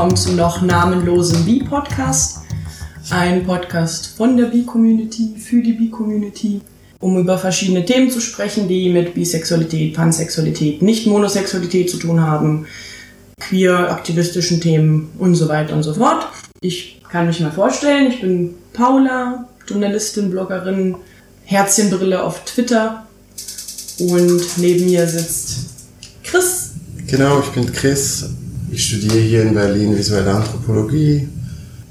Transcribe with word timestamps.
willkommen 0.00 0.16
zum 0.16 0.36
noch 0.36 0.62
namenlosen 0.62 1.44
Bi-Podcast. 1.44 2.38
Ein 3.10 3.44
Podcast 3.44 4.16
von 4.16 4.34
der 4.34 4.46
Bi-Community, 4.46 5.34
für 5.36 5.60
die 5.60 5.74
Bi-Community, 5.74 6.62
um 7.00 7.18
über 7.18 7.36
verschiedene 7.36 7.84
Themen 7.84 8.10
zu 8.10 8.18
sprechen, 8.18 8.66
die 8.66 8.88
mit 8.88 9.12
Bisexualität, 9.12 9.92
Pansexualität, 9.92 10.80
Nicht-Monosexualität 10.80 11.90
zu 11.90 11.98
tun 11.98 12.22
haben, 12.22 12.66
queer, 13.40 13.90
aktivistischen 13.90 14.62
Themen 14.62 15.10
und 15.18 15.34
so 15.34 15.50
weiter 15.50 15.74
und 15.74 15.82
so 15.82 15.92
fort. 15.92 16.26
Ich 16.62 17.02
kann 17.12 17.26
mich 17.26 17.40
mal 17.40 17.52
vorstellen, 17.52 18.10
ich 18.10 18.22
bin 18.22 18.54
Paula, 18.72 19.50
Journalistin, 19.66 20.30
Bloggerin, 20.30 20.96
Herzchenbrille 21.44 22.22
auf 22.22 22.46
Twitter 22.46 23.06
und 23.98 24.40
neben 24.56 24.86
mir 24.86 25.06
sitzt 25.06 25.58
Chris. 26.24 26.70
Genau, 27.06 27.40
ich 27.40 27.48
bin 27.48 27.70
Chris. 27.70 28.30
Ich 28.72 28.86
studiere 28.86 29.18
hier 29.18 29.42
in 29.42 29.54
Berlin 29.54 29.98
visuelle 29.98 30.30
Anthropologie 30.32 31.28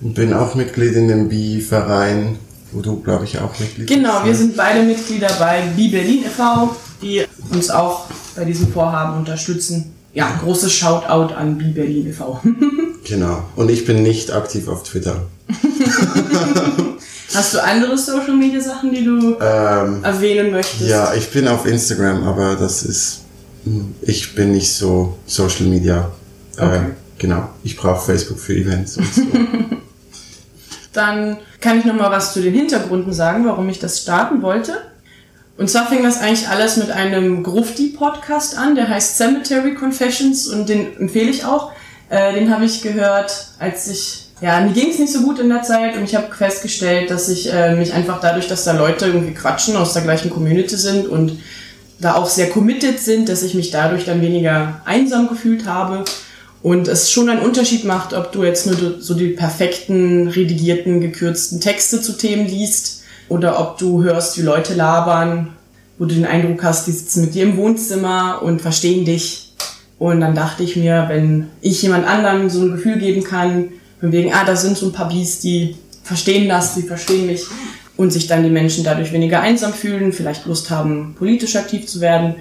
und 0.01 0.13
bin 0.13 0.33
auch 0.33 0.55
Mitglied 0.55 0.95
in 0.95 1.09
dem 1.09 1.27
Bi-Verein, 1.27 2.37
wo 2.71 2.79
du, 2.79 3.01
glaube 3.01 3.25
ich, 3.25 3.37
auch 3.37 3.59
Mitglied 3.59 3.87
bist. 3.87 3.99
Genau, 3.99 4.23
wir 4.23 4.33
sind 4.33 4.55
beide 4.55 4.83
Mitglieder 4.83 5.29
bei 5.37 5.63
Bi 5.75 5.89
Berlin 5.89 6.23
e.V., 6.23 6.73
die 7.01 7.25
uns 7.51 7.69
auch 7.69 8.05
bei 8.33 8.45
diesem 8.45 8.71
Vorhaben 8.71 9.17
unterstützen. 9.17 9.91
Ja, 10.13 10.39
großes 10.41 10.71
Shoutout 10.71 11.33
an 11.33 11.57
Bi 11.57 11.71
Berlin 11.71 12.07
e.V. 12.07 12.39
genau, 13.03 13.43
und 13.57 13.69
ich 13.69 13.85
bin 13.85 14.01
nicht 14.01 14.31
aktiv 14.31 14.69
auf 14.69 14.83
Twitter. 14.83 15.27
Hast 17.33 17.53
du 17.53 17.63
andere 17.63 17.97
Social 17.97 18.37
Media 18.37 18.61
Sachen, 18.61 18.93
die 18.93 19.03
du 19.03 19.35
ähm, 19.41 20.03
erwähnen 20.03 20.51
möchtest? 20.51 20.89
Ja, 20.89 21.13
ich 21.13 21.29
bin 21.29 21.47
auf 21.49 21.65
Instagram, 21.65 22.23
aber 22.23 22.55
das 22.55 22.83
ist, 22.83 23.19
hm, 23.65 23.95
ich 24.01 24.33
bin 24.33 24.53
nicht 24.53 24.71
so 24.71 25.17
Social 25.27 25.65
Media 25.67 26.09
Okay. 26.59 26.77
Äh, 26.77 26.81
genau, 27.17 27.49
ich 27.63 27.75
brauche 27.77 28.05
Facebook 28.05 28.39
für 28.39 28.53
Events 28.53 28.97
und 28.97 29.13
so. 29.13 29.21
Dann 30.93 31.37
kann 31.61 31.79
ich 31.79 31.85
noch 31.85 31.95
mal 31.95 32.11
was 32.11 32.33
zu 32.33 32.41
den 32.41 32.53
Hintergründen 32.53 33.13
sagen, 33.13 33.45
warum 33.45 33.69
ich 33.69 33.79
das 33.79 34.01
starten 34.01 34.41
wollte. 34.41 34.73
Und 35.57 35.69
zwar 35.69 35.87
fing 35.87 36.03
das 36.03 36.21
eigentlich 36.21 36.47
alles 36.47 36.77
mit 36.77 36.89
einem 36.89 37.43
Grufti-Podcast 37.43 38.57
an, 38.57 38.75
der 38.75 38.87
heißt 38.87 39.17
Cemetery 39.17 39.75
Confessions 39.75 40.47
und 40.47 40.69
den 40.69 40.97
empfehle 40.97 41.29
ich 41.29 41.45
auch. 41.45 41.71
Äh, 42.09 42.33
den 42.33 42.51
habe 42.51 42.65
ich 42.65 42.81
gehört, 42.81 43.47
als 43.59 43.87
ich, 43.87 44.29
ja, 44.41 44.61
mir 44.61 44.71
ging 44.71 44.89
es 44.89 44.99
nicht 44.99 45.11
so 45.13 45.21
gut 45.21 45.37
in 45.39 45.49
der 45.49 45.61
Zeit 45.61 45.95
und 45.95 46.03
ich 46.05 46.15
habe 46.15 46.33
festgestellt, 46.33 47.11
dass 47.11 47.29
ich 47.29 47.53
äh, 47.53 47.75
mich 47.75 47.93
einfach 47.93 48.19
dadurch, 48.21 48.47
dass 48.47 48.63
da 48.63 48.71
Leute 48.71 49.07
irgendwie 49.07 49.33
quatschen, 49.33 49.75
aus 49.75 49.93
der 49.93 50.01
gleichen 50.01 50.29
Community 50.29 50.77
sind 50.77 51.07
und 51.07 51.37
da 51.99 52.15
auch 52.15 52.29
sehr 52.29 52.49
committed 52.49 52.99
sind, 52.99 53.27
dass 53.29 53.43
ich 53.43 53.53
mich 53.53 53.69
dadurch 53.69 54.05
dann 54.05 54.21
weniger 54.21 54.81
einsam 54.85 55.27
gefühlt 55.27 55.65
habe 55.67 56.05
und 56.61 56.87
es 56.87 57.11
schon 57.11 57.29
einen 57.29 57.41
Unterschied 57.41 57.85
macht, 57.85 58.13
ob 58.13 58.31
du 58.31 58.43
jetzt 58.43 58.67
nur 58.67 59.01
so 59.01 59.13
die 59.13 59.29
perfekten, 59.29 60.27
redigierten, 60.27 60.99
gekürzten 60.99 61.61
Texte 61.61 62.01
zu 62.01 62.17
Themen 62.17 62.47
liest 62.47 63.03
oder 63.29 63.59
ob 63.59 63.77
du 63.77 64.03
hörst, 64.03 64.37
wie 64.37 64.41
Leute 64.41 64.73
labern, 64.73 65.53
wo 65.97 66.05
du 66.05 66.15
den 66.15 66.25
Eindruck 66.25 66.63
hast, 66.63 66.87
die 66.87 66.91
sitzen 66.91 67.21
mit 67.21 67.35
dir 67.35 67.43
im 67.43 67.57
Wohnzimmer 67.57 68.41
und 68.41 68.61
verstehen 68.61 69.05
dich. 69.05 69.53
Und 69.97 70.21
dann 70.21 70.35
dachte 70.35 70.63
ich 70.63 70.75
mir, 70.75 71.05
wenn 71.09 71.47
ich 71.61 71.81
jemand 71.81 72.07
anderem 72.07 72.49
so 72.49 72.61
ein 72.61 72.71
Gefühl 72.71 72.99
geben 72.99 73.23
kann, 73.23 73.69
von 73.99 74.11
wegen, 74.11 74.33
ah, 74.33 74.45
da 74.45 74.55
sind 74.55 74.77
so 74.77 74.87
ein 74.87 74.93
paar 74.93 75.09
Bies, 75.09 75.41
die 75.41 75.75
verstehen 76.03 76.47
das, 76.47 76.75
die 76.75 76.83
verstehen 76.83 77.27
mich 77.27 77.43
und 77.97 78.11
sich 78.11 78.27
dann 78.27 78.43
die 78.43 78.49
Menschen 78.49 78.85
dadurch 78.85 79.11
weniger 79.11 79.41
einsam 79.41 79.73
fühlen, 79.73 80.13
vielleicht 80.13 80.45
Lust 80.45 80.69
haben, 80.69 81.15
politisch 81.17 81.57
aktiv 81.57 81.85
zu 81.85 81.99
werden, 81.99 82.35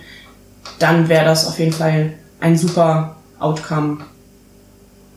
dann 0.79 1.09
wäre 1.09 1.25
das 1.25 1.47
auf 1.47 1.59
jeden 1.59 1.73
Fall 1.73 2.13
ein 2.41 2.57
super 2.57 3.18
Outcome. 3.39 3.99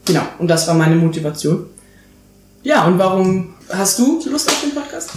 Genau, 0.06 0.24
und 0.40 0.48
das 0.48 0.68
war 0.68 0.74
meine 0.74 0.96
Motivation. 0.96 1.66
Ja, 2.64 2.86
und 2.86 2.98
warum 3.00 3.56
hast 3.70 4.00
du 4.00 4.22
Lust 4.30 4.50
auf 4.50 4.62
den 4.62 4.74
Podcast? 4.74 5.12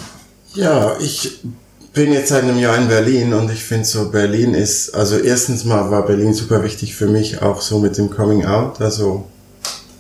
Ja, 0.55 0.97
ich 1.01 1.41
bin 1.93 2.13
jetzt 2.13 2.29
seit 2.29 2.43
einem 2.43 2.59
Jahr 2.59 2.77
in 2.77 2.89
Berlin 2.89 3.33
und 3.35 3.51
ich 3.51 3.63
finde 3.63 3.85
so, 3.85 4.11
Berlin 4.11 4.55
ist, 4.55 4.95
also 4.95 5.17
erstens 5.17 5.65
mal 5.65 5.91
war 5.91 6.07
Berlin 6.07 6.35
super 6.35 6.63
wichtig 6.65 6.95
für 6.95 7.07
mich, 7.07 7.43
auch 7.43 7.61
so 7.61 7.79
mit 7.79 7.97
dem 7.99 8.11
Coming 8.11 8.45
Out. 8.47 8.81
Also 8.81 9.27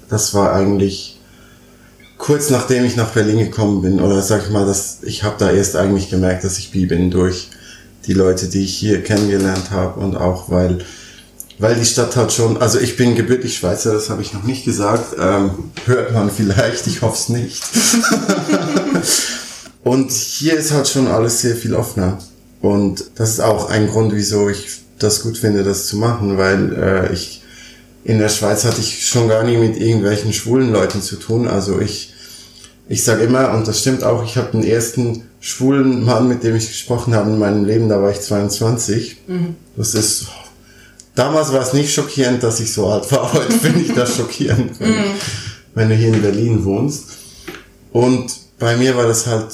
das 0.09 0.35
war 0.35 0.53
eigentlich 0.53 1.21
kurz 2.19 2.51
nachdem 2.51 2.85
ich 2.85 2.97
nach 2.97 3.11
Berlin 3.11 3.39
gekommen 3.39 3.83
bin, 3.83 4.01
oder 4.01 4.23
sag 4.23 4.45
ich 4.45 4.51
mal, 4.51 4.65
dass 4.65 5.03
ich 5.03 5.23
habe 5.25 5.37
da 5.39 5.51
erst 5.51 5.77
eigentlich 5.77 6.11
gemerkt, 6.11 6.45
dass 6.45 6.59
ich 6.59 6.71
bi 6.71 6.87
bin 6.87 7.11
durch 7.11 7.51
die 8.07 8.13
Leute, 8.13 8.49
die 8.49 8.65
ich 8.65 8.75
hier 8.75 9.03
kennengelernt 9.03 9.71
habe 9.71 10.01
und 10.01 10.17
auch 10.17 10.51
weil 10.51 10.79
weil 11.59 11.77
die 11.77 11.85
Stadt 11.85 12.17
hat 12.17 12.33
schon, 12.33 12.57
also 12.57 12.79
ich 12.81 12.97
bin 12.97 13.15
gebürtig 13.15 13.57
Schweizer, 13.57 13.93
das 13.93 14.11
habe 14.11 14.23
ich 14.23 14.33
noch 14.33 14.43
nicht 14.43 14.65
gesagt, 14.65 15.17
ähm, 15.19 15.51
hört 15.87 16.13
man 16.13 16.31
vielleicht, 16.31 16.87
ich 16.87 17.03
hoffe 17.03 17.17
es 17.17 17.29
nicht. 17.29 17.63
und 19.85 20.11
hier 20.11 20.55
ist 20.55 20.73
halt 20.73 20.89
schon 20.89 21.07
alles 21.07 21.41
sehr 21.41 21.55
viel 21.55 21.75
offener. 21.75 22.19
Und 22.61 23.05
das 23.17 23.31
ist 23.31 23.41
auch 23.41 23.69
ein 23.71 23.89
Grund, 23.89 24.15
wieso 24.15 24.49
ich 24.49 24.81
das 24.99 25.23
gut 25.23 25.39
finde, 25.39 25.65
das 25.65 25.87
zu 25.87 25.97
machen, 25.97 26.39
weil 26.39 26.73
äh, 26.75 27.13
ich 27.13 27.43
in 28.05 28.19
der 28.19 28.29
Schweiz 28.29 28.65
hatte 28.65 28.81
ich 28.81 29.07
schon 29.07 29.29
gar 29.29 29.45
nie 29.45 29.57
mit 29.57 29.81
irgendwelchen 29.81 30.33
schwulen 30.33 30.73
Leuten 30.73 31.01
zu 31.01 31.17
tun. 31.17 31.49
Also 31.49 31.81
ich, 31.81 32.13
ich 32.89 33.03
sage 33.03 33.25
immer, 33.25 33.53
und 33.53 33.67
das 33.67 33.81
stimmt 33.81 34.05
auch, 34.05 34.25
ich 34.25 34.37
habe 34.37 34.53
den 34.53 34.63
ersten 34.63 35.25
schwulen 35.41 36.05
Mann, 36.05 36.29
mit 36.29 36.43
dem 36.43 36.55
ich 36.55 36.69
gesprochen 36.69 37.15
habe 37.15 37.31
in 37.31 37.39
meinem 37.39 37.65
Leben, 37.65 37.89
da 37.89 38.01
war 38.01 38.11
ich 38.11 38.21
22. 38.21 39.17
Mhm. 39.27 39.57
Das 39.77 39.95
ist 39.95 40.27
Damals 41.15 41.53
war 41.53 41.63
es 41.63 41.73
nicht 41.73 41.93
schockierend, 41.93 42.43
dass 42.43 42.61
ich 42.61 42.73
so 42.73 42.89
alt 42.89 43.11
war. 43.13 43.33
Heute 43.33 43.53
finde 43.53 43.81
ich 43.81 43.95
das 43.95 44.17
schockierend, 44.17 44.73
wenn, 44.81 44.91
mm. 44.91 45.15
wenn 45.75 45.89
du 45.89 45.95
hier 45.95 46.09
in 46.09 46.23
Berlin 46.23 46.65
wohnst. 46.65 47.05
Und 47.93 48.27
bei 48.59 48.77
mir 48.77 48.97
war 48.97 49.07
das 49.07 49.27
halt, 49.27 49.47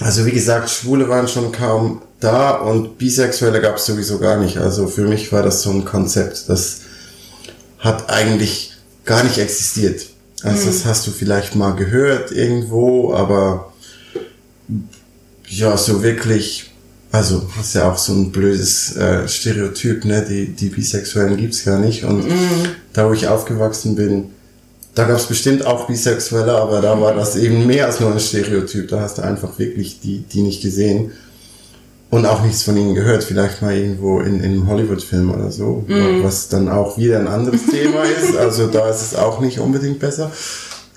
also 0.00 0.24
wie 0.24 0.30
gesagt, 0.30 0.70
Schwule 0.70 1.08
waren 1.08 1.26
schon 1.26 1.50
kaum 1.50 2.02
da 2.20 2.52
und 2.52 2.98
Bisexuelle 2.98 3.60
gab 3.60 3.76
es 3.76 3.86
sowieso 3.86 4.18
gar 4.18 4.38
nicht. 4.38 4.58
Also 4.58 4.86
für 4.86 5.06
mich 5.06 5.32
war 5.32 5.42
das 5.42 5.62
so 5.62 5.70
ein 5.70 5.84
Konzept, 5.84 6.48
das 6.48 6.80
hat 7.78 8.10
eigentlich 8.10 8.72
gar 9.04 9.24
nicht 9.24 9.38
existiert. 9.38 10.06
Also 10.42 10.64
mm. 10.64 10.66
das 10.66 10.84
hast 10.84 11.06
du 11.06 11.10
vielleicht 11.10 11.56
mal 11.56 11.72
gehört 11.72 12.30
irgendwo, 12.30 13.14
aber 13.14 13.72
ja, 15.48 15.76
so 15.76 16.02
wirklich 16.02 16.67
also, 17.10 17.42
das 17.56 17.68
ist 17.68 17.74
ja 17.74 17.90
auch 17.90 17.96
so 17.96 18.12
ein 18.12 18.30
blödes 18.30 18.94
äh, 18.96 19.26
Stereotyp, 19.26 20.04
ne? 20.04 20.24
Die, 20.28 20.48
die 20.48 20.68
Bisexuellen 20.68 21.38
gibt's 21.38 21.64
gar 21.64 21.78
nicht. 21.78 22.04
Und 22.04 22.28
mm. 22.28 22.66
da, 22.92 23.08
wo 23.08 23.14
ich 23.14 23.28
aufgewachsen 23.28 23.96
bin, 23.96 24.26
da 24.94 25.04
gab's 25.04 25.26
bestimmt 25.26 25.64
auch 25.64 25.86
Bisexuelle, 25.86 26.52
aber 26.52 26.82
da 26.82 27.00
war 27.00 27.14
das 27.14 27.36
eben 27.36 27.66
mehr 27.66 27.86
als 27.86 28.00
nur 28.00 28.12
ein 28.12 28.20
Stereotyp. 28.20 28.88
Da 28.88 29.00
hast 29.00 29.18
du 29.18 29.22
einfach 29.22 29.58
wirklich 29.58 30.00
die, 30.00 30.18
die 30.18 30.42
nicht 30.42 30.60
gesehen 30.60 31.12
und 32.10 32.26
auch 32.26 32.42
nichts 32.42 32.64
von 32.64 32.76
ihnen 32.76 32.94
gehört. 32.94 33.24
Vielleicht 33.24 33.62
mal 33.62 33.74
irgendwo 33.74 34.20
in, 34.20 34.40
in 34.40 34.52
einem 34.52 34.66
Hollywood-Film 34.66 35.30
oder 35.30 35.50
so, 35.50 35.84
mm. 35.86 36.22
was 36.22 36.48
dann 36.48 36.68
auch 36.68 36.98
wieder 36.98 37.20
ein 37.20 37.28
anderes 37.28 37.64
Thema 37.66 38.02
ist. 38.22 38.36
Also 38.36 38.66
da 38.66 38.90
ist 38.90 39.00
es 39.00 39.14
auch 39.14 39.40
nicht 39.40 39.60
unbedingt 39.60 39.98
besser. 39.98 40.30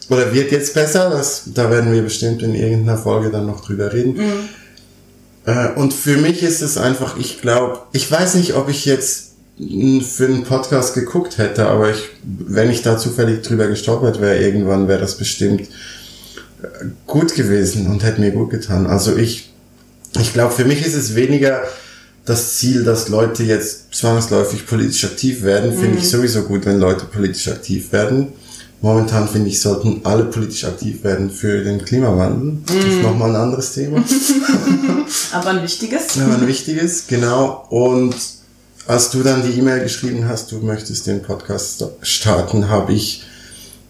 Oder 0.09 0.33
wird 0.33 0.51
jetzt 0.51 0.73
besser, 0.73 1.09
das, 1.09 1.43
da 1.53 1.71
werden 1.71 1.93
wir 1.93 2.01
bestimmt 2.01 2.43
in 2.43 2.53
irgendeiner 2.53 2.97
Folge 2.97 3.29
dann 3.29 3.45
noch 3.45 3.63
drüber 3.63 3.93
reden. 3.93 4.17
Mm. 4.17 4.49
Äh, 5.45 5.69
und 5.75 5.93
für 5.93 6.17
mich 6.17 6.43
ist 6.43 6.61
es 6.61 6.77
einfach, 6.77 7.17
ich 7.17 7.41
glaube, 7.41 7.79
ich 7.93 8.09
weiß 8.11 8.35
nicht, 8.35 8.55
ob 8.55 8.69
ich 8.69 8.85
jetzt 8.85 9.31
für 9.57 10.25
einen 10.25 10.43
Podcast 10.43 10.93
geguckt 10.93 11.37
hätte, 11.37 11.67
aber 11.67 11.91
ich, 11.91 12.09
wenn 12.23 12.69
ich 12.71 12.81
da 12.81 12.97
zufällig 12.97 13.43
drüber 13.43 13.67
gestolpert 13.67 14.19
wäre, 14.19 14.39
irgendwann 14.39 14.87
wäre 14.87 14.99
das 14.99 15.15
bestimmt 15.15 15.61
äh, 15.61 16.85
gut 17.05 17.35
gewesen 17.35 17.87
und 17.87 18.03
hätte 18.03 18.21
mir 18.21 18.31
gut 18.31 18.49
getan. 18.49 18.87
Also 18.87 19.15
ich, 19.15 19.51
ich 20.19 20.33
glaube, 20.33 20.53
für 20.53 20.65
mich 20.65 20.85
ist 20.85 20.95
es 20.95 21.15
weniger 21.15 21.63
das 22.25 22.57
Ziel, 22.57 22.83
dass 22.83 23.09
Leute 23.09 23.43
jetzt 23.43 23.93
zwangsläufig 23.93 24.67
politisch 24.67 25.03
aktiv 25.05 25.43
werden. 25.43 25.73
Finde 25.73 25.97
ich 25.97 26.03
mhm. 26.05 26.09
sowieso 26.09 26.43
gut, 26.43 26.65
wenn 26.65 26.79
Leute 26.79 27.05
politisch 27.05 27.47
aktiv 27.47 27.91
werden. 27.91 28.33
Momentan 28.83 29.27
finde 29.27 29.49
ich, 29.49 29.61
sollten 29.61 30.01
alle 30.03 30.25
politisch 30.25 30.65
aktiv 30.65 31.03
werden 31.03 31.29
für 31.29 31.63
den 31.63 31.85
Klimawandel. 31.85 32.53
Mm. 32.53 32.63
Das 32.65 32.75
ist 32.85 33.03
nochmal 33.03 33.29
ein 33.29 33.35
anderes 33.35 33.73
Thema. 33.73 34.03
Aber 35.33 35.49
ein 35.51 35.61
wichtiges. 35.61 36.15
Ja, 36.15 36.25
ein 36.25 36.47
wichtiges, 36.47 37.05
genau. 37.05 37.67
Und 37.69 38.15
als 38.87 39.11
du 39.11 39.21
dann 39.21 39.43
die 39.43 39.59
E-Mail 39.59 39.83
geschrieben 39.83 40.27
hast, 40.27 40.51
du 40.51 40.57
möchtest 40.57 41.05
den 41.05 41.21
Podcast 41.21 41.85
starten, 42.01 42.69
habe 42.69 42.93
ich 42.93 43.23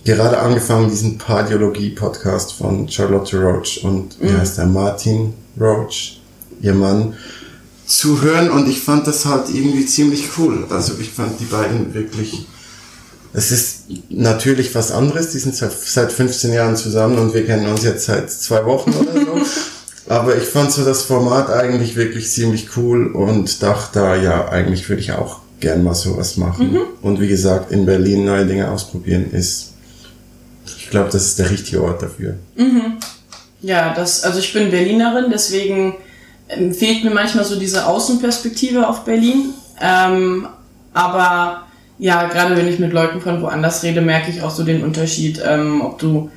gerade 0.04 0.40
angefangen, 0.40 0.90
diesen 0.90 1.18
Pardiologie-Podcast 1.18 2.52
von 2.54 2.90
Charlotte 2.90 3.38
Roach 3.38 3.82
und 3.84 4.20
wie 4.20 4.30
mm. 4.30 4.40
heißt 4.40 4.58
der, 4.58 4.66
Martin 4.66 5.34
Roach, 5.58 6.20
ihr 6.62 6.74
Mann, 6.74 7.14
zu 7.86 8.22
hören. 8.22 8.50
Und 8.50 8.68
ich 8.68 8.82
fand 8.82 9.08
das 9.08 9.26
halt 9.26 9.50
irgendwie 9.54 9.86
ziemlich 9.86 10.38
cool. 10.38 10.66
Also 10.70 10.96
ich 11.00 11.12
fand 11.12 11.40
die 11.40 11.46
beiden 11.46 11.94
wirklich 11.94 12.46
es 13.34 13.52
ist 13.52 13.84
natürlich 14.10 14.74
was 14.76 14.92
anderes. 14.92 15.32
Die 15.32 15.40
sind 15.40 15.56
seit 15.56 16.12
15 16.12 16.54
Jahren 16.54 16.76
zusammen 16.76 17.18
und 17.18 17.34
wir 17.34 17.46
kennen 17.46 17.68
uns 17.68 17.84
jetzt 17.84 18.06
seit 18.06 18.32
zwei 18.32 18.66
Wochen 18.66 18.92
oder 18.92 19.14
so. 19.14 19.42
Aber 20.10 20.36
ich 20.36 20.44
fand 20.44 20.72
so 20.72 20.84
das 20.84 21.04
Format 21.04 21.50
eigentlich 21.50 21.96
wirklich 21.96 22.30
ziemlich 22.30 22.76
cool 22.76 23.08
und 23.08 23.64
dachte, 23.64 24.00
ja, 24.22 24.50
eigentlich 24.50 24.90
würde 24.90 25.02
ich 25.02 25.14
auch 25.14 25.40
gern 25.60 25.84
mal 25.84 25.94
sowas 25.94 26.38
machen. 26.38 26.74
Mhm. 26.74 26.82
Und 27.02 27.22
wie 27.22 27.28
gesagt, 27.28 27.72
in 27.72 27.86
Berlin 27.86 28.26
neue 28.26 28.46
Dinge 28.46 28.70
ausprobieren 28.70 29.32
ist 29.32 29.72
glaube, 30.92 31.10
das 31.10 31.26
ist 31.26 31.40
der 31.40 31.50
richtige 31.50 31.84
Ort 31.84 32.04
dafür. 32.04 32.36
Mhm. 32.56 32.98
Ja, 33.62 33.94
das, 33.96 34.24
also 34.24 34.38
ich 34.40 34.54
bin 34.54 34.70
Berlinerin, 34.70 35.32
deswegen 35.32 35.96
ähm, 36.50 36.74
fehlt 36.74 37.04
mir 37.04 37.12
manchmal 37.12 37.46
so 37.46 37.58
diese 37.58 37.88
Außenperspektive 37.88 38.88
auf 38.88 39.04
Berlin. 39.04 39.54
Ähm, 39.80 40.48
aber 40.94 41.64
ja, 42.02 42.28
gerade 42.28 42.58
wenn 42.58 42.68
ich 42.68 42.80
mit 42.80 42.94
Leuten 42.94 43.22
von 43.22 43.44
woanders 43.44 43.84
rede, 43.84 44.02
merke 44.02 44.32
ich 44.32 44.42
auch 44.42 44.50
so 44.50 44.64
den 44.64 44.84
Unterschied, 44.84 45.40
ähm, 45.48 45.82
ob 45.82 46.00
du 46.00 46.32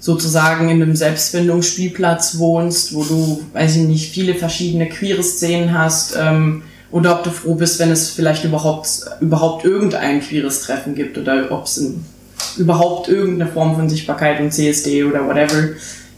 sozusagen 0.00 0.68
in 0.68 0.82
einem 0.82 0.96
Selbstfindungsspielplatz 0.96 2.38
wohnst, 2.38 2.94
wo 2.94 3.04
du, 3.04 3.44
weiß 3.52 3.76
ich 3.76 3.82
nicht, 3.82 4.12
viele 4.12 4.34
verschiedene 4.34 4.88
queere 4.88 5.22
Szenen 5.22 5.78
hast, 5.78 6.16
ähm, 6.20 6.64
oder 6.90 7.12
ob 7.12 7.22
du 7.22 7.30
froh 7.30 7.54
bist, 7.54 7.78
wenn 7.78 7.92
es 7.92 8.10
vielleicht 8.10 8.44
überhaupt, 8.44 8.88
überhaupt 9.20 9.64
irgendein 9.64 10.20
queeres 10.20 10.62
Treffen 10.62 10.96
gibt 10.96 11.16
oder 11.16 11.48
ob 11.52 11.66
es 11.66 11.80
überhaupt 12.56 13.08
irgendeine 13.08 13.48
Form 13.48 13.76
von 13.76 13.88
Sichtbarkeit 13.88 14.40
und 14.40 14.52
CSD 14.52 15.04
oder 15.04 15.24
whatever 15.28 15.68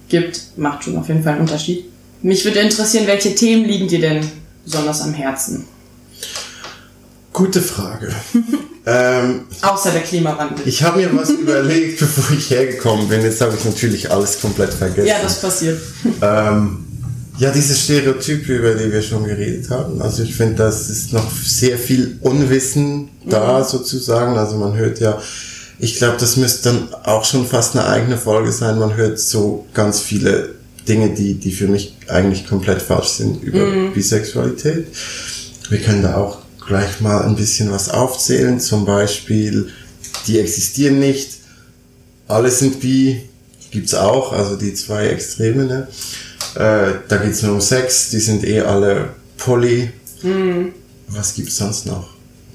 gibt, 0.09 0.41
macht 0.57 0.85
schon 0.85 0.97
auf 0.97 1.09
jeden 1.09 1.23
Fall 1.23 1.33
einen 1.33 1.43
Unterschied. 1.43 1.85
Mich 2.23 2.47
würde 2.47 2.61
interessieren, 2.61 3.07
welche 3.07 3.35
Themen 3.35 3.67
liegen 3.67 3.89
dir 3.89 4.01
denn 4.01 4.27
besonders 4.65 5.03
am 5.03 5.13
Herzen? 5.13 5.67
Gute 7.37 7.61
Frage. 7.61 8.09
ähm, 8.87 9.41
Außer 9.61 9.91
der 9.91 10.01
Klimawandel. 10.01 10.67
Ich 10.67 10.83
habe 10.83 11.01
mir 11.01 11.15
was 11.15 11.29
überlegt, 11.43 12.01
bevor 12.01 12.35
ich 12.35 12.49
hergekommen 12.49 13.09
bin. 13.09 13.21
Jetzt 13.21 13.43
habe 13.43 13.55
ich 13.55 13.63
natürlich 13.63 14.11
alles 14.11 14.41
komplett 14.41 14.73
vergessen. 14.73 15.07
Ja, 15.07 15.17
das 15.23 15.43
passiert. 15.43 15.79
Ähm, 16.23 16.87
ja, 17.37 17.51
diese 17.51 17.75
Stereotype, 17.75 18.51
über 18.51 18.75
die 18.75 18.91
wir 18.91 19.03
schon 19.03 19.25
geredet 19.25 19.69
haben. 19.69 20.01
Also 20.01 20.23
ich 20.23 20.35
finde, 20.35 20.55
das 20.55 20.89
ist 20.89 21.13
noch 21.13 21.31
sehr 21.31 21.77
viel 21.77 22.17
Unwissen 22.23 23.11
da 23.27 23.59
mhm. 23.59 23.65
sozusagen. 23.65 24.39
Also 24.39 24.57
man 24.57 24.75
hört 24.75 24.99
ja, 25.01 25.21
ich 25.79 25.99
glaube, 25.99 26.17
das 26.19 26.39
müsste 26.39 26.71
dann 26.71 26.89
auch 27.05 27.27
schon 27.27 27.47
fast 27.47 27.77
eine 27.77 27.87
eigene 27.87 28.17
Folge 28.17 28.51
sein. 28.51 28.79
Man 28.79 28.97
hört 28.97 29.19
so 29.19 29.67
ganz 29.75 30.01
viele 30.01 30.55
Dinge, 30.89 31.11
die, 31.11 31.35
die 31.35 31.53
für 31.53 31.69
mich 31.69 31.99
eigentlich 32.09 32.47
komplett 32.47 32.81
falsch 32.81 33.09
sind 33.09 33.43
über 33.43 33.67
mhm. 33.67 33.93
Bisexualität. 33.93 34.87
Wir 35.69 35.81
können 35.81 36.03
da 36.03 36.17
auch 36.17 36.46
gleich 36.67 37.01
mal 37.01 37.23
ein 37.23 37.37
bisschen 37.37 37.71
was 37.71 37.89
aufzählen. 37.89 38.61
Zum 38.61 38.85
Beispiel, 38.85 39.71
die 40.27 40.39
existieren 40.39 40.99
nicht. 40.99 41.31
Alle 42.29 42.51
sind 42.51 42.81
bi, 42.81 43.23
gibt's 43.71 43.95
auch, 43.95 44.33
also 44.33 44.57
die 44.57 44.75
zwei 44.75 45.09
Extreme. 45.09 45.65
Ne? 45.65 45.89
Äh, 46.55 46.99
da 47.09 47.17
geht's 47.19 47.43
nur 47.43 47.55
um 47.55 47.61
Sex, 47.61 48.11
die 48.11 48.19
sind 48.19 48.45
eh 48.45 48.61
alle 48.61 49.11
poly. 49.39 49.91
Mhm. 50.23 50.73
Was 51.09 51.35
gibt's 51.35 51.57
sonst 51.57 51.87
noch? 51.87 52.09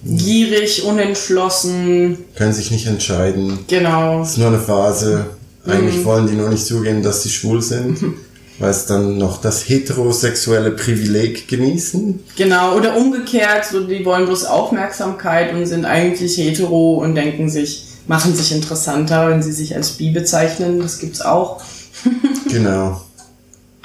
Gierig, 0.03 0.83
unentschlossen. 0.83 2.17
Können 2.35 2.53
sich 2.53 2.71
nicht 2.71 2.87
entscheiden. 2.87 3.59
Genau. 3.67 4.23
Ist 4.23 4.37
nur 4.37 4.47
eine 4.47 4.59
Phase. 4.59 5.27
Eigentlich 5.65 5.97
mhm. 5.97 6.05
wollen 6.05 6.27
die 6.27 6.33
nur 6.33 6.49
nicht 6.49 6.65
zugeben, 6.65 7.03
dass 7.03 7.23
sie 7.23 7.29
schwul 7.29 7.61
sind. 7.61 7.99
weil 8.61 8.69
es 8.69 8.85
dann 8.85 9.17
noch 9.17 9.41
das 9.41 9.67
heterosexuelle 9.67 10.71
Privileg 10.71 11.47
genießen. 11.47 12.19
Genau, 12.37 12.75
oder 12.75 12.95
umgekehrt, 12.95 13.65
so 13.65 13.85
die 13.85 14.05
wollen 14.05 14.27
bloß 14.27 14.45
Aufmerksamkeit 14.45 15.53
und 15.53 15.65
sind 15.65 15.85
eigentlich 15.85 16.37
hetero 16.37 16.95
und 16.95 17.15
denken 17.15 17.49
sich, 17.49 17.87
machen 18.07 18.35
sich 18.35 18.51
interessanter, 18.51 19.29
wenn 19.29 19.41
sie 19.41 19.51
sich 19.51 19.75
als 19.75 19.93
bi 19.93 20.11
bezeichnen. 20.11 20.79
Das 20.79 20.99
gibt's 20.99 21.21
auch. 21.21 21.61
genau. 22.49 23.01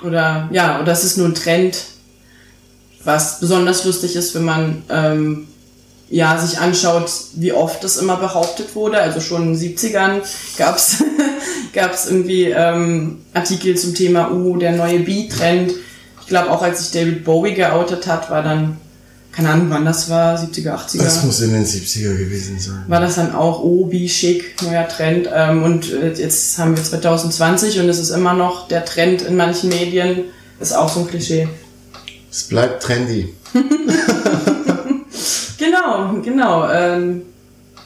Oder 0.05 0.51
ja, 0.53 0.81
oder 0.81 0.93
es 0.93 1.05
ist 1.05 1.17
nur 1.17 1.27
ein 1.27 1.35
Trend, 1.35 1.79
was 3.03 3.41
besonders 3.41 3.85
lustig 3.85 4.15
ist, 4.15 4.35
wenn 4.35 4.45
man 4.45 4.83
ähm, 4.91 5.49
ja, 6.09 6.39
sich 6.39 6.59
anschaut, 6.59 7.11
wie 7.35 7.53
oft 7.53 7.83
das 7.83 7.97
immer 7.97 8.17
behauptet 8.17 8.75
wurde. 8.75 8.99
Also 8.99 9.21
schon 9.21 9.55
in 9.55 9.59
den 9.59 9.77
70ern 9.77 10.21
gab's 10.57 11.03
gab's 11.73 12.07
irgendwie 12.07 12.45
ähm, 12.45 13.19
Artikel 13.35 13.77
zum 13.77 13.95
Thema, 13.95 14.31
uh, 14.33 14.57
der 14.57 14.73
neue 14.73 15.01
Beat-Trend. 15.01 15.73
Ich 16.21 16.27
glaube, 16.29 16.51
auch 16.51 16.63
als 16.63 16.79
sich 16.79 16.91
David 16.93 17.25
Bowie 17.25 17.55
geoutet 17.55 18.07
hat, 18.07 18.31
war 18.31 18.43
dann, 18.43 18.79
keine 19.33 19.51
Ahnung, 19.51 19.67
wann 19.69 19.85
das 19.85 20.09
war, 20.09 20.39
70er, 20.39 20.75
80er. 20.75 21.03
Das 21.03 21.25
muss 21.25 21.41
in 21.41 21.53
den 21.53 21.65
70er 21.65 22.17
gewesen 22.17 22.59
sein. 22.59 22.85
War 22.87 23.01
das 23.01 23.17
dann 23.17 23.35
auch, 23.35 23.63
oh, 23.63 23.87
Bi-Schick, 23.87 24.63
neuer 24.63 24.89
Trend. 24.89 25.29
Ähm, 25.33 25.63
und 25.63 25.89
jetzt 25.89 26.59
haben 26.59 26.77
wir 26.77 26.83
2020 26.83 27.81
und 27.81 27.89
es 27.89 27.99
ist 27.99 28.11
immer 28.11 28.33
noch 28.33 28.69
der 28.69 28.85
Trend 28.85 29.23
in 29.23 29.37
manchen 29.37 29.69
Medien. 29.69 30.25
Ist 30.59 30.73
auch 30.73 30.93
so 30.93 31.01
ein 31.01 31.09
Klischee. 31.09 31.49
Es 32.31 32.45
bleibt 32.45 32.83
trendy. 32.83 33.35
Genau, 35.87 36.21
genau. 36.23 36.71
Ähm, 36.71 37.23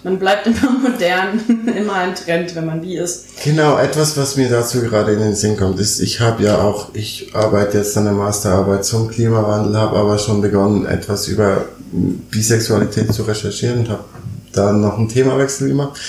man 0.02 0.19
bleibt 0.19 0.47
immer 0.47 0.70
modern, 0.82 1.41
immer 1.76 1.94
ein 1.94 2.14
Trend, 2.14 2.55
wenn 2.55 2.67
man 2.67 2.82
wie 2.82 2.97
ist. 2.97 3.43
Genau, 3.44 3.79
etwas, 3.79 4.17
was 4.17 4.37
mir 4.37 4.49
dazu 4.49 4.81
gerade 4.81 5.12
in 5.12 5.20
den 5.20 5.35
Sinn 5.35 5.56
kommt, 5.56 5.79
ist, 5.79 6.00
ich 6.00 6.20
habe 6.20 6.43
ja 6.43 6.58
auch, 6.58 6.94
ich 6.94 7.35
arbeite 7.35 7.79
jetzt 7.79 7.97
an 7.97 8.05
der 8.05 8.14
Masterarbeit 8.14 8.85
zum 8.85 9.08
Klimawandel, 9.08 9.76
habe 9.76 9.99
aber 9.99 10.19
schon 10.19 10.41
begonnen, 10.41 10.87
etwas 10.87 11.29
über 11.29 11.67
Bisexualität 11.93 13.12
zu 13.12 13.23
recherchieren 13.23 13.81
und 13.81 13.88
habe 13.91 14.05
da 14.52 14.73
noch 14.73 14.99
einen 14.99 15.08
Themawechsel 15.08 15.69
gemacht. 15.69 16.00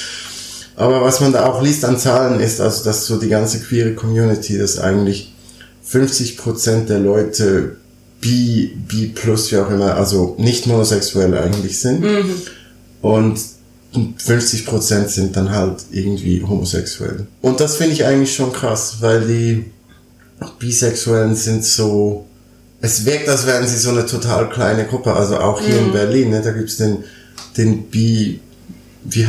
Aber 0.77 1.01
was 1.03 1.19
man 1.19 1.33
da 1.33 1.45
auch 1.45 1.61
liest 1.61 1.83
an 1.83 1.97
Zahlen 1.97 2.39
ist, 2.39 2.61
also 2.61 2.83
dass 2.85 3.05
so 3.05 3.19
die 3.19 3.29
ganze 3.29 3.59
queere 3.59 3.93
Community, 3.93 4.57
dass 4.57 4.79
eigentlich 4.79 5.33
50% 5.87 6.85
der 6.85 6.99
Leute 6.99 7.75
bi, 8.21 8.77
bi 8.87 9.07
plus, 9.07 9.51
wie 9.51 9.57
auch 9.57 9.69
immer, 9.69 9.95
also 9.95 10.35
nicht 10.37 10.67
homosexuell 10.67 11.37
eigentlich 11.37 11.79
sind. 11.79 12.01
Mhm. 12.01 12.35
Und 13.01 13.39
50% 13.93 15.07
sind 15.07 15.35
dann 15.35 15.49
halt 15.49 15.83
irgendwie 15.91 16.41
homosexuell. 16.41 17.27
Und 17.41 17.59
das 17.59 17.75
finde 17.75 17.93
ich 17.93 18.05
eigentlich 18.05 18.33
schon 18.33 18.53
krass, 18.53 18.97
weil 19.01 19.21
die 19.27 19.65
Bisexuellen 20.59 21.35
sind 21.35 21.65
so, 21.65 22.25
es 22.79 23.05
wirkt, 23.05 23.27
als 23.27 23.45
wären 23.45 23.67
sie 23.67 23.77
so 23.77 23.89
eine 23.89 24.05
total 24.05 24.49
kleine 24.49 24.85
Gruppe, 24.85 25.13
also 25.13 25.37
auch 25.37 25.59
hier 25.59 25.75
mhm. 25.75 25.87
in 25.87 25.91
Berlin, 25.91 26.29
ne, 26.29 26.41
da 26.41 26.51
gibt's 26.51 26.77
den, 26.77 27.03
den 27.57 27.83
Bi, 27.87 28.39
wie 29.03 29.27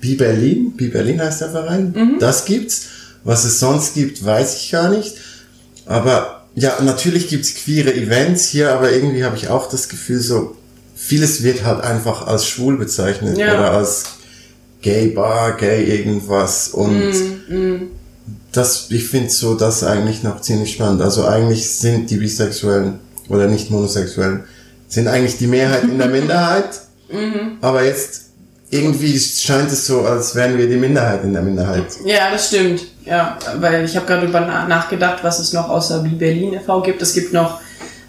Bi 0.00 0.14
Berlin? 0.14 0.74
Bi 0.76 0.88
Berlin 0.88 1.20
heißt 1.20 1.40
der 1.40 1.50
Verein? 1.50 1.94
Mhm. 1.96 2.18
Das 2.20 2.44
gibt's. 2.44 2.86
Was 3.24 3.44
es 3.44 3.58
sonst 3.58 3.94
gibt, 3.94 4.22
weiß 4.22 4.56
ich 4.56 4.70
gar 4.70 4.90
nicht. 4.90 5.14
Aber 5.86 6.43
ja, 6.54 6.80
natürlich 6.82 7.28
gibt's 7.28 7.54
queere 7.54 7.94
Events 7.94 8.46
hier, 8.46 8.72
aber 8.72 8.92
irgendwie 8.92 9.24
habe 9.24 9.36
ich 9.36 9.48
auch 9.48 9.68
das 9.68 9.88
Gefühl, 9.88 10.20
so 10.20 10.56
vieles 10.94 11.42
wird 11.42 11.64
halt 11.64 11.82
einfach 11.82 12.26
als 12.26 12.46
schwul 12.46 12.78
bezeichnet 12.78 13.36
ja. 13.36 13.54
oder 13.54 13.72
als 13.72 14.04
Gay 14.80 15.08
Bar, 15.08 15.56
Gay 15.56 15.84
irgendwas 15.84 16.68
und 16.68 17.12
mm, 17.48 17.54
mm. 17.54 17.90
das, 18.52 18.86
ich 18.90 19.08
finde 19.08 19.30
so 19.30 19.54
das 19.54 19.82
eigentlich 19.82 20.22
noch 20.22 20.40
ziemlich 20.40 20.72
spannend. 20.72 21.02
Also 21.02 21.26
eigentlich 21.26 21.68
sind 21.70 22.10
die 22.10 22.16
Bisexuellen 22.16 23.00
oder 23.28 23.48
nicht 23.48 23.70
Monosexuellen 23.70 24.44
sind 24.86 25.08
eigentlich 25.08 25.38
die 25.38 25.46
Mehrheit 25.48 25.84
in 25.84 25.98
der 25.98 26.08
Minderheit, 26.10 26.68
mhm. 27.10 27.58
aber 27.60 27.84
jetzt 27.84 28.26
irgendwie 28.70 29.18
scheint 29.18 29.72
es 29.72 29.86
so, 29.86 30.02
als 30.02 30.34
wären 30.34 30.56
wir 30.58 30.68
die 30.68 30.76
Minderheit 30.76 31.24
in 31.24 31.32
der 31.32 31.42
Minderheit. 31.42 31.86
Ja, 32.04 32.30
das 32.30 32.48
stimmt. 32.48 32.82
Ja, 33.04 33.38
weil 33.58 33.84
ich 33.84 33.96
habe 33.96 34.06
gerade 34.06 34.22
darüber 34.22 34.40
nachgedacht, 34.40 35.22
was 35.22 35.38
es 35.38 35.52
noch 35.52 35.68
außer 35.68 36.00
Bi 36.00 36.10
Berlin 36.10 36.54
e.V. 36.54 36.80
gibt. 36.82 37.02
Es 37.02 37.12
gibt 37.12 37.32
noch 37.32 37.60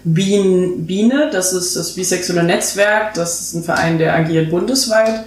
Bien, 0.04 0.86
Biene, 0.86 1.30
das 1.32 1.52
ist 1.52 1.74
das 1.74 1.92
bisexuelle 1.92 2.44
Netzwerk, 2.44 3.14
das 3.14 3.40
ist 3.40 3.54
ein 3.54 3.64
Verein, 3.64 3.98
der 3.98 4.14
agiert 4.14 4.50
bundesweit. 4.50 5.24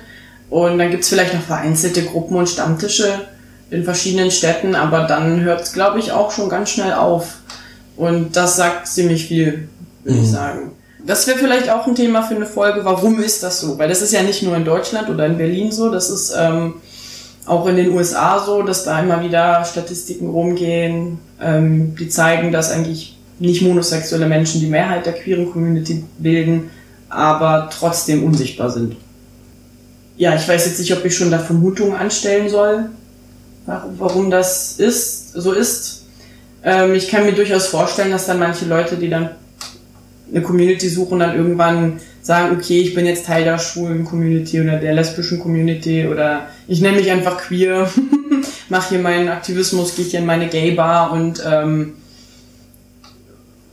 Und 0.50 0.80
dann 0.80 0.90
gibt 0.90 1.04
es 1.04 1.10
vielleicht 1.10 1.34
noch 1.34 1.44
vereinzelte 1.44 2.04
Gruppen 2.04 2.38
und 2.38 2.48
Stammtische 2.48 3.28
in 3.70 3.84
verschiedenen 3.84 4.32
Städten, 4.32 4.76
aber 4.76 5.02
dann 5.02 5.42
hört 5.42 5.62
es, 5.62 5.74
glaube 5.74 6.00
ich, 6.00 6.12
auch 6.12 6.32
schon 6.32 6.50
ganz 6.50 6.72
schnell 6.72 6.94
auf. 6.94 7.40
Und 7.98 8.36
das 8.36 8.56
sagt 8.56 8.88
ziemlich 8.88 9.28
viel, 9.28 9.68
würde 10.04 10.18
mhm. 10.18 10.24
ich 10.24 10.32
sagen. 10.32 10.72
Das 11.06 11.28
wäre 11.28 11.38
vielleicht 11.38 11.70
auch 11.70 11.86
ein 11.86 11.96
Thema 11.96 12.24
für 12.24 12.36
eine 12.36 12.46
Folge. 12.46 12.84
Warum 12.86 13.22
ist 13.22 13.44
das 13.44 13.60
so? 13.60 13.78
Weil 13.78 13.90
das 13.90 14.02
ist 14.02 14.14
ja 14.14 14.24
nicht 14.24 14.44
nur 14.44 14.56
in 14.56 14.66
Deutschland 14.66 15.10
oder 15.10 15.26
in 15.26 15.38
Berlin 15.38 15.72
so, 15.72 15.90
das 15.90 16.10
ist 16.10 16.34
ähm, 16.38 16.76
auch 17.50 17.66
in 17.66 17.78
den 17.78 17.92
USA 17.92 18.40
so, 18.40 18.62
dass 18.62 18.84
da 18.84 19.00
immer 19.00 19.24
wieder 19.24 19.66
Statistiken 19.66 20.30
rumgehen, 20.30 21.18
ähm, 21.42 21.96
die 21.96 22.08
zeigen, 22.08 22.52
dass 22.52 22.72
eigentlich 22.72 23.18
nicht 23.40 23.64
monosexuelle 23.64 24.28
Menschen 24.28 24.62
die 24.62 24.68
Mehrheit 24.68 25.08
der 25.08 25.14
queeren 25.14 25.52
Community 25.52 26.04
bilden, 26.20 26.70
aber 27.10 27.70
trotzdem 27.74 28.24
unsichtbar 28.24 28.70
sind. 28.70 28.96
Ja, 30.16 30.36
ich 30.36 30.48
weiß 30.48 30.68
jetzt 30.68 30.80
nicht, 30.80 30.94
ob 30.94 31.04
ich 31.06 31.16
schon 31.16 31.32
da 31.32 31.40
Vermutungen 31.40 31.96
anstellen 31.96 32.50
soll, 32.50 32.86
warum 33.66 34.30
das 34.30 34.74
ist, 34.74 35.34
so 35.34 35.54
ist. 35.54 36.04
Ähm, 36.64 36.94
ich 36.94 37.08
kann 37.08 37.26
mir 37.26 37.34
durchaus 37.34 37.68
vorstellen, 37.68 38.12
dass 38.12 38.28
dann 38.28 38.38
manche 38.38 38.66
Leute, 38.66 38.98
die 38.98 39.10
dann 39.10 39.32
eine 40.32 40.42
Community 40.42 40.90
suchen, 40.90 41.20
dann 41.20 41.36
irgendwann 41.36 42.00
sagen, 42.22 42.56
okay, 42.56 42.82
ich 42.82 42.94
bin 42.94 43.06
jetzt 43.06 43.26
Teil 43.26 43.44
der 43.44 43.58
schwulen 43.58 44.06
Community 44.06 44.62
oder 44.62 44.78
der 44.78 44.94
lesbischen 44.94 45.40
Community 45.40 46.08
oder 46.08 46.48
ich 46.68 46.82
nenne 46.82 46.98
mich 46.98 47.10
einfach 47.10 47.38
queer, 47.38 47.90
mache 48.70 48.90
hier 48.90 49.00
meinen 49.00 49.30
Aktivismus, 49.30 49.96
gehe 49.96 50.06
hier 50.06 50.20
in 50.20 50.26
meine 50.26 50.48
Gay 50.48 50.72
Bar 50.72 51.12
und 51.12 51.42
ähm, 51.46 51.94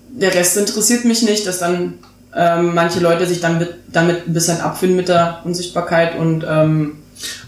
der 0.08 0.34
Rest 0.34 0.56
interessiert 0.56 1.04
mich 1.04 1.22
nicht, 1.22 1.46
dass 1.46 1.58
dann 1.58 1.94
ähm, 2.34 2.74
manche 2.74 3.00
Leute 3.00 3.26
sich 3.26 3.40
dann 3.40 3.58
mit, 3.58 3.74
damit 3.92 4.26
ein 4.26 4.32
bisschen 4.32 4.60
abfinden 4.60 4.96
mit 4.96 5.08
der 5.08 5.40
Unsichtbarkeit 5.44 6.18
und 6.18 6.44
ähm, 6.48 6.92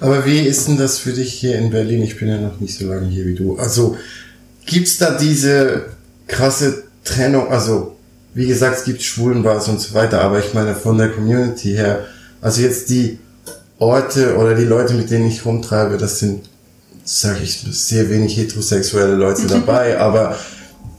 Aber 0.01 0.27
wie 0.27 0.41
ist 0.41 0.69
denn 0.69 0.77
das 0.77 0.99
für 0.99 1.13
dich 1.13 1.33
hier 1.33 1.59
in 1.59 1.71
Berlin? 1.71 2.03
Ich 2.03 2.19
bin 2.19 2.29
ja 2.29 2.39
noch 2.39 2.61
nicht 2.61 2.79
so 2.79 2.87
lange 2.87 3.07
hier 3.07 3.27
wie 3.27 3.35
du. 3.35 3.57
Also 3.57 3.97
gibt's 4.67 4.99
da 4.99 5.17
diese 5.17 5.87
krasse 6.27 6.85
Trennung? 7.05 7.49
Also 7.49 7.98
wie 8.39 8.47
gesagt, 8.47 8.79
es 8.79 8.85
gibt 8.85 9.03
Schwulenbars 9.03 9.67
und 9.67 9.81
so 9.81 9.95
weiter, 9.95 10.21
aber 10.21 10.39
ich 10.39 10.55
meine 10.55 10.77
von 10.77 10.97
der 10.97 11.09
Community 11.09 11.73
her, 11.73 12.07
also 12.41 12.61
jetzt 12.63 12.89
die 12.89 13.19
Orte 13.81 14.37
oder 14.37 14.55
die 14.55 14.65
Leute, 14.65 14.95
mit 14.95 15.11
denen 15.11 15.27
ich 15.27 15.45
rumtreibe, 15.45 15.97
das 15.99 16.21
sind, 16.21 16.49
sage 17.03 17.41
ich, 17.43 17.59
sehr 17.73 18.09
wenig 18.11 18.37
heterosexuelle 18.37 19.17
Leute 19.17 19.47
dabei, 19.49 19.99
aber 19.99 20.39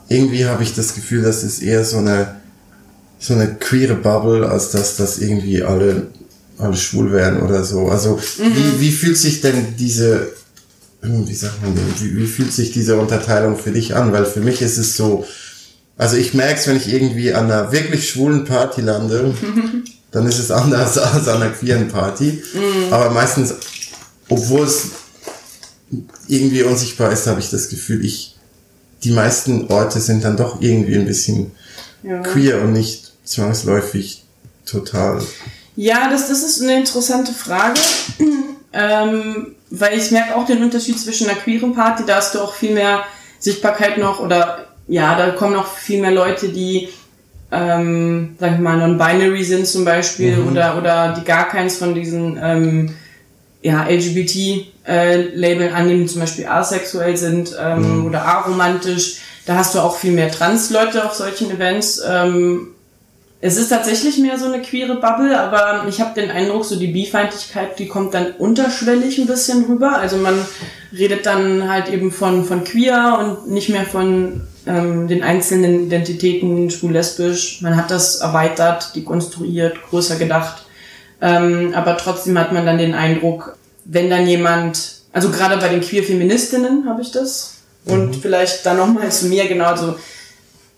irgendwie 0.10 0.48
habe 0.48 0.64
ich 0.64 0.76
das 0.76 0.96
Gefühl, 0.96 1.22
das 1.22 1.44
ist 1.44 1.62
eher 1.62 1.86
so 1.86 2.00
eine 2.00 2.36
so 3.22 3.34
eine 3.36 3.56
queere 3.56 3.96
Bubble, 3.96 4.50
als 4.50 4.72
dass 4.72 4.98
das 4.98 5.20
irgendwie 5.20 5.64
alle 5.64 6.08
alle 6.58 6.76
schwul 6.76 7.14
werden 7.14 7.42
oder 7.42 7.64
so. 7.64 7.88
Also 7.88 8.20
mhm. 8.38 8.54
wie, 8.54 8.82
wie 8.82 8.92
fühlt 8.92 9.18
sich 9.18 9.40
denn 9.40 9.78
diese 9.78 10.28
wie 11.02 11.34
sagt 11.34 11.62
man 11.62 11.74
denn, 11.74 11.86
wie, 12.02 12.18
wie 12.18 12.28
fühlt 12.28 12.52
sich 12.52 12.74
diese 12.74 13.00
Unterteilung 13.00 13.58
für 13.58 13.72
dich 13.72 13.96
an? 13.96 14.12
Weil 14.12 14.26
für 14.26 14.42
mich 14.42 14.62
ist 14.62 14.78
es 14.78 14.98
so, 14.98 15.26
also 16.00 16.16
ich 16.16 16.34
merke 16.34 16.60
es, 16.60 16.66
wenn 16.66 16.78
ich 16.78 16.92
irgendwie 16.92 17.34
an 17.34 17.52
einer 17.52 17.74
wirklich 17.74 18.10
schwulen 18.10 18.46
Party 18.46 18.80
lande, 18.80 19.36
dann 20.12 20.26
ist 20.26 20.40
es 20.40 20.50
anders 20.50 20.98
als 20.98 21.28
an 21.28 21.42
einer 21.42 21.52
queeren 21.52 21.90
Party. 21.90 22.42
Mhm. 22.54 22.94
Aber 22.94 23.10
meistens, 23.12 23.54
obwohl 24.30 24.66
es 24.66 24.92
irgendwie 26.28 26.64
unsichtbar 26.64 27.12
ist, 27.12 27.28
habe 27.28 27.42
ich 27.42 27.50
das 27.50 27.68
Gefühl, 27.68 28.06
ich, 28.06 28.38
die 29.04 29.12
meisten 29.12 29.68
Orte 29.68 30.00
sind 30.00 30.24
dann 30.24 30.38
doch 30.38 30.62
irgendwie 30.62 30.96
ein 30.96 31.06
bisschen 31.06 31.52
ja. 32.02 32.22
queer 32.22 32.62
und 32.62 32.72
nicht 32.72 33.12
zwangsläufig 33.26 34.24
total. 34.66 35.22
Ja, 35.76 36.10
das, 36.10 36.30
das 36.30 36.44
ist 36.44 36.62
eine 36.62 36.78
interessante 36.78 37.34
Frage, 37.34 37.82
ähm, 38.72 39.56
weil 39.70 39.98
ich 39.98 40.12
merke 40.12 40.38
auch 40.38 40.46
den 40.46 40.64
Unterschied 40.64 40.98
zwischen 40.98 41.28
einer 41.28 41.40
queeren 41.40 41.74
Party, 41.74 42.04
da 42.08 42.16
hast 42.16 42.36
du 42.36 42.40
auch 42.40 42.54
viel 42.54 42.74
mehr 42.74 43.04
Sichtbarkeit 43.40 43.98
noch 43.98 44.22
oder 44.22 44.69
ja, 44.90 45.18
da 45.18 45.32
kommen 45.32 45.54
noch 45.54 45.68
viel 45.68 46.02
mehr 46.02 46.12
Leute, 46.12 46.50
die 46.50 46.90
ähm, 47.52 48.36
sag 48.40 48.54
ich 48.54 48.60
mal, 48.60 48.78
non-binary 48.78 49.44
sind 49.44 49.66
zum 49.66 49.86
Beispiel 49.86 50.36
mhm. 50.36 50.50
oder, 50.50 50.78
oder 50.78 51.16
die 51.18 51.24
gar 51.24 51.48
keins 51.48 51.78
von 51.78 51.96
diesen 51.96 52.38
ähm, 52.42 52.96
ja, 53.62 53.86
LGBT-Labeln 53.86 55.72
äh, 55.72 55.74
annehmen, 55.74 56.08
zum 56.08 56.22
Beispiel 56.22 56.48
asexuell 56.48 57.18
sind 57.18 57.56
ähm, 57.60 58.00
mhm. 58.00 58.06
oder 58.06 58.24
aromantisch. 58.24 59.20
Da 59.46 59.56
hast 59.56 59.74
du 59.74 59.80
auch 59.80 59.98
viel 59.98 60.12
mehr 60.12 60.32
Trans-Leute 60.32 61.04
auf 61.06 61.14
solchen 61.14 61.50
Events. 61.50 62.02
Ähm, 62.08 62.76
es 63.42 63.58
ist 63.58 63.70
tatsächlich 63.70 64.18
mehr 64.18 64.38
so 64.38 64.46
eine 64.46 64.62
queere 64.62 64.96
Bubble, 64.96 65.40
aber 65.40 65.88
ich 65.88 66.02
habe 66.02 66.20
den 66.20 66.30
Eindruck, 66.30 66.66
so 66.66 66.76
die 66.76 66.88
Bifeindlichkeit, 66.88 67.80
die 67.80 67.88
kommt 67.88 68.14
dann 68.14 68.34
unterschwellig 68.34 69.18
ein 69.18 69.28
bisschen 69.28 69.66
rüber. 69.66 69.98
Also 69.98 70.18
man 70.18 70.46
redet 70.96 71.26
dann 71.26 71.70
halt 71.70 71.90
eben 71.90 72.12
von, 72.12 72.46
von 72.46 72.64
queer 72.64 73.18
und 73.20 73.52
nicht 73.52 73.70
mehr 73.70 73.86
von 73.86 74.42
ähm, 74.70 75.08
den 75.08 75.24
einzelnen 75.24 75.88
Identitäten, 75.88 76.70
schwul, 76.70 76.92
lesbisch. 76.92 77.62
Man 77.62 77.76
hat 77.76 77.90
das 77.90 78.18
erweitert, 78.18 78.96
dekonstruiert, 78.96 79.82
größer 79.90 80.18
gedacht. 80.18 80.64
Ähm, 81.22 81.74
aber 81.74 81.98
trotzdem 81.98 82.38
hat 82.38 82.54
man 82.54 82.66
dann 82.66 82.78
den 82.78 82.94
Eindruck, 82.94 83.58
wenn 83.86 84.10
dann 84.10 84.28
jemand, 84.28 85.02
also 85.12 85.30
gerade 85.30 85.58
bei 85.58 85.70
den 85.70 85.82
Queer-Feministinnen 85.82 86.88
habe 86.88 87.02
ich 87.02 87.12
das. 87.12 87.56
Und 87.86 88.10
mhm. 88.10 88.22
vielleicht 88.22 88.66
dann 88.66 88.78
nochmal 88.78 89.12
zu 89.12 89.26
mir, 89.26 89.48
genau 89.48 89.76
so, 89.76 89.96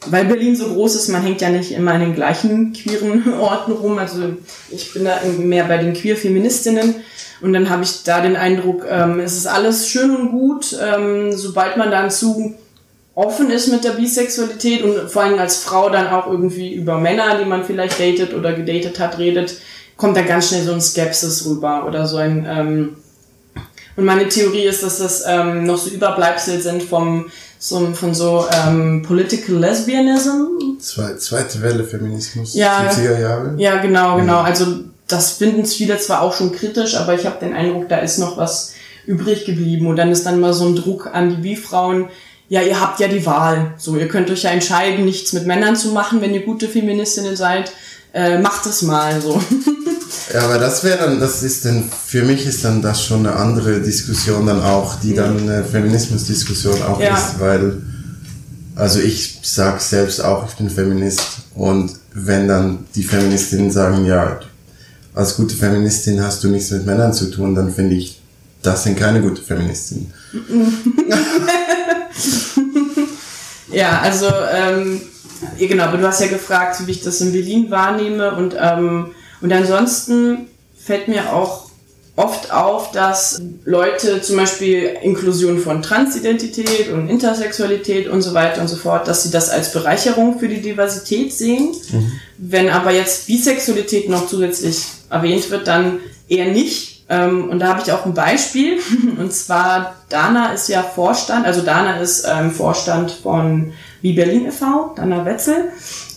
weil 0.08 0.26
Berlin 0.26 0.56
so 0.56 0.68
groß 0.68 0.96
ist, 0.96 1.10
man 1.10 1.22
hängt 1.22 1.42
ja 1.42 1.50
nicht 1.50 1.72
immer 1.72 1.94
in 1.96 2.02
den 2.02 2.16
gleichen 2.16 2.74
queeren 2.74 3.34
Orten 3.40 3.74
rum. 3.74 3.98
Also 3.98 4.38
ich 4.70 4.94
bin 4.94 5.04
da 5.04 5.20
mehr 5.38 5.66
bei 5.66 5.78
den 5.78 5.94
Queer-Feministinnen. 5.94 6.96
Und 7.42 7.54
dann 7.54 7.70
habe 7.70 7.84
ich 7.84 8.04
da 8.04 8.22
den 8.22 8.36
Eindruck, 8.36 8.86
ähm, 8.90 9.20
es 9.20 9.36
ist 9.36 9.48
alles 9.48 9.88
schön 9.90 10.16
und 10.16 10.32
gut, 10.32 10.78
ähm, 10.80 11.34
sobald 11.34 11.76
man 11.76 11.90
dann 11.92 12.12
zu 12.12 12.56
offen 13.16 13.50
ist 13.50 13.68
mit 13.68 13.84
der 13.84 13.92
Bisexualität 13.92 14.84
und 14.84 15.10
vor 15.10 15.24
allem 15.24 15.40
als 15.40 15.58
Frau 15.58 15.90
dann 15.90 16.08
auch 16.08 16.28
irgendwie 16.28 16.74
über 16.74 16.98
Männer, 16.98 17.38
die 17.40 17.46
man 17.46 17.64
vielleicht 17.64 18.00
datet 18.00 18.34
oder 18.34 18.54
gedatet 18.54 19.00
hat, 19.00 19.18
redet, 19.18 19.58
kommt 19.98 20.16
da 20.16 20.22
ganz 20.22 20.50
schnell 20.50 20.64
so 20.64 20.74
ein 20.74 20.82
Skepsis 20.82 21.46
rüber 21.46 21.86
oder 21.88 22.08
so 22.08 22.18
ein 22.18 22.46
ähm, 22.50 22.96
und 23.96 24.06
meine 24.06 24.28
Theorie 24.28 24.64
ist, 24.64 24.84
dass 24.84 25.00
das 25.00 25.24
ähm, 25.28 25.66
noch 25.66 25.78
so 25.78 25.90
Überbleibsel 25.90 26.62
sind 26.62 26.82
vom 26.84 27.30
so, 27.60 27.94
von 27.94 28.16
so 28.16 28.48
ähm, 28.52 29.04
Political 29.04 29.58
Lesbianism. 29.58 30.80
Zwei, 30.80 31.16
zweite 31.16 31.62
Welle 31.62 31.84
Feminismus, 31.84 32.56
ja, 32.56 32.90
70er 32.90 33.20
Jahre. 33.20 33.54
Ja, 33.58 33.82
genau, 33.82 34.18
genau. 34.18 34.40
Also 34.40 34.66
das 35.08 35.34
finden 35.34 35.66
viele 35.66 36.00
zwar 36.00 36.22
auch 36.22 36.34
schon 36.34 36.52
kritisch, 36.52 36.96
aber 36.96 37.14
ich 37.14 37.26
habe 37.26 37.40
den 37.40 37.54
Eindruck, 37.54 37.90
da 37.90 37.98
ist 37.98 38.18
noch 38.18 38.38
was 38.38 38.74
übrig 39.06 39.46
geblieben. 39.46 39.88
Und 39.88 39.98
dann 39.98 40.12
ist 40.12 40.26
dann 40.26 40.40
mal 40.40 40.54
so 40.54 40.66
ein 40.66 40.76
Druck 40.76 41.14
an 41.14 41.30
die 41.30 41.42
Bi-Frauen, 41.42 42.08
ja, 42.52 42.62
ihr 42.62 42.82
habt 42.82 43.00
ja 43.00 43.08
die 43.08 43.26
Wahl. 43.26 43.76
So, 43.78 43.96
ihr 43.96 44.10
könnt 44.10 44.30
euch 44.30 44.44
ja 44.44 44.50
entscheiden, 44.50 45.06
nichts 45.06 45.32
mit 45.32 45.48
Männern 45.48 45.78
zu 45.78 45.92
machen, 45.94 46.20
wenn 46.20 46.34
ihr 46.34 46.44
gute 46.44 46.68
Feministinnen 46.68 47.38
seid. 47.38 47.72
Äh, 48.14 48.40
macht 48.40 48.66
es 48.66 48.82
mal 48.82 49.22
so. 49.22 49.42
ja, 50.34 50.42
aber 50.42 50.58
das 50.58 50.84
wäre 50.84 50.98
dann, 50.98 51.22
das 51.22 51.44
ist 51.44 51.64
dann, 51.64 51.90
für 52.06 52.24
mich 52.24 52.46
ist 52.46 52.66
dann 52.66 52.82
das 52.82 53.06
schon 53.06 53.26
eine 53.26 53.38
andere 53.38 53.80
Diskussion 53.80 54.46
dann 54.48 54.62
auch, 54.62 55.00
die 55.00 55.16
dann 55.16 55.40
eine 55.40 55.64
Feminismusdiskussion 55.64 56.84
auch 56.84 57.00
ja. 57.00 57.16
ist, 57.16 57.40
weil, 57.40 57.82
also 58.76 59.00
ich 59.00 59.40
sag 59.44 59.80
selbst 59.80 60.22
auch, 60.22 60.46
ich 60.50 60.56
bin 60.56 60.70
Feminist 60.70 61.22
und 61.56 61.94
wenn 62.14 62.50
dann 62.50 62.80
die 62.96 63.04
Feministinnen 63.04 63.72
sagen, 63.72 64.06
ja, 64.06 64.42
als 65.14 65.38
gute 65.38 65.56
Feministin 65.56 66.22
hast 66.22 66.44
du 66.44 66.50
nichts 66.50 66.70
mit 66.72 66.86
Männern 66.86 67.14
zu 67.14 67.32
tun, 67.32 67.56
dann 67.56 67.74
finde 67.74 67.96
ich, 67.96 68.20
das 68.62 68.84
sind 68.84 69.00
keine 69.00 69.22
gute 69.22 69.42
Feministinnen. 69.42 70.12
ja, 73.72 74.00
also 74.02 74.28
ähm, 74.52 75.02
genau, 75.58 75.86
aber 75.86 75.98
du 75.98 76.08
hast 76.08 76.22
ja 76.22 76.28
gefragt, 76.28 76.86
wie 76.86 76.92
ich 76.92 77.02
das 77.02 77.22
in 77.22 77.32
Berlin 77.32 77.72
wahrnehme 77.72 78.36
und 78.36 78.56
ähm, 78.60 79.12
und 79.42 79.52
ansonsten 79.52 80.48
fällt 80.78 81.08
mir 81.08 81.34
auch 81.34 81.72
oft 82.16 82.52
auf, 82.52 82.92
dass 82.92 83.42
Leute 83.66 84.22
zum 84.22 84.38
Beispiel 84.38 84.98
Inklusion 85.02 85.60
von 85.60 85.82
Transidentität 85.82 86.90
und 86.92 87.10
Intersexualität 87.10 88.08
und 88.08 88.22
so 88.22 88.34
weiter 88.34 88.62
und 88.62 88.68
so 88.68 88.76
fort, 88.76 89.08
dass 89.08 89.24
sie 89.24 89.32
das 89.32 89.50
als 89.50 89.72
Bereicherung 89.72 90.38
für 90.38 90.48
die 90.48 90.62
Diversität 90.62 91.34
sehen. 91.34 91.72
Mhm. 91.92 92.12
Wenn 92.38 92.70
aber 92.70 92.92
jetzt 92.92 93.28
Bisexualität 93.28 94.10
noch 94.10 94.28
zusätzlich 94.28 94.84
erwähnt 95.10 95.50
wird, 95.50 95.68
dann 95.68 96.00
eher 96.28 96.48
nicht. 96.48 96.91
Ähm, 97.12 97.50
und 97.50 97.60
da 97.60 97.68
habe 97.68 97.82
ich 97.86 97.92
auch 97.92 98.06
ein 98.06 98.14
Beispiel. 98.14 98.80
Und 99.20 99.34
zwar 99.34 99.96
Dana 100.08 100.54
ist 100.54 100.70
ja 100.70 100.82
Vorstand, 100.82 101.46
also 101.46 101.62
Dana 101.62 102.00
ist 102.00 102.26
ähm, 102.26 102.52
Vorstand 102.52 103.12
von 103.12 103.74
Wie 104.02 104.14
Berlin 104.14 104.48
e.V., 104.48 104.94
Dana 104.96 105.26
Wetzel. 105.26 105.72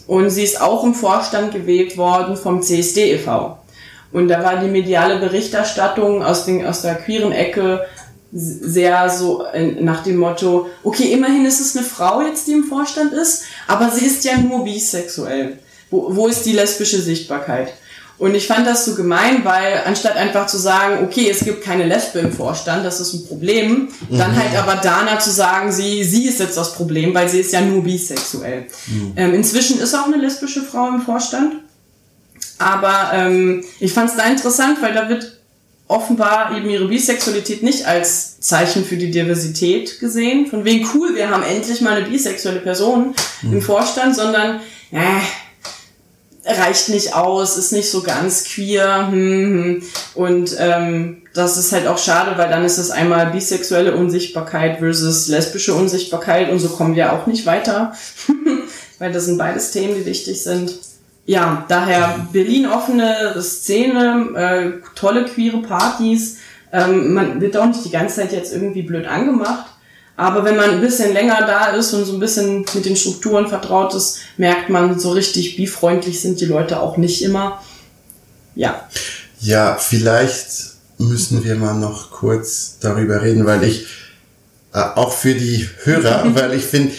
Und 0.06 0.30
sie 0.30 0.44
ist 0.44 0.60
auch 0.60 0.84
im 0.84 0.94
Vorstand 0.94 1.52
gewählt 1.52 1.96
worden 1.96 2.36
vom 2.36 2.62
CSD 2.62 3.12
e.V. 3.14 3.58
Und 4.12 4.28
da 4.28 4.44
war 4.44 4.60
die 4.60 4.68
mediale 4.68 5.18
Berichterstattung 5.18 6.22
aus, 6.22 6.44
den, 6.44 6.64
aus 6.64 6.82
der 6.82 6.94
queeren 6.94 7.32
Ecke 7.32 7.84
sehr 8.30 9.08
so 9.10 9.44
nach 9.80 10.04
dem 10.04 10.16
Motto, 10.16 10.66
okay, 10.82 11.12
immerhin 11.12 11.44
ist 11.44 11.60
es 11.60 11.76
eine 11.76 11.84
Frau 11.84 12.20
jetzt, 12.20 12.46
die 12.46 12.52
im 12.52 12.64
Vorstand 12.64 13.12
ist, 13.12 13.44
aber 13.66 13.90
sie 13.90 14.06
ist 14.06 14.24
ja 14.24 14.36
nur 14.36 14.64
bisexuell. 14.64 15.58
Wo, 15.90 16.14
wo 16.14 16.26
ist 16.28 16.44
die 16.44 16.52
lesbische 16.52 17.00
Sichtbarkeit? 17.00 17.72
Und 18.16 18.35
ich 18.35 18.47
fand 18.47 18.66
das 18.66 18.85
so 18.85 18.94
gemein, 18.94 19.44
weil 19.44 19.83
anstatt 19.85 20.16
einfach 20.16 20.47
zu 20.47 20.56
sagen, 20.56 21.04
okay, 21.04 21.28
es 21.28 21.44
gibt 21.44 21.62
keine 21.62 21.85
Lesbe 21.85 22.21
im 22.21 22.33
Vorstand, 22.33 22.85
das 22.85 23.00
ist 23.00 23.12
ein 23.12 23.26
Problem, 23.26 23.88
mhm. 24.09 24.18
dann 24.18 24.37
halt 24.37 24.56
aber 24.56 24.76
Dana 24.76 25.18
zu 25.18 25.30
sagen, 25.30 25.73
sie, 25.73 26.04
sie 26.04 26.26
ist 26.26 26.38
jetzt 26.38 26.56
das 26.56 26.75
Problem, 26.75 27.12
weil 27.12 27.28
sie 27.28 27.40
ist 27.40 27.52
ja 27.52 27.61
nur 27.61 27.83
bisexuell. 27.83 28.66
Mhm. 28.87 29.12
Ähm, 29.16 29.35
inzwischen 29.35 29.80
ist 29.80 29.94
auch 29.94 30.06
eine 30.06 30.16
lesbische 30.16 30.62
Frau 30.62 30.88
im 30.88 31.02
Vorstand. 31.02 31.54
Aber 32.59 33.11
ähm, 33.12 33.64
ich 33.80 33.92
fand 33.92 34.11
es 34.11 34.16
da 34.16 34.25
interessant, 34.26 34.80
weil 34.80 34.94
da 34.94 35.09
wird 35.09 35.40
offenbar 35.88 36.56
eben 36.56 36.71
ihre 36.71 36.87
Bisexualität 36.87 37.62
nicht 37.62 37.87
als 37.87 38.40
Zeichen 38.40 38.85
für 38.85 38.97
die 38.97 39.11
Diversität 39.11 39.99
gesehen. 40.00 40.47
Von 40.47 40.64
wegen 40.64 40.88
cool, 40.94 41.14
wir 41.14 41.30
haben 41.30 41.42
endlich 41.42 41.80
mal 41.80 41.97
eine 41.97 42.09
bisexuelle 42.09 42.61
Person 42.61 43.14
mhm. 43.42 43.54
im 43.54 43.62
Vorstand, 43.62 44.14
sondern 44.14 44.61
äh, 44.92 45.21
reicht 46.46 46.88
nicht 46.88 47.14
aus, 47.14 47.56
ist 47.56 47.72
nicht 47.72 47.90
so 47.90 48.02
ganz 48.02 48.44
queer. 48.44 49.08
Hm, 49.08 49.12
hm. 49.12 49.82
Und 50.14 50.56
ähm, 50.58 51.22
das 51.34 51.56
ist 51.56 51.72
halt 51.72 51.86
auch 51.86 51.98
schade, 51.98 52.38
weil 52.38 52.48
dann 52.48 52.64
ist 52.64 52.78
es 52.78 52.90
einmal 52.90 53.26
bisexuelle 53.26 53.96
Unsichtbarkeit 53.96 54.78
versus 54.78 55.28
lesbische 55.28 55.74
Unsichtbarkeit 55.74 56.50
und 56.50 56.60
so 56.60 56.68
kommen 56.68 56.94
wir 56.94 57.12
auch 57.12 57.26
nicht 57.26 57.44
weiter, 57.44 57.92
weil 58.98 59.12
das 59.12 59.26
sind 59.26 59.38
beides 59.38 59.72
Themen, 59.72 59.96
die 59.96 60.06
wichtig 60.06 60.42
sind. 60.42 60.72
Ja, 61.26 61.64
daher 61.68 62.26
Berlin 62.32 62.66
offene 62.66 63.34
Szene, 63.40 64.28
äh, 64.36 64.72
tolle 64.94 65.24
queere 65.24 65.62
Partys. 65.62 66.38
Ähm, 66.72 67.14
man 67.14 67.40
wird 67.40 67.56
auch 67.56 67.66
nicht 67.66 67.84
die 67.84 67.90
ganze 67.90 68.16
Zeit 68.16 68.32
jetzt 68.32 68.52
irgendwie 68.52 68.82
blöd 68.82 69.06
angemacht. 69.06 69.74
Aber 70.16 70.44
wenn 70.44 70.56
man 70.56 70.71
ein 70.71 70.80
bisschen 70.80 71.12
länger 71.12 71.44
da 71.47 71.66
ist 71.75 71.92
und 71.92 72.04
so 72.04 72.12
ein 72.12 72.21
bisschen 72.21 72.64
mit 72.75 72.85
den 72.85 72.97
Strukturen 72.97 73.49
vertraut 73.49 73.94
ist, 73.94 74.18
merkt 74.37 74.71
man, 74.71 74.99
so 74.99 75.11
richtig 75.11 75.56
bifreundlich 75.56 76.21
sind 76.21 76.40
die 76.40 76.47
Leute 76.47 76.80
auch 76.80 76.97
nicht 76.97 77.23
immer. 77.23 77.61
Ja. 78.54 78.88
Ja, 79.40 79.76
vielleicht 79.76 80.75
müssen 80.99 81.42
wir 81.42 81.56
mal 81.56 81.75
noch 81.75 82.12
kurz 82.12 82.76
darüber 82.80 83.23
reden, 83.23 83.44
weil 83.44 83.64
ich 83.64 83.87
äh, 84.73 84.78
auch 84.78 85.12
für 85.12 85.35
die 85.35 85.68
Hörer, 85.83 86.25
weil 86.35 86.54
ich 86.54 86.64
finde, 86.64 86.92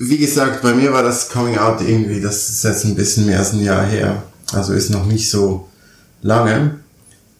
wie 0.00 0.18
gesagt, 0.18 0.62
bei 0.62 0.72
mir 0.72 0.92
war 0.92 1.02
das 1.02 1.28
Coming 1.28 1.58
Out 1.58 1.82
irgendwie, 1.82 2.20
das 2.20 2.48
ist 2.48 2.64
jetzt 2.64 2.84
ein 2.84 2.94
bisschen 2.94 3.26
mehr 3.26 3.40
als 3.40 3.52
ein 3.52 3.62
Jahr 3.62 3.84
her, 3.84 4.22
also 4.52 4.72
ist 4.72 4.90
noch 4.90 5.04
nicht 5.04 5.30
so 5.30 5.68
lange 6.22 6.80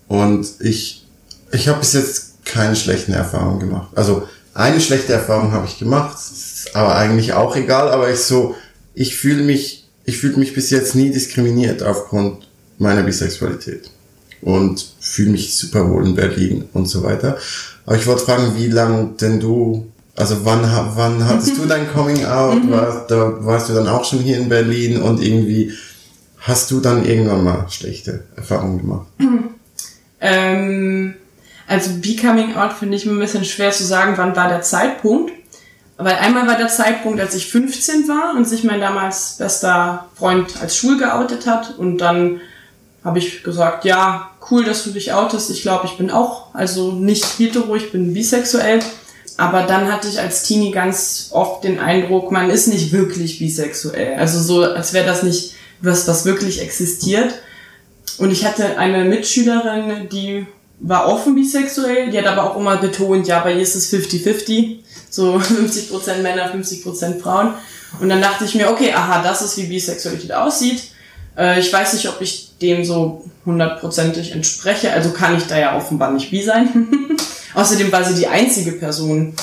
und 0.06 0.46
ich 0.60 1.06
ich 1.50 1.68
habe 1.68 1.80
bis 1.80 1.94
jetzt 1.94 2.44
keine 2.44 2.76
schlechten 2.76 3.12
Erfahrungen 3.12 3.60
gemacht. 3.60 3.88
Also 3.94 4.28
eine 4.58 4.80
schlechte 4.80 5.12
Erfahrung 5.12 5.52
habe 5.52 5.66
ich 5.66 5.78
gemacht, 5.78 6.18
aber 6.74 6.96
eigentlich 6.96 7.32
auch 7.32 7.54
egal, 7.56 7.90
aber 7.90 8.10
ich 8.10 8.18
so 8.18 8.56
ich 8.94 9.16
fühle 9.16 9.42
mich 9.42 9.88
ich 10.04 10.18
fühle 10.18 10.36
mich 10.36 10.54
bis 10.54 10.70
jetzt 10.70 10.94
nie 10.94 11.10
diskriminiert 11.10 11.82
aufgrund 11.82 12.48
meiner 12.78 13.02
Bisexualität 13.02 13.90
und 14.40 14.94
fühle 15.00 15.30
mich 15.30 15.56
super 15.56 15.88
wohl 15.90 16.06
in 16.06 16.14
Berlin 16.14 16.64
und 16.72 16.86
so 16.86 17.02
weiter. 17.02 17.38
Aber 17.86 17.96
ich 17.96 18.06
wollte 18.06 18.24
fragen, 18.24 18.54
wie 18.56 18.68
lang 18.68 19.16
denn 19.16 19.40
du, 19.40 19.86
also 20.16 20.44
wann, 20.44 20.62
wann 20.94 21.26
hattest 21.26 21.56
du 21.56 21.66
dein 21.68 21.92
Coming 21.92 22.24
Out? 22.24 22.64
Mhm. 22.64 22.70
War, 22.70 23.06
da 23.06 23.44
warst 23.44 23.68
du 23.68 23.74
dann 23.74 23.88
auch 23.88 24.04
schon 24.04 24.20
hier 24.20 24.38
in 24.38 24.48
Berlin 24.48 25.00
und 25.00 25.22
irgendwie 25.22 25.72
hast 26.38 26.70
du 26.70 26.80
dann 26.80 27.04
irgendwann 27.04 27.44
mal 27.44 27.66
schlechte 27.68 28.24
Erfahrungen 28.36 28.78
gemacht? 28.78 29.06
Ähm, 30.20 31.14
also 31.68 31.90
Becoming 32.00 32.56
Out 32.56 32.72
finde 32.72 32.96
ich 32.96 33.06
mir 33.06 33.12
ein 33.12 33.18
bisschen 33.18 33.44
schwer 33.44 33.70
zu 33.70 33.84
sagen, 33.84 34.14
wann 34.16 34.34
war 34.34 34.48
der 34.48 34.62
Zeitpunkt. 34.62 35.32
Weil 35.98 36.14
einmal 36.14 36.46
war 36.46 36.56
der 36.56 36.68
Zeitpunkt, 36.68 37.20
als 37.20 37.34
ich 37.34 37.50
15 37.50 38.06
war 38.06 38.34
und 38.36 38.48
sich 38.48 38.62
mein 38.62 38.80
damals 38.80 39.36
bester 39.36 40.06
Freund 40.14 40.54
als 40.60 40.76
schwul 40.76 40.96
geoutet 40.96 41.46
hat 41.46 41.76
und 41.76 41.98
dann 41.98 42.40
habe 43.04 43.18
ich 43.18 43.42
gesagt, 43.42 43.84
ja, 43.84 44.30
cool, 44.50 44.64
dass 44.64 44.84
du 44.84 44.90
dich 44.90 45.12
outest. 45.12 45.50
Ich 45.50 45.62
glaube, 45.62 45.86
ich 45.86 45.96
bin 45.96 46.10
auch, 46.10 46.54
also 46.54 46.92
nicht 46.92 47.24
hetero, 47.38 47.74
ich 47.74 47.90
bin 47.90 48.14
bisexuell. 48.14 48.80
Aber 49.36 49.62
dann 49.62 49.90
hatte 49.92 50.08
ich 50.08 50.20
als 50.20 50.44
Teenie 50.44 50.70
ganz 50.70 51.30
oft 51.32 51.64
den 51.64 51.78
Eindruck, 51.78 52.32
man 52.32 52.50
ist 52.50 52.66
nicht 52.66 52.92
wirklich 52.92 53.38
bisexuell. 53.38 54.14
Also 54.18 54.40
so, 54.40 54.62
als 54.62 54.92
wäre 54.92 55.06
das 55.06 55.22
nicht 55.22 55.54
was, 55.80 56.06
was 56.08 56.24
wirklich 56.24 56.60
existiert. 56.60 57.34
Und 58.18 58.30
ich 58.30 58.44
hatte 58.44 58.78
eine 58.78 59.04
Mitschülerin, 59.04 60.08
die 60.10 60.46
war 60.80 61.08
offen 61.08 61.34
bisexuell, 61.34 62.10
die 62.10 62.18
hat 62.18 62.26
aber 62.26 62.50
auch 62.50 62.56
immer 62.56 62.76
betont, 62.76 63.26
ja, 63.26 63.40
bei 63.40 63.54
ihr 63.54 63.60
ist 63.60 63.74
es 63.74 63.92
50-50. 63.92 64.78
So 65.10 65.36
50% 65.38 66.22
Männer, 66.22 66.52
50% 66.54 67.20
Frauen. 67.20 67.54
Und 68.00 68.08
dann 68.08 68.20
dachte 68.20 68.44
ich 68.44 68.54
mir, 68.54 68.70
okay, 68.70 68.92
aha, 68.92 69.22
das 69.22 69.42
ist 69.42 69.56
wie 69.56 69.64
Bisexualität 69.64 70.32
aussieht. 70.32 70.82
Äh, 71.36 71.60
ich 71.60 71.72
weiß 71.72 71.94
nicht, 71.94 72.08
ob 72.08 72.20
ich 72.20 72.58
dem 72.60 72.84
so 72.84 73.24
hundertprozentig 73.46 74.32
entspreche, 74.32 74.92
also 74.92 75.10
kann 75.10 75.36
ich 75.36 75.46
da 75.46 75.58
ja 75.58 75.76
offenbar 75.76 76.10
nicht 76.12 76.30
bi 76.30 76.42
sein. 76.42 76.88
Außerdem 77.54 77.90
war 77.90 78.04
sie 78.04 78.14
die 78.14 78.26
einzige 78.26 78.72
Person, 78.72 79.34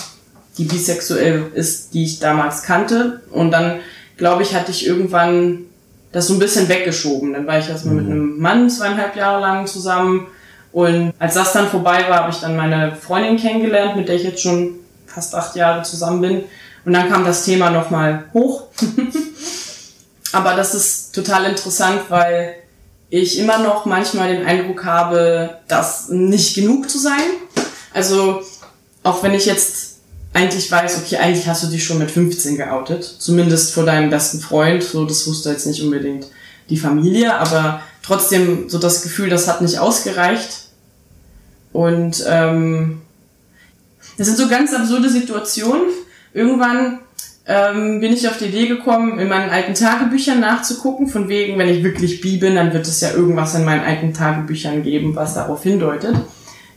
die 0.57 0.65
bisexuell 0.65 1.51
ist, 1.53 1.93
die 1.93 2.03
ich 2.03 2.19
damals 2.19 2.63
kannte. 2.63 3.21
Und 3.31 3.51
dann, 3.51 3.79
glaube 4.17 4.43
ich, 4.43 4.53
hatte 4.53 4.71
ich 4.71 4.85
irgendwann 4.85 5.65
das 6.11 6.27
so 6.27 6.33
ein 6.33 6.39
bisschen 6.39 6.69
weggeschoben. 6.69 7.33
Dann 7.33 7.47
war 7.47 7.59
ich 7.59 7.67
erstmal 7.67 7.95
mhm. 7.95 8.01
mit 8.01 8.11
einem 8.11 8.39
Mann 8.39 8.69
zweieinhalb 8.69 9.15
Jahre 9.15 9.41
lang 9.41 9.67
zusammen. 9.67 10.27
Und 10.75 11.13
als 11.19 11.35
das 11.35 11.53
dann 11.53 11.69
vorbei 11.69 12.03
war, 12.09 12.23
habe 12.23 12.31
ich 12.31 12.41
dann 12.41 12.57
meine 12.57 12.97
Freundin 12.97 13.37
kennengelernt, 13.37 13.95
mit 13.95 14.09
der 14.09 14.15
ich 14.15 14.23
jetzt 14.23 14.41
schon 14.41 14.75
fast 15.05 15.33
acht 15.33 15.55
Jahre 15.55 15.83
zusammen 15.83 16.19
bin. 16.19 16.43
Und 16.83 16.91
dann 16.91 17.09
kam 17.09 17.23
das 17.23 17.45
Thema 17.45 17.69
nochmal 17.69 18.25
hoch. 18.33 18.63
Aber 20.33 20.53
das 20.53 20.75
ist 20.75 21.15
total 21.15 21.45
interessant, 21.45 22.01
weil 22.09 22.55
ich 23.09 23.39
immer 23.39 23.59
noch 23.59 23.85
manchmal 23.85 24.35
den 24.35 24.45
Eindruck 24.45 24.83
habe, 24.83 25.59
das 25.69 26.09
nicht 26.09 26.55
genug 26.55 26.89
zu 26.89 26.99
sein. 26.99 27.23
Also 27.93 28.41
auch 29.01 29.23
wenn 29.23 29.33
ich 29.33 29.45
jetzt 29.45 29.99
eigentlich 30.33 30.69
weiß, 30.69 30.97
okay, 30.97 31.15
eigentlich 31.15 31.47
hast 31.47 31.63
du 31.63 31.67
dich 31.67 31.85
schon 31.85 31.99
mit 31.99 32.11
15 32.11 32.57
geoutet, 32.57 33.05
zumindest 33.05 33.73
vor 33.73 33.85
deinem 33.85 34.09
besten 34.09 34.41
Freund, 34.41 34.83
so 34.83 35.05
das 35.05 35.25
wusste 35.25 35.51
jetzt 35.51 35.67
nicht 35.67 35.81
unbedingt 35.81 36.27
die 36.69 36.77
Familie, 36.77 37.33
aber 37.35 37.79
trotzdem 38.03 38.69
so 38.69 38.77
das 38.77 39.03
Gefühl, 39.03 39.29
das 39.29 39.47
hat 39.47 39.61
nicht 39.61 39.79
ausgereicht. 39.79 40.64
Und 41.75 42.23
ähm, 42.25 43.01
das 44.17 44.27
sind 44.27 44.37
so 44.37 44.47
ganz 44.47 44.73
absurde 44.73 45.09
Situationen. 45.09 45.87
Irgendwann 46.33 46.99
ähm, 47.45 47.99
bin 47.99 48.13
ich 48.13 48.29
auf 48.29 48.37
die 48.37 48.45
Idee 48.45 48.67
gekommen, 48.67 49.19
in 49.19 49.27
meinen 49.27 49.49
alten 49.49 49.73
Tagebüchern 49.73 50.39
nachzugucken, 50.39 51.07
von 51.07 51.27
wegen, 51.27 51.59
wenn 51.59 51.67
ich 51.67 51.83
wirklich 51.83 52.21
bi 52.21 52.37
bin, 52.37 52.55
dann 52.55 52.71
wird 52.71 52.87
es 52.87 53.01
ja 53.01 53.11
irgendwas 53.11 53.55
in 53.55 53.65
meinen 53.65 53.83
alten 53.83 54.13
Tagebüchern 54.13 54.83
geben, 54.83 55.17
was 55.17 55.33
darauf 55.33 55.63
hindeutet. 55.63 56.15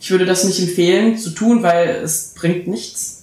Ich 0.00 0.10
würde 0.10 0.26
das 0.26 0.42
nicht 0.42 0.58
empfehlen 0.58 1.16
zu 1.16 1.30
tun, 1.30 1.62
weil 1.62 2.00
es 2.02 2.34
bringt 2.34 2.66
nichts. 2.66 3.17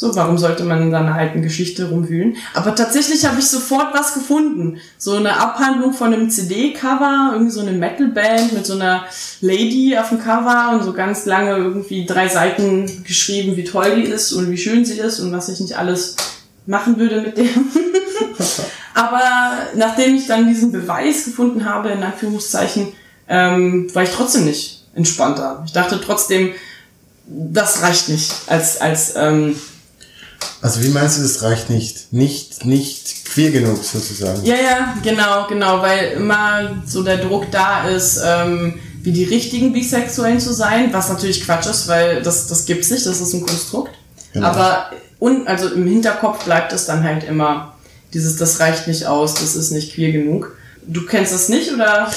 So, 0.00 0.16
warum 0.16 0.38
sollte 0.38 0.64
man 0.64 0.80
in 0.80 0.90
seiner 0.90 1.14
alten 1.14 1.42
Geschichte 1.42 1.90
rumwühlen? 1.90 2.38
Aber 2.54 2.74
tatsächlich 2.74 3.26
habe 3.26 3.38
ich 3.38 3.46
sofort 3.48 3.92
was 3.92 4.14
gefunden. 4.14 4.78
So 4.96 5.12
eine 5.12 5.36
Abhandlung 5.36 5.92
von 5.92 6.14
einem 6.14 6.30
CD-Cover, 6.30 7.32
irgendwie 7.34 7.52
so 7.52 7.60
eine 7.60 7.72
Metal-Band 7.72 8.54
mit 8.54 8.64
so 8.64 8.76
einer 8.76 9.04
Lady 9.42 9.98
auf 9.98 10.08
dem 10.08 10.18
Cover 10.18 10.70
und 10.72 10.84
so 10.84 10.94
ganz 10.94 11.26
lange 11.26 11.54
irgendwie 11.54 12.06
drei 12.06 12.28
Seiten 12.28 13.04
geschrieben, 13.04 13.58
wie 13.58 13.64
toll 13.64 13.96
die 13.96 14.08
ist 14.08 14.32
und 14.32 14.50
wie 14.50 14.56
schön 14.56 14.86
sie 14.86 14.98
ist 14.98 15.20
und 15.20 15.32
was 15.32 15.50
ich 15.50 15.60
nicht 15.60 15.76
alles 15.76 16.16
machen 16.64 16.98
würde 16.98 17.20
mit 17.20 17.36
der. 17.36 17.44
Aber 18.94 19.20
nachdem 19.76 20.14
ich 20.14 20.26
dann 20.26 20.48
diesen 20.48 20.72
Beweis 20.72 21.26
gefunden 21.26 21.66
habe, 21.66 21.90
in 21.90 22.02
Anführungszeichen, 22.02 22.88
ähm, 23.28 23.94
war 23.94 24.04
ich 24.04 24.10
trotzdem 24.12 24.46
nicht 24.46 24.82
entspannter. 24.94 25.62
Ich 25.66 25.74
dachte 25.74 26.00
trotzdem, 26.02 26.52
das 27.26 27.82
reicht 27.82 28.08
nicht 28.08 28.32
als, 28.46 28.80
als, 28.80 29.14
ähm, 29.14 29.56
also 30.62 30.82
wie 30.82 30.88
meinst 30.88 31.18
du, 31.18 31.22
das 31.22 31.42
reicht 31.42 31.70
nicht? 31.70 32.12
Nicht, 32.12 32.64
nicht 32.64 33.24
queer 33.26 33.50
genug 33.50 33.82
sozusagen? 33.82 34.44
Ja, 34.44 34.56
ja, 34.56 34.94
genau, 35.02 35.46
genau, 35.48 35.80
weil 35.80 36.12
immer 36.12 36.82
so 36.86 37.02
der 37.02 37.18
Druck 37.18 37.50
da 37.50 37.88
ist, 37.88 38.20
ähm, 38.24 38.78
wie 39.02 39.12
die 39.12 39.24
richtigen 39.24 39.72
Bisexuellen 39.72 40.40
zu 40.40 40.52
sein, 40.52 40.92
was 40.92 41.08
natürlich 41.08 41.44
Quatsch 41.44 41.66
ist, 41.66 41.88
weil 41.88 42.22
das, 42.22 42.46
das 42.46 42.66
gibt's 42.66 42.90
nicht, 42.90 43.06
das 43.06 43.20
ist 43.20 43.32
ein 43.32 43.46
Konstrukt. 43.46 43.92
Genau. 44.32 44.46
Aber 44.46 44.90
und 45.18 45.46
also 45.46 45.68
im 45.68 45.86
Hinterkopf 45.86 46.44
bleibt 46.44 46.72
es 46.72 46.86
dann 46.86 47.04
halt 47.04 47.24
immer 47.24 47.74
dieses, 48.12 48.36
das 48.36 48.58
reicht 48.60 48.88
nicht 48.88 49.06
aus, 49.06 49.34
das 49.34 49.54
ist 49.54 49.70
nicht 49.70 49.94
queer 49.94 50.12
genug. 50.12 50.56
Du 50.86 51.06
kennst 51.06 51.32
das 51.32 51.48
nicht 51.48 51.72
oder? 51.72 52.10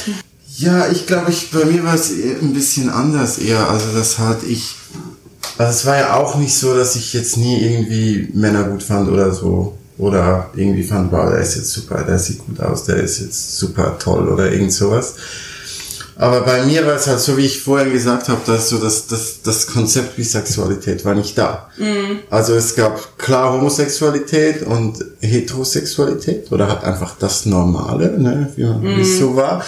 Ja, 0.57 0.89
ich 0.89 1.05
glaube, 1.05 1.31
ich, 1.31 1.51
bei 1.51 1.65
mir 1.65 1.83
war 1.83 1.95
es 1.95 2.11
ein 2.11 2.53
bisschen 2.53 2.89
anders 2.89 3.37
eher. 3.37 3.69
Also 3.69 3.91
das 3.93 4.19
halt 4.19 4.43
ich, 4.43 4.75
also 5.57 5.71
es 5.71 5.85
war 5.85 5.97
ja 5.97 6.15
auch 6.15 6.35
nicht 6.35 6.57
so, 6.57 6.75
dass 6.75 6.95
ich 6.95 7.13
jetzt 7.13 7.37
nie 7.37 7.61
irgendwie 7.61 8.29
Männer 8.33 8.63
gut 8.63 8.83
fand 8.83 9.09
oder 9.09 9.31
so. 9.31 9.77
Oder 9.99 10.49
irgendwie 10.55 10.83
fand, 10.83 11.11
wow, 11.11 11.29
der 11.29 11.39
ist 11.39 11.55
jetzt 11.55 11.71
super, 11.71 12.03
der 12.03 12.17
sieht 12.17 12.39
gut 12.45 12.59
aus, 12.59 12.85
der 12.85 12.97
ist 12.97 13.19
jetzt 13.19 13.57
super 13.57 13.97
toll 13.99 14.27
oder 14.27 14.51
irgend 14.51 14.73
sowas. 14.73 15.15
Aber 16.15 16.41
bei 16.41 16.63
mir 16.63 16.85
war 16.85 16.95
es 16.95 17.07
halt 17.07 17.19
so, 17.19 17.37
wie 17.37 17.45
ich 17.45 17.61
vorher 17.61 17.89
gesagt 17.89 18.29
habe, 18.29 18.41
dass 18.45 18.69
so 18.69 18.77
das, 18.77 19.07
das, 19.07 19.41
das 19.43 19.67
Konzept 19.67 20.15
Bisexualität 20.15 21.03
war 21.05 21.15
nicht 21.15 21.37
da. 21.37 21.69
Mhm. 21.77 22.19
Also 22.29 22.53
es 22.53 22.75
gab 22.75 23.17
klar 23.17 23.53
Homosexualität 23.53 24.63
und 24.63 25.03
Heterosexualität 25.21 26.51
oder 26.51 26.67
halt 26.67 26.83
einfach 26.83 27.15
das 27.17 27.45
Normale, 27.45 28.19
ne, 28.19 28.51
wie, 28.55 28.63
man, 28.63 28.81
mhm. 28.81 28.97
wie 28.97 29.01
es 29.01 29.17
so 29.17 29.35
war. 29.35 29.63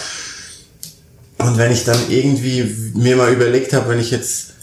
Und 1.38 1.58
wenn 1.58 1.72
ich 1.72 1.84
dann 1.84 1.98
irgendwie 2.08 2.92
mir 2.94 3.16
mal 3.16 3.32
überlegt 3.32 3.72
habe, 3.72 3.90
wenn 3.90 3.98
ich 3.98 4.10
jetzt, 4.10 4.54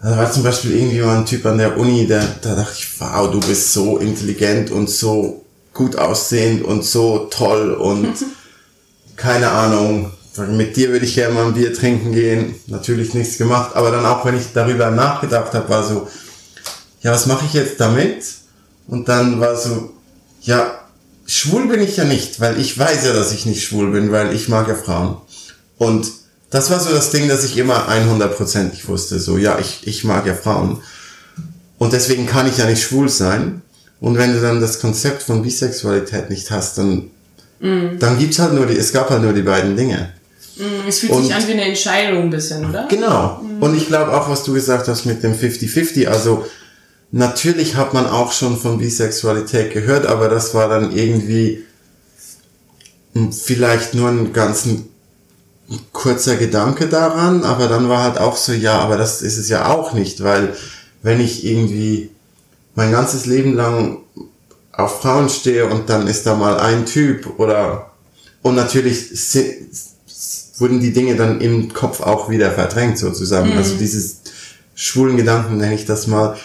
da 0.00 0.16
war 0.16 0.30
zum 0.30 0.44
Beispiel 0.44 0.76
irgendwie 0.76 1.00
mal 1.00 1.18
ein 1.18 1.26
Typ 1.26 1.44
an 1.46 1.58
der 1.58 1.76
Uni, 1.76 2.06
der, 2.06 2.24
da 2.40 2.54
dachte 2.54 2.74
ich, 2.78 3.00
wow, 3.00 3.30
du 3.30 3.40
bist 3.40 3.72
so 3.72 3.98
intelligent 3.98 4.70
und 4.70 4.88
so 4.88 5.44
gut 5.74 5.96
aussehend 5.96 6.64
und 6.64 6.84
so 6.84 7.28
toll 7.30 7.72
und 7.72 8.14
keine 9.16 9.50
Ahnung, 9.50 10.12
mit 10.46 10.76
dir 10.76 10.90
würde 10.90 11.04
ich 11.04 11.14
gerne 11.14 11.34
mal 11.34 11.46
ein 11.46 11.54
Bier 11.54 11.74
trinken 11.74 12.12
gehen. 12.12 12.54
Natürlich 12.68 13.14
nichts 13.14 13.38
gemacht, 13.38 13.74
aber 13.74 13.90
dann 13.90 14.06
auch, 14.06 14.24
wenn 14.24 14.36
ich 14.36 14.52
darüber 14.54 14.90
nachgedacht 14.90 15.52
habe, 15.54 15.68
war 15.68 15.82
so, 15.82 16.08
ja, 17.02 17.12
was 17.12 17.26
mache 17.26 17.44
ich 17.46 17.54
jetzt 17.54 17.80
damit? 17.80 18.24
Und 18.86 19.08
dann 19.08 19.40
war 19.40 19.56
so, 19.56 19.92
ja, 20.42 20.78
schwul 21.26 21.66
bin 21.66 21.80
ich 21.80 21.96
ja 21.96 22.04
nicht, 22.04 22.40
weil 22.40 22.58
ich 22.60 22.78
weiß 22.78 23.04
ja, 23.04 23.12
dass 23.12 23.32
ich 23.32 23.46
nicht 23.46 23.64
schwul 23.64 23.90
bin, 23.90 24.12
weil 24.12 24.32
ich 24.32 24.48
mag 24.48 24.68
ja 24.68 24.76
Frauen. 24.76 25.16
Und 25.76 26.10
das 26.50 26.70
war 26.70 26.80
so 26.80 26.90
das 26.90 27.10
Ding, 27.10 27.28
dass 27.28 27.44
ich 27.44 27.56
immer 27.56 27.88
100%ig 27.88 28.88
wusste, 28.88 29.20
so, 29.20 29.36
ja, 29.36 29.58
ich, 29.58 29.86
ich 29.86 30.04
mag 30.04 30.26
ja 30.26 30.34
Frauen. 30.34 30.80
Und 31.78 31.92
deswegen 31.92 32.26
kann 32.26 32.48
ich 32.48 32.58
ja 32.58 32.66
nicht 32.66 32.82
schwul 32.82 33.08
sein. 33.08 33.62
Und 34.00 34.16
wenn 34.16 34.32
du 34.32 34.40
dann 34.40 34.60
das 34.60 34.80
Konzept 34.80 35.22
von 35.22 35.42
Bisexualität 35.42 36.30
nicht 36.30 36.50
hast, 36.50 36.78
dann, 36.78 37.10
mm. 37.60 37.98
dann 37.98 38.18
gibt's 38.18 38.38
halt 38.38 38.54
nur 38.54 38.66
die, 38.66 38.76
es 38.76 38.92
gab 38.92 39.10
halt 39.10 39.22
nur 39.22 39.32
die 39.32 39.42
beiden 39.42 39.76
Dinge. 39.76 40.12
Mm, 40.56 40.88
es 40.88 41.00
fühlt 41.00 41.12
und, 41.12 41.24
sich 41.24 41.34
an 41.34 41.46
wie 41.46 41.52
eine 41.52 41.64
Entscheidung 41.64 42.24
ein 42.24 42.30
bisschen, 42.30 42.68
oder? 42.68 42.86
Genau. 42.88 43.40
Mhm. 43.42 43.62
Und 43.62 43.76
ich 43.76 43.86
glaube 43.86 44.12
auch, 44.16 44.28
was 44.28 44.44
du 44.44 44.54
gesagt 44.54 44.88
hast 44.88 45.04
mit 45.04 45.22
dem 45.22 45.34
50-50, 45.34 46.06
also 46.06 46.46
natürlich 47.12 47.76
hat 47.76 47.92
man 47.92 48.06
auch 48.06 48.32
schon 48.32 48.58
von 48.58 48.78
Bisexualität 48.78 49.72
gehört, 49.72 50.06
aber 50.06 50.28
das 50.28 50.54
war 50.54 50.68
dann 50.68 50.96
irgendwie 50.96 51.64
vielleicht 53.32 53.94
nur 53.94 54.08
einen 54.08 54.32
ganzen 54.32 54.88
kurzer 55.92 56.36
Gedanke 56.36 56.86
daran, 56.86 57.44
aber 57.44 57.68
dann 57.68 57.88
war 57.88 58.02
halt 58.02 58.18
auch 58.18 58.36
so, 58.36 58.52
ja, 58.52 58.78
aber 58.78 58.96
das 58.96 59.20
ist 59.22 59.36
es 59.36 59.48
ja 59.48 59.66
auch 59.68 59.92
nicht, 59.92 60.22
weil 60.22 60.54
wenn 61.02 61.20
ich 61.20 61.44
irgendwie 61.44 62.10
mein 62.74 62.90
ganzes 62.92 63.26
Leben 63.26 63.54
lang 63.54 63.98
auf 64.72 65.02
Frauen 65.02 65.28
stehe 65.28 65.66
und 65.66 65.90
dann 65.90 66.06
ist 66.06 66.24
da 66.26 66.34
mal 66.34 66.58
ein 66.58 66.86
Typ 66.86 67.38
oder 67.38 67.90
und 68.42 68.54
natürlich 68.54 69.10
wurden 70.58 70.80
die 70.80 70.92
Dinge 70.92 71.16
dann 71.16 71.40
im 71.40 71.72
Kopf 71.72 72.00
auch 72.00 72.30
wieder 72.30 72.50
verdrängt 72.50 72.98
sozusagen. 72.98 73.50
Mhm. 73.50 73.58
Also 73.58 73.76
dieses 73.76 74.18
schwulen 74.74 75.16
Gedanken 75.16 75.58
nenne 75.58 75.74
ich 75.74 75.84
das 75.84 76.06
mal. 76.06 76.36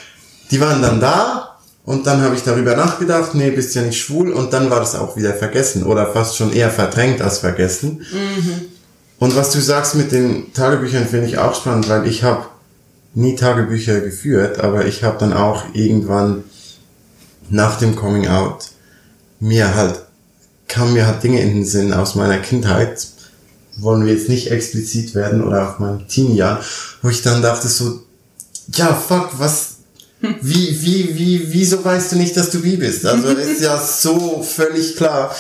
Die 0.51 0.59
waren 0.59 0.81
dann 0.81 0.99
da 0.99 1.57
und 1.85 2.07
dann 2.07 2.21
habe 2.21 2.35
ich 2.35 2.43
darüber 2.43 2.75
nachgedacht, 2.75 3.35
nee, 3.35 3.51
bist 3.51 3.75
ja 3.75 3.83
nicht 3.83 4.01
schwul 4.01 4.31
und 4.31 4.53
dann 4.53 4.69
war 4.69 4.79
das 4.79 4.95
auch 4.95 5.15
wieder 5.15 5.33
vergessen 5.33 5.83
oder 5.83 6.11
fast 6.11 6.35
schon 6.35 6.51
eher 6.51 6.71
verdrängt 6.71 7.21
als 7.21 7.39
vergessen. 7.39 8.05
Mhm. 8.11 8.72
Und 9.19 9.35
was 9.35 9.51
du 9.51 9.61
sagst 9.61 9.95
mit 9.95 10.11
den 10.11 10.53
Tagebüchern 10.53 11.07
finde 11.07 11.27
ich 11.27 11.37
auch 11.37 11.55
spannend, 11.55 11.87
weil 11.89 12.07
ich 12.07 12.23
habe 12.23 12.45
nie 13.13 13.35
Tagebücher 13.35 14.01
geführt, 14.01 14.59
aber 14.59 14.85
ich 14.85 15.03
habe 15.03 15.17
dann 15.19 15.33
auch 15.33 15.65
irgendwann 15.73 16.43
nach 17.49 17.77
dem 17.77 17.95
Coming 17.95 18.27
Out 18.27 18.69
mir 19.39 19.75
halt 19.75 20.03
kamen 20.73 20.93
mir 20.93 21.05
halt 21.05 21.23
Dinge 21.23 21.39
in 21.39 21.53
den 21.53 21.65
Sinn 21.65 21.93
aus 21.93 22.15
meiner 22.15 22.39
Kindheit, 22.39 23.07
wollen 23.77 24.05
wir 24.05 24.13
jetzt 24.13 24.27
nicht 24.27 24.49
explizit 24.49 25.13
werden 25.13 25.43
oder 25.43 25.69
auf 25.69 25.79
meinem 25.79 26.07
Teenie-Jahr, 26.07 26.63
wo 27.03 27.09
ich 27.09 27.21
dann 27.21 27.43
dachte 27.43 27.67
so, 27.67 28.01
ja, 28.73 28.93
fuck, 28.93 29.29
was, 29.37 29.75
wie, 30.19 30.81
wie, 30.81 31.15
wie, 31.15 31.53
wieso 31.53 31.83
weißt 31.85 32.13
du 32.13 32.15
nicht, 32.15 32.35
dass 32.37 32.49
du 32.49 32.63
wie 32.63 32.77
bist? 32.77 33.05
Also 33.05 33.29
ist 33.29 33.61
ja 33.61 33.77
so 33.77 34.41
völlig 34.41 34.95
klar. 34.95 35.35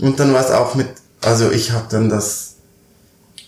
Und 0.00 0.18
dann 0.20 0.32
war 0.32 0.44
es 0.44 0.50
auch 0.50 0.74
mit, 0.74 0.88
also 1.20 1.50
ich 1.50 1.72
habe 1.72 1.86
dann 1.90 2.08
das, 2.08 2.51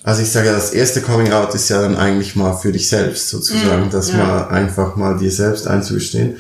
also 0.05 0.21
ich 0.21 0.31
sage 0.31 0.49
ja, 0.49 0.53
das 0.53 0.71
erste 0.71 1.01
Coming 1.01 1.33
Out 1.33 1.55
ist 1.55 1.71
ja 1.71 1.81
dann 1.81 1.97
eigentlich 1.97 2.37
mal 2.37 2.55
für 2.55 2.71
dich 2.71 2.89
selbst 2.89 3.31
sozusagen, 3.31 3.89
mm, 3.89 3.91
dass 3.91 4.13
ja. 4.13 4.19
mal 4.19 4.49
einfach 4.49 4.97
mal 4.97 5.17
dir 5.17 5.31
selbst 5.31 5.67
einzustehen. 5.67 6.37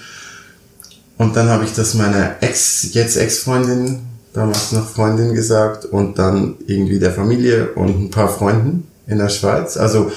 Und 1.16 1.35
dann 1.35 1.48
habe 1.48 1.64
ich 1.64 1.72
das 1.72 1.94
meiner 1.94 2.42
Ex, 2.42 2.88
jetzt 2.92 3.16
Ex-Freundin 3.16 4.03
damals 4.35 4.72
noch 4.72 4.87
Freundin 4.87 5.35
gesagt 5.35 5.87
und 5.87 6.18
dann 6.18 6.57
irgendwie 6.66 6.98
der 6.98 7.12
Familie 7.12 7.72
und 7.72 8.05
ein 8.05 8.11
paar 8.11 8.29
Freunden 8.29 8.87
in 9.07 9.16
der 9.16 9.31
Schweiz. 9.31 9.79
Also 9.79 10.12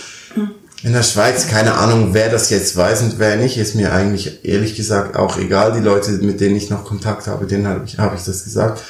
in 0.83 0.91
der 0.91 1.03
Schweiz, 1.03 1.47
keine 1.47 1.75
Ahnung, 1.75 2.09
wer 2.11 2.29
das 2.29 2.49
jetzt 2.49 2.75
weiß 2.75 3.03
und 3.03 3.19
wer 3.19 3.37
nicht, 3.37 3.57
ist 3.57 3.75
mir 3.75 3.93
eigentlich 3.93 4.43
ehrlich 4.43 4.75
gesagt 4.75 5.15
auch 5.15 5.37
egal. 5.37 5.71
Die 5.71 5.79
Leute, 5.79 6.11
mit 6.11 6.41
denen 6.41 6.57
ich 6.57 6.69
noch 6.69 6.83
Kontakt 6.83 7.27
habe, 7.27 7.45
denen 7.45 7.65
habe 7.67 7.85
ich, 7.85 7.97
hab 7.97 8.13
ich 8.13 8.23
das 8.23 8.43
gesagt. 8.43 8.81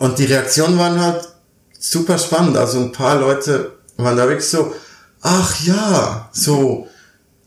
Und 0.00 0.18
die 0.18 0.24
Reaktionen 0.24 0.76
waren 0.78 1.00
halt 1.00 1.31
super 1.82 2.16
spannend. 2.16 2.56
Also 2.56 2.78
ein 2.78 2.92
paar 2.92 3.18
Leute 3.20 3.72
waren 3.96 4.16
da 4.16 4.28
wirklich 4.28 4.48
so, 4.48 4.72
ach 5.20 5.62
ja, 5.64 6.30
so, 6.32 6.88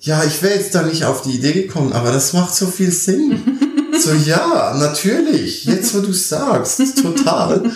ja, 0.02 0.24
ich 0.24 0.44
wäre 0.44 0.56
jetzt 0.56 0.76
da 0.76 0.84
nicht 0.84 1.06
auf 1.06 1.24
die 1.24 1.32
Idee 1.32 1.54
gekommen, 1.54 1.94
aber 1.94 2.12
das 2.12 2.34
macht 2.34 2.54
so 2.54 2.68
viel 2.68 2.92
Sinn. 2.92 3.40
So, 3.98 4.12
ja, 4.12 4.76
natürlich. 4.78 5.64
Jetzt, 5.64 5.96
wo 5.96 6.02
du 6.02 6.12
sagst, 6.12 7.02
total. 7.02 7.72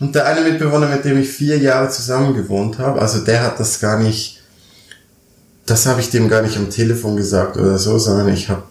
Und 0.00 0.14
der 0.14 0.24
eine 0.24 0.40
Mitbewohner, 0.40 0.88
mit 0.88 1.04
dem 1.04 1.20
ich 1.20 1.28
vier 1.28 1.58
Jahre 1.58 1.90
zusammen 1.90 2.34
gewohnt 2.34 2.78
habe, 2.78 3.02
also 3.02 3.18
der 3.18 3.42
hat 3.42 3.60
das 3.60 3.78
gar 3.78 3.98
nicht, 3.98 4.40
das 5.66 5.84
habe 5.84 6.00
ich 6.00 6.08
dem 6.08 6.30
gar 6.30 6.40
nicht 6.40 6.56
am 6.56 6.70
Telefon 6.70 7.16
gesagt 7.18 7.58
oder 7.58 7.76
so, 7.76 7.98
sondern 7.98 8.32
ich 8.32 8.48
habe 8.48 8.62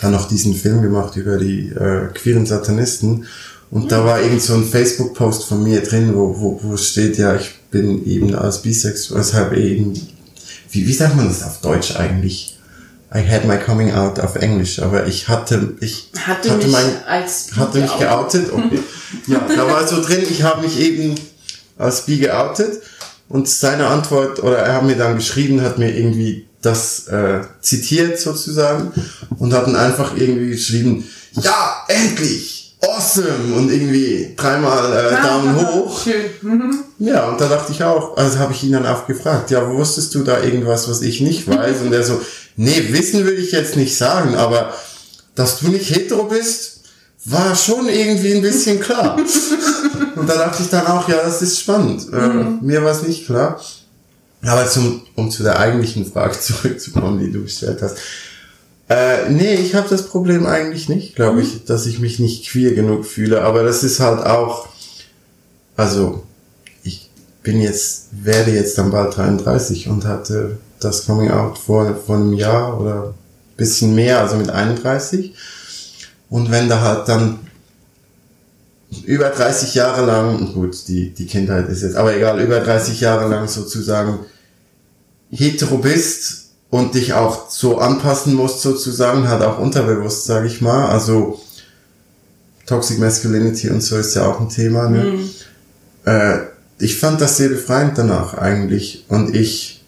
dann 0.00 0.12
noch 0.12 0.28
diesen 0.28 0.54
Film 0.54 0.80
gemacht 0.80 1.14
über 1.16 1.36
die 1.36 1.68
äh, 1.68 2.06
queeren 2.14 2.46
Satanisten. 2.46 3.26
Und 3.70 3.92
da 3.92 4.04
war 4.04 4.20
irgend 4.20 4.42
so 4.42 4.54
ein 4.54 4.64
Facebook-Post 4.64 5.44
von 5.44 5.62
mir 5.62 5.82
drin, 5.82 6.14
wo, 6.14 6.34
wo, 6.38 6.60
wo 6.62 6.76
steht, 6.76 7.18
ja, 7.18 7.36
ich 7.36 7.54
bin 7.70 8.06
eben 8.06 8.34
als 8.34 8.62
bisexuell, 8.62 9.20
weshalb 9.20 9.52
eben, 9.52 9.92
wie, 10.70 10.86
wie 10.86 10.92
sagt 10.92 11.16
man 11.16 11.28
das 11.28 11.42
auf 11.42 11.60
Deutsch 11.60 11.96
eigentlich? 11.96 12.58
I 13.14 13.20
had 13.26 13.46
my 13.46 13.56
coming 13.56 13.92
out 13.92 14.20
auf 14.20 14.36
Englisch, 14.36 14.80
aber 14.80 15.06
ich 15.06 15.28
hatte, 15.28 15.74
ich 15.80 16.10
hatte, 16.18 16.50
hatte 16.50 16.66
mich 16.66 16.72
mein, 16.72 17.06
hatte 17.06 17.78
mich 17.80 17.98
geoutet. 17.98 18.52
Okay. 18.52 18.80
ja, 19.26 19.46
da 19.48 19.66
war 19.66 19.86
so 19.86 20.02
drin, 20.02 20.24
ich 20.28 20.42
habe 20.42 20.62
mich 20.62 20.78
eben 20.78 21.14
als 21.78 22.02
bi 22.02 22.18
geoutet 22.18 22.82
und 23.28 23.48
seine 23.48 23.86
Antwort, 23.86 24.42
oder 24.42 24.58
er 24.58 24.74
hat 24.74 24.84
mir 24.84 24.96
dann 24.96 25.16
geschrieben, 25.16 25.62
hat 25.62 25.78
mir 25.78 25.94
irgendwie 25.96 26.48
das 26.60 27.06
äh, 27.08 27.40
zitiert 27.60 28.18
sozusagen 28.18 28.92
und 29.38 29.52
hat 29.54 29.66
dann 29.66 29.76
einfach 29.76 30.16
irgendwie 30.16 30.50
geschrieben, 30.50 31.04
ja, 31.32 31.84
endlich, 31.88 32.57
awesome 32.80 33.54
und 33.56 33.70
irgendwie 33.70 34.34
dreimal 34.36 34.92
äh, 34.92 35.22
Daumen 35.22 35.56
hoch. 35.56 36.02
Schön. 36.02 36.26
Mhm. 36.42 36.74
Ja, 36.98 37.28
und 37.28 37.40
da 37.40 37.48
dachte 37.48 37.72
ich 37.72 37.82
auch, 37.82 38.16
also 38.16 38.38
habe 38.38 38.52
ich 38.52 38.62
ihn 38.64 38.72
dann 38.72 38.86
auch 38.86 39.06
gefragt, 39.06 39.50
ja, 39.50 39.68
wusstest 39.70 40.14
du 40.14 40.22
da 40.22 40.42
irgendwas, 40.42 40.88
was 40.88 41.02
ich 41.02 41.20
nicht 41.20 41.48
weiß? 41.48 41.82
Und 41.82 41.92
er 41.92 42.02
so, 42.02 42.20
Nee, 42.60 42.88
wissen 42.88 43.24
will 43.24 43.38
ich 43.38 43.52
jetzt 43.52 43.76
nicht 43.76 43.96
sagen, 43.96 44.34
aber 44.34 44.74
dass 45.36 45.60
du 45.60 45.68
nicht 45.68 45.94
hetero 45.94 46.24
bist, 46.24 46.80
war 47.24 47.54
schon 47.54 47.88
irgendwie 47.88 48.34
ein 48.34 48.42
bisschen 48.42 48.80
klar. 48.80 49.16
Und 50.16 50.28
da 50.28 50.34
dachte 50.34 50.64
ich 50.64 50.68
dann 50.68 50.88
auch, 50.88 51.08
ja, 51.08 51.18
das 51.22 51.40
ist 51.40 51.60
spannend. 51.60 52.12
Äh, 52.12 52.16
mhm. 52.16 52.58
Äh, 52.60 52.64
mir 52.64 52.82
war 52.82 52.90
es 52.90 53.04
nicht 53.04 53.26
klar. 53.26 53.60
Aber 54.42 54.66
zum, 54.66 55.02
um 55.14 55.30
zu 55.30 55.44
der 55.44 55.60
eigentlichen 55.60 56.04
Frage 56.10 56.38
zurückzukommen, 56.40 57.20
die 57.20 57.30
du 57.30 57.44
gestellt 57.44 57.78
hast. 57.80 57.98
Äh, 58.88 59.28
nee, 59.30 59.54
ich 59.54 59.74
habe 59.74 59.88
das 59.88 60.08
Problem 60.08 60.46
eigentlich 60.46 60.88
nicht, 60.88 61.14
glaube 61.14 61.36
mhm. 61.36 61.42
ich, 61.42 61.64
dass 61.64 61.86
ich 61.86 61.98
mich 61.98 62.18
nicht 62.18 62.48
queer 62.48 62.74
genug 62.74 63.04
fühle. 63.04 63.42
Aber 63.42 63.62
das 63.62 63.84
ist 63.84 64.00
halt 64.00 64.24
auch, 64.24 64.68
also 65.76 66.24
ich 66.82 67.10
bin 67.42 67.60
jetzt, 67.60 68.08
werde 68.12 68.52
jetzt 68.52 68.78
dann 68.78 68.90
bald 68.90 69.16
33 69.16 69.88
und 69.88 70.06
hatte 70.06 70.58
das 70.80 71.06
Coming 71.06 71.30
Out 71.30 71.58
vor, 71.58 71.94
vor 72.06 72.16
einem 72.16 72.32
Jahr 72.32 72.80
oder 72.80 73.14
bisschen 73.56 73.94
mehr, 73.94 74.20
also 74.20 74.36
mit 74.36 74.48
31. 74.48 75.34
Und 76.30 76.50
wenn 76.50 76.68
da 76.68 76.80
halt 76.80 77.08
dann 77.08 77.40
über 79.04 79.28
30 79.28 79.74
Jahre 79.74 80.06
lang, 80.06 80.54
gut, 80.54 80.88
die, 80.88 81.10
die 81.10 81.26
Kindheit 81.26 81.68
ist 81.68 81.82
jetzt, 81.82 81.96
aber 81.96 82.16
egal, 82.16 82.40
über 82.40 82.60
30 82.60 83.00
Jahre 83.00 83.28
lang 83.28 83.48
sozusagen 83.48 84.20
hetero 85.30 85.76
bist 85.76 86.47
und 86.70 86.94
dich 86.94 87.14
auch 87.14 87.50
so 87.50 87.78
anpassen 87.78 88.34
musst 88.34 88.60
sozusagen, 88.60 89.28
hat 89.28 89.42
auch 89.42 89.58
unterbewusst, 89.58 90.24
sage 90.24 90.46
ich 90.46 90.60
mal. 90.60 90.86
Also 90.86 91.40
Toxic 92.66 92.98
Masculinity 92.98 93.70
und 93.70 93.82
so 93.82 93.96
ist 93.96 94.14
ja 94.14 94.26
auch 94.26 94.40
ein 94.40 94.50
Thema. 94.50 94.88
Ne? 94.88 95.04
Mhm. 95.04 95.30
Äh, 96.04 96.38
ich 96.78 96.96
fand 96.96 97.20
das 97.20 97.38
sehr 97.38 97.48
befreiend 97.48 97.96
danach 97.96 98.34
eigentlich 98.34 99.04
und 99.08 99.34
ich 99.34 99.82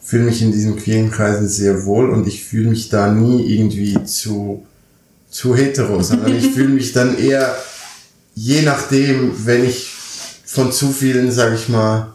fühle 0.00 0.24
mich 0.24 0.42
in 0.42 0.52
diesen 0.52 0.76
queeren 0.76 1.10
Kreisen 1.10 1.48
sehr 1.48 1.84
wohl 1.84 2.10
und 2.10 2.26
ich 2.26 2.44
fühle 2.44 2.70
mich 2.70 2.88
da 2.88 3.12
nie 3.12 3.54
irgendwie 3.54 4.02
zu, 4.04 4.66
zu 5.28 5.54
hetero, 5.54 6.02
sondern 6.02 6.34
ich 6.34 6.50
fühle 6.50 6.68
mich 6.68 6.92
dann 6.92 7.18
eher, 7.22 7.54
je 8.34 8.62
nachdem, 8.62 9.46
wenn 9.46 9.64
ich 9.64 9.90
von 10.44 10.72
zu 10.72 10.90
vielen, 10.90 11.30
sag 11.30 11.54
ich 11.54 11.68
mal, 11.68 12.12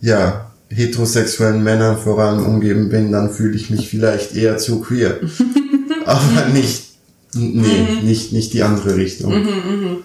ja, 0.00 0.47
heterosexuellen 0.70 1.62
Männern 1.62 1.98
vor 1.98 2.18
allem 2.18 2.44
umgeben 2.44 2.88
bin, 2.88 3.12
dann 3.12 3.32
fühle 3.32 3.56
ich 3.56 3.70
mich 3.70 3.88
vielleicht 3.88 4.34
eher 4.34 4.58
zu 4.58 4.80
queer. 4.80 5.18
Aber 6.04 6.46
nicht, 6.52 6.84
nee, 7.34 7.86
mhm. 8.00 8.06
nicht, 8.06 8.32
nicht 8.32 8.52
die 8.52 8.62
andere 8.62 8.96
Richtung. 8.96 9.34
Mhm, 9.34 9.48
mh. 9.48 9.96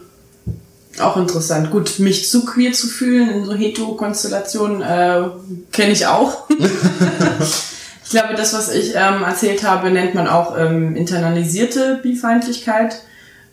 Auch 1.00 1.18
interessant. 1.18 1.72
Gut, 1.72 1.98
mich 2.00 2.30
zu 2.30 2.46
queer 2.46 2.72
zu 2.72 2.88
fühlen 2.88 3.30
in 3.30 3.46
so 3.46 3.54
Hetero-Konstellationen 3.54 4.82
äh, 4.82 5.24
kenne 5.72 5.92
ich 5.92 6.06
auch. 6.06 6.48
ich 8.04 8.10
glaube, 8.12 8.36
das, 8.36 8.54
was 8.54 8.72
ich 8.72 8.94
ähm, 8.96 9.24
erzählt 9.24 9.64
habe, 9.64 9.90
nennt 9.90 10.14
man 10.14 10.28
auch 10.28 10.56
ähm, 10.58 10.96
internalisierte 10.96 12.00
Bifeindlichkeit. 12.04 13.02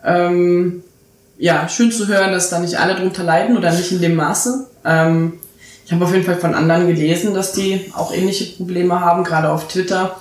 Ähm, 0.05 0.83
ja, 1.39 1.67
schön 1.71 1.91
zu 1.91 2.09
hören, 2.09 2.33
dass 2.33 2.51
da 2.51 2.59
nicht 2.59 2.79
alle 2.79 2.95
drunter 2.95 3.25
leiden 3.25 3.57
oder 3.57 3.73
nicht 3.73 3.91
in 3.91 4.03
dem 4.03 4.17
Maße. 4.17 4.67
Ähm, 4.85 5.35
ich 5.91 5.95
habe 5.95 6.05
auf 6.05 6.13
jeden 6.13 6.25
Fall 6.25 6.37
von 6.37 6.55
anderen 6.55 6.87
gelesen, 6.87 7.35
dass 7.35 7.51
die 7.51 7.91
auch 7.97 8.15
ähnliche 8.15 8.45
Probleme 8.45 9.01
haben. 9.01 9.25
Gerade 9.25 9.51
auf 9.51 9.67
Twitter 9.67 10.21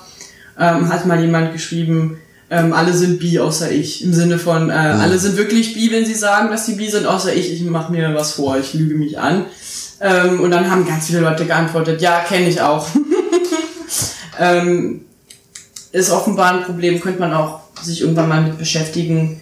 ähm, 0.57 0.89
hat 0.89 1.05
mal 1.05 1.21
jemand 1.21 1.53
geschrieben, 1.53 2.17
ähm, 2.49 2.73
alle 2.73 2.91
sind 2.91 3.19
bi 3.19 3.37
außer 3.37 3.69
ich. 3.69 4.03
Im 4.03 4.11
Sinne 4.11 4.39
von, 4.39 4.71
äh, 4.71 4.73
alle 4.73 5.19
sind 5.19 5.37
wirklich 5.37 5.75
bi, 5.75 5.91
wenn 5.91 6.07
sie 6.07 6.15
sagen, 6.15 6.49
dass 6.49 6.65
sie 6.65 6.73
bi 6.73 6.89
sind, 6.89 7.05
außer 7.05 7.35
ich. 7.35 7.53
Ich 7.53 7.61
mache 7.61 7.91
mir 7.91 8.15
was 8.15 8.31
vor, 8.31 8.57
ich 8.57 8.73
lüge 8.73 8.95
mich 8.95 9.19
an. 9.19 9.45
Ähm, 10.01 10.41
und 10.41 10.49
dann 10.49 10.71
haben 10.71 10.87
ganz 10.87 11.05
viele 11.05 11.19
Leute 11.19 11.45
geantwortet, 11.45 12.01
ja, 12.01 12.21
kenne 12.21 12.49
ich 12.49 12.59
auch. 12.61 12.87
ähm, 14.39 15.01
ist 15.91 16.09
offenbar 16.09 16.55
ein 16.55 16.63
Problem, 16.63 16.99
könnte 16.99 17.19
man 17.19 17.31
auch 17.31 17.59
sich 17.79 18.01
irgendwann 18.01 18.29
mal 18.29 18.41
mit 18.41 18.57
beschäftigen, 18.57 19.39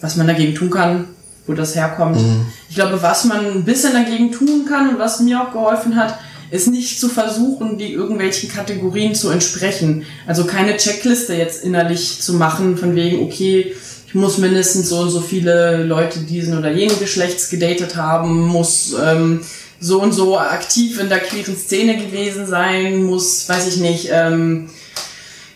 was 0.00 0.16
man 0.16 0.26
dagegen 0.26 0.54
tun 0.54 0.70
kann, 0.70 1.08
wo 1.46 1.52
das 1.52 1.74
herkommt. 1.74 2.16
Mhm. 2.16 2.46
Ich 2.68 2.74
glaube, 2.74 3.02
was 3.02 3.24
man 3.24 3.44
ein 3.46 3.64
bisschen 3.64 3.92
dagegen 3.92 4.32
tun 4.32 4.64
kann 4.68 4.88
und 4.88 4.98
was 4.98 5.20
mir 5.20 5.40
auch 5.40 5.52
geholfen 5.52 5.96
hat, 5.96 6.18
ist 6.50 6.68
nicht 6.68 7.00
zu 7.00 7.08
versuchen, 7.08 7.78
die 7.78 7.92
irgendwelchen 7.92 8.50
Kategorien 8.50 9.14
zu 9.14 9.30
entsprechen. 9.30 10.04
Also 10.26 10.44
keine 10.44 10.76
Checkliste 10.76 11.34
jetzt 11.34 11.64
innerlich 11.64 12.20
zu 12.20 12.34
machen, 12.34 12.76
von 12.76 12.94
wegen, 12.94 13.24
okay, 13.24 13.74
ich 14.06 14.14
muss 14.14 14.38
mindestens 14.38 14.90
so 14.90 15.00
und 15.00 15.10
so 15.10 15.20
viele 15.20 15.82
Leute 15.82 16.20
diesen 16.20 16.56
oder 16.56 16.70
jenen 16.70 16.98
Geschlechts 17.00 17.50
gedatet 17.50 17.96
haben, 17.96 18.46
muss 18.46 18.94
ähm, 19.02 19.40
so 19.80 20.00
und 20.00 20.12
so 20.12 20.38
aktiv 20.38 21.00
in 21.00 21.08
der 21.08 21.18
queeren 21.18 21.56
Szene 21.56 21.96
gewesen 21.96 22.46
sein, 22.46 23.02
muss, 23.02 23.48
weiß 23.48 23.66
ich 23.66 23.78
nicht, 23.78 24.08
ähm, 24.12 24.70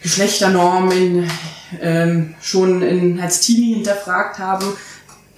Geschlechternormen 0.03 0.93
in, 0.93 1.31
ähm, 1.81 2.35
schon 2.41 2.83
in, 2.83 3.21
als 3.21 3.41
Teenie 3.41 3.75
hinterfragt 3.75 4.39
haben. 4.39 4.67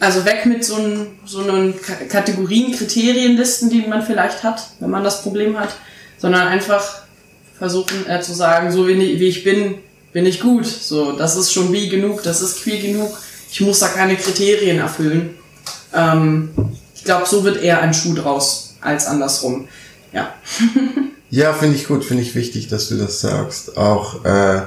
Also 0.00 0.24
weg 0.24 0.46
mit 0.46 0.64
so, 0.64 0.76
ein, 0.76 1.06
so 1.26 1.42
einen 1.42 1.74
Kategorien, 2.08 2.72
Kriterienlisten, 2.72 3.68
die 3.68 3.82
man 3.82 4.02
vielleicht 4.02 4.42
hat, 4.42 4.70
wenn 4.80 4.88
man 4.88 5.04
das 5.04 5.22
Problem 5.22 5.60
hat, 5.60 5.68
sondern 6.16 6.48
einfach 6.48 7.02
versuchen 7.58 8.08
äh, 8.08 8.22
zu 8.22 8.32
sagen, 8.32 8.72
so 8.72 8.88
wie, 8.88 8.96
wie 8.98 9.28
ich 9.28 9.44
bin, 9.44 9.74
bin 10.14 10.24
ich 10.24 10.40
gut. 10.40 10.66
So, 10.66 11.12
das 11.12 11.36
ist 11.36 11.52
schon 11.52 11.70
wie 11.72 11.90
genug, 11.90 12.22
das 12.22 12.40
ist 12.40 12.62
queer 12.62 12.80
genug. 12.80 13.16
Ich 13.52 13.60
muss 13.60 13.80
da 13.80 13.88
keine 13.88 14.16
Kriterien 14.16 14.78
erfüllen. 14.78 15.34
Ähm, 15.94 16.50
ich 16.94 17.04
glaube, 17.04 17.26
so 17.26 17.44
wird 17.44 17.62
eher 17.62 17.82
ein 17.82 17.92
Schuh 17.92 18.14
draus 18.14 18.76
als 18.80 19.06
andersrum. 19.06 19.68
Ja. 20.14 20.34
ja, 21.30 21.52
finde 21.52 21.76
ich 21.76 21.86
gut, 21.86 22.06
finde 22.06 22.22
ich 22.22 22.34
wichtig, 22.34 22.68
dass 22.68 22.88
du 22.88 22.96
das 22.96 23.20
sagst. 23.20 23.76
Auch 23.76 24.24
äh, 24.24 24.62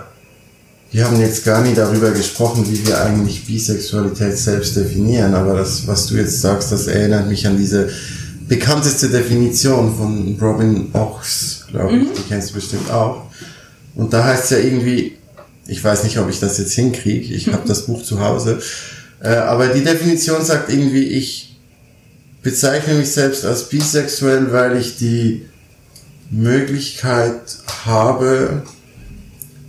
wir 0.94 1.06
haben 1.06 1.20
jetzt 1.20 1.44
gar 1.44 1.62
nicht 1.62 1.76
darüber 1.76 2.12
gesprochen, 2.12 2.66
wie 2.70 2.86
wir 2.86 3.02
eigentlich 3.02 3.46
Bisexualität 3.46 4.38
selbst 4.38 4.76
definieren, 4.76 5.34
aber 5.34 5.56
das, 5.56 5.88
was 5.88 6.06
du 6.06 6.16
jetzt 6.16 6.40
sagst, 6.40 6.72
das 6.72 6.86
erinnert 6.86 7.28
mich 7.28 7.48
an 7.48 7.58
diese 7.58 7.90
bekannteste 8.48 9.10
Definition 9.10 9.98
von 9.98 10.38
Robin 10.40 10.90
Ochs, 10.94 11.66
glaube 11.72 11.98
ich, 11.98 12.04
mhm. 12.04 12.14
die 12.16 12.22
kennst 12.30 12.52
du 12.52 12.54
bestimmt 12.54 12.92
auch. 12.92 13.24
Und 13.96 14.14
da 14.14 14.24
heißt 14.24 14.46
es 14.46 14.50
ja 14.52 14.58
irgendwie, 14.60 15.18
ich 15.66 15.84
weiß 15.84 16.04
nicht, 16.04 16.20
ob 16.20 16.30
ich 16.30 16.40
das 16.40 16.60
jetzt 16.60 16.74
hinkriege, 16.74 17.34
ich 17.34 17.48
habe 17.52 17.68
das 17.68 17.88
Buch 17.88 18.04
zu 18.04 18.20
Hause, 18.20 18.60
äh, 19.20 19.30
aber 19.30 19.70
die 19.70 19.84
Definition 19.84 20.46
sagt 20.46 20.72
irgendwie, 20.72 21.06
ich 21.06 21.58
bezeichne 22.44 22.94
mich 22.94 23.10
selbst 23.10 23.46
als 23.46 23.68
bisexuell, 23.68 24.52
weil 24.52 24.78
ich 24.78 24.98
die 24.98 25.48
Möglichkeit 26.30 27.42
habe, 27.84 28.62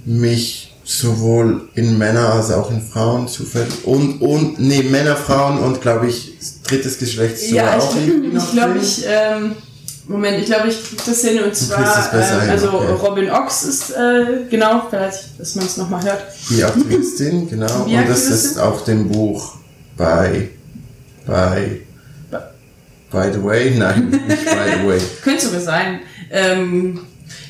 mich 0.05 0.63
sowohl 0.85 1.68
in 1.75 1.97
Männer 1.99 2.35
als 2.35 2.51
auch 2.51 2.70
in 2.70 2.83
Frauen 2.83 3.27
zufällig. 3.27 3.85
Und, 3.85 4.20
und, 4.20 4.61
nee, 4.61 4.83
Männer, 4.83 5.16
Frauen 5.16 5.59
und 5.59 5.81
glaube 5.81 6.07
ich, 6.07 6.35
drittes 6.62 6.99
Geschlecht 6.99 7.38
sogar 7.38 7.64
ja, 7.64 7.79
auch. 7.79 7.97
Ich, 7.97 8.35
ich 8.35 8.53
glaube, 8.53 8.79
ich, 8.79 9.05
ähm, 9.09 9.57
Moment, 10.07 10.38
ich 10.38 10.47
glaube, 10.47 10.68
ich 10.68 10.85
krieg 10.87 10.99
das 11.07 11.23
hin 11.23 11.42
und 11.42 11.57
zwar, 11.57 12.12
ähm, 12.12 12.51
also 12.51 12.73
okay. 12.73 12.92
Robin 12.92 13.31
Ox 13.31 13.64
ist, 13.64 13.90
äh, 13.90 14.44
genau, 14.51 14.87
vielleicht, 14.90 15.40
dass 15.40 15.55
man 15.55 15.64
es 15.64 15.79
nochmal 15.79 16.05
hört. 16.05 16.23
Die 16.51 16.62
Aktivistin, 16.62 17.49
genau. 17.49 17.87
Die 17.87 17.97
und 17.97 18.09
das 18.09 18.27
ist 18.27 18.59
auch 18.59 18.85
dem 18.85 19.09
Buch 19.09 19.55
bei, 19.97 20.51
bei, 21.27 21.81
by 23.11 23.33
the 23.33 23.42
way, 23.42 23.75
nein, 23.79 24.11
nicht 24.11 24.44
by 24.44 24.83
the 24.83 24.87
way. 24.87 25.01
Könnte 25.23 25.47
sogar 25.47 25.61
sein. 25.61 26.01
Ähm, 26.31 27.01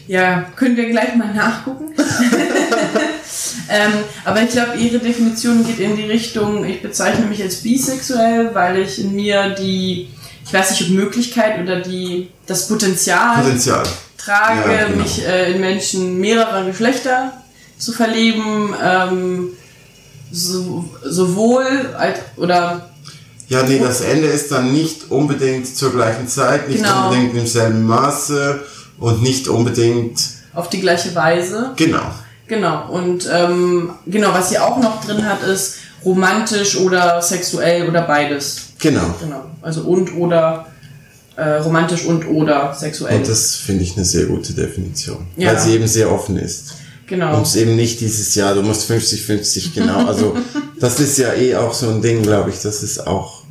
ja, 0.07 0.47
können 0.55 0.77
wir 0.77 0.90
gleich 0.90 1.16
mal 1.16 1.35
nachgucken. 1.35 1.92
ähm, 3.69 3.93
aber 4.25 4.43
ich 4.43 4.51
glaube, 4.51 4.77
ihre 4.79 4.99
Definition 4.99 5.67
geht 5.67 5.79
in 5.79 5.97
die 5.97 6.05
Richtung, 6.05 6.64
ich 6.64 6.83
bezeichne 6.83 7.27
mich 7.27 7.43
als 7.43 7.57
bisexuell, 7.57 8.55
weil 8.55 8.83
ich 8.83 9.01
in 9.01 9.14
mir 9.14 9.51
die, 9.51 10.09
ich 10.45 10.53
weiß 10.53 10.71
nicht, 10.71 10.83
ob 10.83 10.88
Möglichkeit 10.90 11.62
oder 11.62 11.81
die, 11.81 12.29
das 12.47 12.69
Potenzial, 12.69 13.43
Potenzial. 13.43 13.83
trage, 14.19 14.73
ja, 14.73 14.87
genau. 14.87 15.03
mich 15.03 15.27
äh, 15.27 15.53
in 15.53 15.61
Menschen 15.61 16.19
mehrerer 16.19 16.64
Geschlechter 16.64 17.33
zu 17.79 17.93
verleben, 17.93 18.75
ähm, 18.83 19.49
so, 20.31 20.85
sowohl 21.03 21.95
als, 21.97 22.19
oder 22.37 22.90
ja, 23.49 23.62
nee, 23.62 23.79
das 23.79 24.01
Ende 24.01 24.27
ist 24.29 24.51
dann 24.51 24.73
nicht 24.73 25.11
unbedingt 25.11 25.67
zur 25.77 25.93
gleichen 25.93 26.27
Zeit, 26.27 26.69
nicht 26.69 26.83
genau. 26.83 27.09
unbedingt 27.09 27.37
im 27.37 27.47
selben 27.47 27.85
Maße 27.85 28.64
und 28.99 29.23
nicht 29.23 29.49
unbedingt 29.49 30.19
auf 30.55 30.71
die 30.71 30.81
gleiche 30.81 31.14
Weise. 31.14 31.73
Genau. 31.77 32.11
Genau. 32.46 32.90
Und 32.90 33.28
ähm, 33.33 33.90
genau, 34.07 34.33
was 34.33 34.50
sie 34.50 34.59
auch 34.59 34.78
noch 34.78 35.04
drin 35.04 35.24
hat, 35.24 35.42
ist 35.42 35.76
romantisch 36.04 36.78
oder 36.78 37.22
sexuell 37.22 37.88
oder 37.88 38.02
beides. 38.02 38.68
Genau. 38.78 39.14
Genau. 39.20 39.44
Also 39.62 39.83
und 39.83 40.14
oder 40.16 40.66
äh, 41.37 41.57
romantisch 41.57 42.04
und 42.04 42.26
oder 42.28 42.74
sexuell. 42.74 43.16
Und 43.16 43.28
das 43.28 43.57
finde 43.57 43.85
ich 43.85 43.96
eine 43.96 44.04
sehr 44.04 44.26
gute 44.26 44.52
Definition, 44.52 45.26
ja. 45.37 45.50
weil 45.50 45.61
sie 45.61 45.72
eben 45.72 45.87
sehr 45.87 46.12
offen 46.12 46.37
ist. 46.37 46.74
Genau. 47.07 47.37
Und 47.37 47.46
es 47.46 47.57
eben 47.57 47.76
nicht 47.76 48.00
dieses 48.00 48.35
Jahr, 48.35 48.54
du 48.54 48.62
musst 48.62 48.90
50-50 48.90 49.74
genau. 49.74 50.07
Also 50.07 50.37
das 50.80 51.00
ist 51.00 51.18
ja 51.18 51.35
eh 51.35 51.57
auch 51.57 51.74
so 51.74 51.88
ein 51.90 52.02
Ding, 52.02 52.22
glaube 52.22 52.50
ich. 52.50 52.61
Das 52.61 52.83
ist 52.83 53.07
auch. 53.07 53.44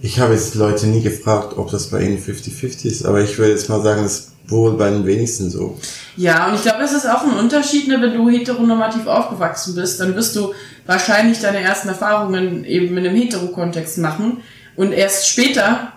Ich 0.00 0.18
habe 0.18 0.34
jetzt 0.34 0.56
Leute 0.56 0.88
nie 0.88 1.00
gefragt, 1.00 1.56
ob 1.56 1.70
das 1.70 1.88
bei 1.88 2.02
ihnen 2.02 2.18
50-50 2.18 2.86
ist, 2.86 3.04
aber 3.06 3.22
ich 3.22 3.38
würde 3.38 3.52
jetzt 3.52 3.68
mal 3.68 3.82
sagen, 3.82 4.02
das 4.02 4.31
wohl 4.46 4.76
bei 4.76 4.90
den 4.90 5.06
wenigsten 5.06 5.50
so. 5.50 5.78
Ja, 6.16 6.48
und 6.48 6.54
ich 6.54 6.62
glaube, 6.62 6.82
es 6.82 6.92
ist 6.92 7.08
auch 7.08 7.22
ein 7.22 7.38
Unterschied, 7.38 7.88
ne, 7.88 8.00
wenn 8.00 8.14
du 8.14 8.28
heteronormativ 8.28 9.06
aufgewachsen 9.06 9.74
bist, 9.74 10.00
dann 10.00 10.14
wirst 10.14 10.36
du 10.36 10.52
wahrscheinlich 10.86 11.40
deine 11.40 11.60
ersten 11.60 11.88
Erfahrungen 11.88 12.64
eben 12.64 12.96
in 12.96 13.06
einem 13.06 13.16
Hetero-Kontext 13.16 13.98
machen 13.98 14.38
und 14.76 14.92
erst 14.92 15.28
später 15.28 15.92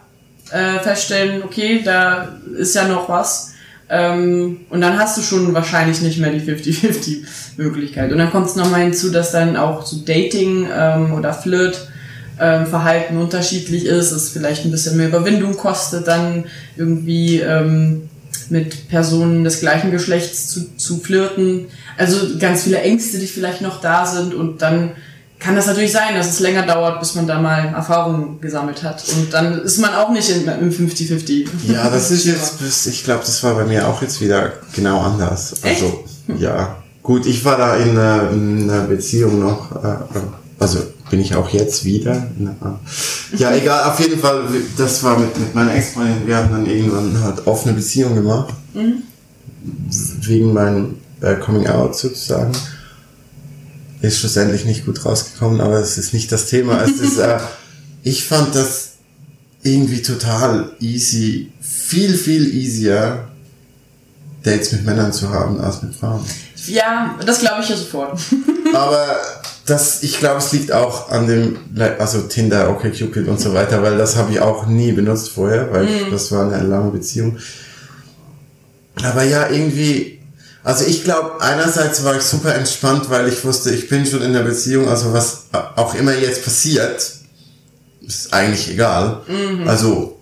äh, 0.51 0.79
feststellen, 0.79 1.43
okay, 1.43 1.81
da 1.83 2.39
ist 2.57 2.75
ja 2.75 2.87
noch 2.87 3.09
was. 3.09 3.53
Ähm, 3.87 4.61
und 4.69 4.81
dann 4.81 4.97
hast 4.97 5.17
du 5.17 5.21
schon 5.21 5.53
wahrscheinlich 5.53 6.01
nicht 6.01 6.17
mehr 6.19 6.31
die 6.31 6.41
50-50-Möglichkeit. 6.41 8.11
Und 8.11 8.17
dann 8.17 8.31
kommt 8.31 8.47
es 8.47 8.55
nochmal 8.55 8.81
hinzu, 8.81 9.11
dass 9.11 9.31
dann 9.31 9.57
auch 9.57 9.85
so 9.85 9.97
Dating 9.97 10.67
ähm, 10.75 11.13
oder 11.13 11.33
Flirt 11.33 11.87
ähm, 12.39 12.65
Verhalten 12.65 13.17
unterschiedlich 13.17 13.85
ist, 13.85 14.11
es 14.11 14.29
vielleicht 14.29 14.65
ein 14.65 14.71
bisschen 14.71 14.97
mehr 14.97 15.07
Überwindung 15.07 15.55
kostet, 15.55 16.07
dann 16.07 16.45
irgendwie 16.75 17.39
ähm, 17.39 18.09
mit 18.51 18.89
Personen 18.89 19.43
des 19.43 19.59
gleichen 19.59 19.91
Geschlechts 19.91 20.47
zu, 20.47 20.75
zu 20.77 20.99
flirten. 20.99 21.67
Also 21.97 22.37
ganz 22.39 22.63
viele 22.63 22.81
Ängste, 22.81 23.19
die 23.19 23.27
vielleicht 23.27 23.61
noch 23.61 23.81
da 23.81 24.05
sind 24.05 24.33
und 24.33 24.61
dann 24.61 24.91
kann 25.39 25.55
das 25.55 25.67
natürlich 25.67 25.91
sein, 25.91 26.15
dass 26.15 26.29
es 26.29 26.39
länger 26.39 26.65
dauert, 26.65 26.99
bis 26.99 27.13
man 27.15 27.27
da 27.27 27.39
mal 27.39 27.67
Erfahrungen 27.67 28.39
gesammelt 28.41 28.81
hat. 28.83 29.03
Und 29.15 29.33
dann 29.33 29.61
ist 29.61 29.77
man 29.77 29.93
auch 29.93 30.09
nicht 30.09 30.29
in, 30.29 30.47
im 30.47 30.71
50-50. 30.71 31.47
Ja, 31.67 31.89
das 31.89 32.09
ist 32.09 32.25
jetzt, 32.25 32.87
ich 32.87 33.03
glaube, 33.03 33.21
das 33.25 33.43
war 33.43 33.53
bei 33.55 33.65
mir 33.65 33.87
auch 33.87 34.01
jetzt 34.01 34.21
wieder 34.21 34.53
genau 34.73 35.01
anders. 35.01 35.55
Also, 35.61 36.03
Echt? 36.27 36.41
ja. 36.41 36.77
Gut, 37.03 37.27
ich 37.27 37.45
war 37.45 37.57
da 37.57 37.75
in 37.75 37.91
einer, 37.91 38.31
in 38.31 38.69
einer 38.69 38.85
Beziehung 38.85 39.39
noch, 39.39 39.83
äh, 39.83 39.97
also 40.57 40.79
bin 41.09 41.19
ich 41.19 41.35
auch 41.35 41.49
jetzt 41.49 41.85
wieder. 41.85 42.27
Ja, 43.37 43.53
egal, 43.55 43.91
auf 43.91 43.99
jeden 43.99 44.19
Fall, 44.19 44.43
das 44.77 45.03
war 45.03 45.19
mit, 45.19 45.37
mit 45.39 45.53
meiner 45.53 45.73
Ex-Freundin, 45.75 46.25
wir 46.25 46.37
haben 46.37 46.51
dann 46.51 46.65
irgendwann 46.65 47.21
halt 47.21 47.45
offene 47.47 47.73
Beziehung 47.73 48.15
gemacht. 48.15 48.53
Mhm. 48.73 49.03
Wegen 50.21 50.53
meinem 50.53 50.97
äh, 51.21 51.35
Coming 51.35 51.67
Out 51.67 51.97
sozusagen. 51.97 52.53
Ist 54.01 54.19
schlussendlich 54.19 54.65
nicht 54.65 54.85
gut 54.85 55.03
rausgekommen, 55.05 55.61
aber 55.61 55.79
es 55.79 55.97
ist 55.97 56.13
nicht 56.13 56.31
das 56.31 56.47
Thema. 56.47 56.83
Es 56.83 56.99
ist, 56.99 57.17
äh, 57.17 57.39
ich 58.03 58.25
fand 58.25 58.55
das 58.55 58.91
irgendwie 59.63 60.01
total 60.01 60.71
easy, 60.79 61.51
viel, 61.59 62.15
viel 62.15 62.53
easier, 62.53 63.27
Dates 64.43 64.71
mit 64.71 64.85
Männern 64.85 65.11
zu 65.11 65.29
haben 65.29 65.59
als 65.59 65.81
mit 65.81 65.95
Frauen. 65.95 66.23
Ja, 66.67 67.15
das 67.25 67.39
glaube 67.39 67.63
ich 67.63 67.69
ja 67.69 67.75
sofort. 67.75 68.19
aber 68.73 69.17
das, 69.65 70.03
ich 70.03 70.19
glaube, 70.19 70.37
es 70.37 70.51
liegt 70.51 70.71
auch 70.71 71.09
an 71.09 71.27
dem, 71.27 71.57
also 71.97 72.21
Tinder, 72.21 72.69
OkCupid 72.69 73.27
und 73.27 73.39
so 73.39 73.53
weiter, 73.53 73.81
weil 73.81 73.97
das 73.97 74.15
habe 74.15 74.31
ich 74.31 74.39
auch 74.39 74.67
nie 74.67 74.91
benutzt 74.91 75.29
vorher, 75.29 75.71
weil 75.73 75.85
mm. 75.85 76.11
das 76.11 76.31
war 76.31 76.51
eine 76.51 76.67
lange 76.67 76.91
Beziehung. 76.91 77.37
Aber 79.03 79.23
ja, 79.23 79.49
irgendwie, 79.49 80.19
also 80.63 80.85
ich 80.85 81.03
glaube, 81.03 81.41
einerseits 81.41 82.03
war 82.03 82.15
ich 82.15 82.21
super 82.21 82.53
entspannt, 82.53 83.09
weil 83.09 83.27
ich 83.27 83.43
wusste, 83.43 83.71
ich 83.71 83.89
bin 83.89 84.05
schon 84.05 84.21
in 84.21 84.33
der 84.33 84.43
Beziehung, 84.43 84.87
also 84.87 85.13
was 85.13 85.45
auch 85.75 85.95
immer 85.95 86.13
jetzt 86.13 86.43
passiert, 86.43 87.13
ist 88.05 88.33
eigentlich 88.33 88.69
egal. 88.69 89.21
Mhm. 89.27 89.67
Also, 89.67 90.19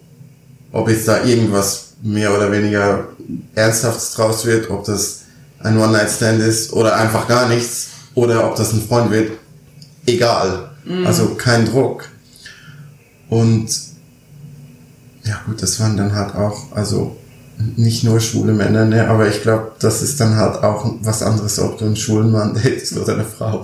ob 0.71 0.87
jetzt 0.89 1.07
da 1.07 1.23
irgendwas 1.23 1.95
mehr 2.01 2.33
oder 2.33 2.49
weniger 2.49 3.07
Ernsthaftes 3.55 4.11
draus 4.11 4.45
wird, 4.45 4.69
ob 4.69 4.85
das 4.85 5.21
ein 5.59 5.77
One-Night-Stand 5.77 6.41
ist 6.41 6.73
oder 6.73 6.95
einfach 6.95 7.27
gar 7.27 7.47
nichts, 7.49 7.87
oder 8.15 8.47
ob 8.47 8.55
das 8.55 8.73
ein 8.73 8.81
Freund 8.81 9.11
wird, 9.11 9.31
egal. 10.05 10.71
Mhm. 10.85 11.05
Also 11.05 11.35
kein 11.35 11.65
Druck. 11.65 12.09
Und 13.29 13.67
ja 15.23 15.41
gut, 15.45 15.61
das 15.61 15.79
waren 15.79 15.95
dann 15.97 16.13
halt 16.13 16.35
auch, 16.35 16.71
also 16.75 17.15
nicht 17.75 18.03
nur 18.03 18.19
schwule 18.19 18.51
Männer, 18.51 18.85
ne, 18.85 19.07
aber 19.07 19.27
ich 19.27 19.41
glaube, 19.41 19.71
das 19.79 20.01
ist 20.01 20.19
dann 20.19 20.35
halt 20.35 20.63
auch 20.63 20.95
was 21.01 21.21
anderes, 21.21 21.59
ob 21.59 21.77
du 21.77 21.85
einen 21.85 21.95
schwulen 21.95 22.31
Mann 22.31 22.53
datest 22.63 22.97
oder 22.97 23.13
eine 23.13 23.23
Frau. 23.25 23.63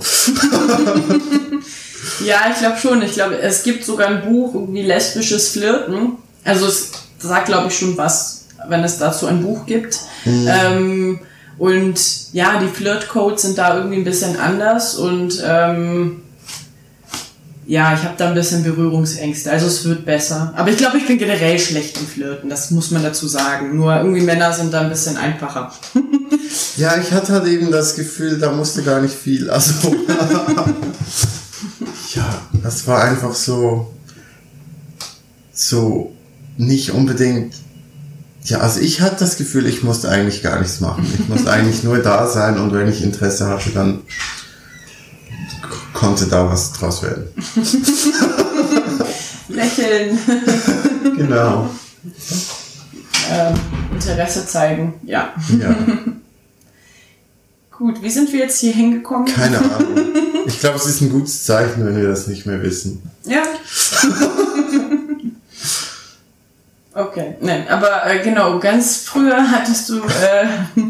ja, 2.24 2.38
ich 2.50 2.58
glaube 2.58 2.78
schon. 2.78 3.02
Ich 3.02 3.12
glaube, 3.12 3.38
es 3.38 3.62
gibt 3.62 3.84
sogar 3.84 4.08
ein 4.08 4.22
Buch, 4.22 4.54
irgendwie 4.54 4.82
lesbisches 4.82 5.48
Flirten. 5.48 6.12
Also 6.44 6.66
es 6.66 6.92
sagt, 7.18 7.46
glaube 7.46 7.68
ich, 7.68 7.78
schon 7.78 7.98
was 7.98 8.40
wenn 8.68 8.84
es 8.84 8.98
dazu 8.98 9.26
ein 9.26 9.42
Buch 9.42 9.66
gibt. 9.66 9.98
Mhm. 10.24 10.48
Ähm, 10.48 11.20
und 11.60 12.32
ja, 12.32 12.58
die 12.58 12.68
Flirt-Codes 12.68 13.42
sind 13.42 13.58
da 13.58 13.76
irgendwie 13.76 13.98
ein 13.98 14.04
bisschen 14.04 14.40
anders 14.40 14.94
und 14.94 15.44
ähm, 15.46 16.22
ja, 17.66 17.92
ich 17.92 18.02
habe 18.02 18.14
da 18.16 18.28
ein 18.28 18.34
bisschen 18.34 18.64
Berührungsängste. 18.64 19.50
Also 19.50 19.66
es 19.66 19.84
wird 19.84 20.06
besser. 20.06 20.54
Aber 20.56 20.70
ich 20.70 20.78
glaube, 20.78 20.96
ich 20.96 21.06
bin 21.06 21.18
generell 21.18 21.58
schlecht 21.58 21.98
im 21.98 22.06
Flirten. 22.06 22.48
Das 22.48 22.70
muss 22.70 22.90
man 22.90 23.02
dazu 23.02 23.28
sagen. 23.28 23.76
Nur 23.76 23.94
irgendwie 23.94 24.22
Männer 24.22 24.54
sind 24.54 24.72
da 24.72 24.80
ein 24.80 24.88
bisschen 24.88 25.18
einfacher. 25.18 25.70
ja, 26.78 26.96
ich 26.96 27.12
hatte 27.12 27.34
halt 27.34 27.46
eben 27.46 27.70
das 27.70 27.94
Gefühl, 27.94 28.38
da 28.38 28.52
musste 28.52 28.82
gar 28.82 29.02
nicht 29.02 29.14
viel. 29.14 29.50
Also 29.50 29.94
ja, 32.14 32.42
das 32.62 32.86
war 32.86 33.04
einfach 33.04 33.34
so 33.34 33.92
so 35.52 36.16
nicht 36.56 36.92
unbedingt 36.92 37.52
ja, 38.44 38.58
also 38.58 38.80
ich 38.80 39.00
hatte 39.00 39.16
das 39.20 39.36
Gefühl, 39.36 39.66
ich 39.66 39.82
musste 39.82 40.08
eigentlich 40.08 40.42
gar 40.42 40.58
nichts 40.60 40.80
machen. 40.80 41.06
Ich 41.18 41.28
musste 41.28 41.50
eigentlich 41.52 41.82
nur 41.82 41.98
da 41.98 42.26
sein 42.26 42.58
und 42.58 42.72
wenn 42.72 42.88
ich 42.88 43.02
Interesse 43.02 43.46
hatte, 43.46 43.70
dann 43.70 44.00
konnte 45.92 46.26
da 46.26 46.48
was 46.48 46.72
draus 46.72 47.02
werden. 47.02 47.28
Lächeln. 49.48 50.18
genau. 51.16 51.70
Ähm, 53.30 53.54
Interesse 53.92 54.46
zeigen, 54.46 54.94
ja. 55.04 55.34
Ja. 55.60 55.76
Gut, 57.70 58.02
wie 58.02 58.10
sind 58.10 58.32
wir 58.32 58.40
jetzt 58.40 58.60
hier 58.60 58.72
hingekommen? 58.72 59.26
Keine 59.26 59.58
Ahnung. 59.58 59.96
Ich 60.46 60.60
glaube, 60.60 60.76
es 60.76 60.86
ist 60.86 61.00
ein 61.00 61.10
gutes 61.10 61.44
Zeichen, 61.44 61.84
wenn 61.84 61.96
wir 61.96 62.08
das 62.08 62.26
nicht 62.26 62.46
mehr 62.46 62.62
wissen. 62.62 63.02
Ja. 63.24 63.42
Okay, 67.00 67.34
nein, 67.40 67.66
aber 67.68 68.06
äh, 68.06 68.22
genau, 68.22 68.58
ganz 68.58 68.98
früher 68.98 69.50
hattest 69.50 69.88
du 69.88 70.00
äh, 70.00 70.82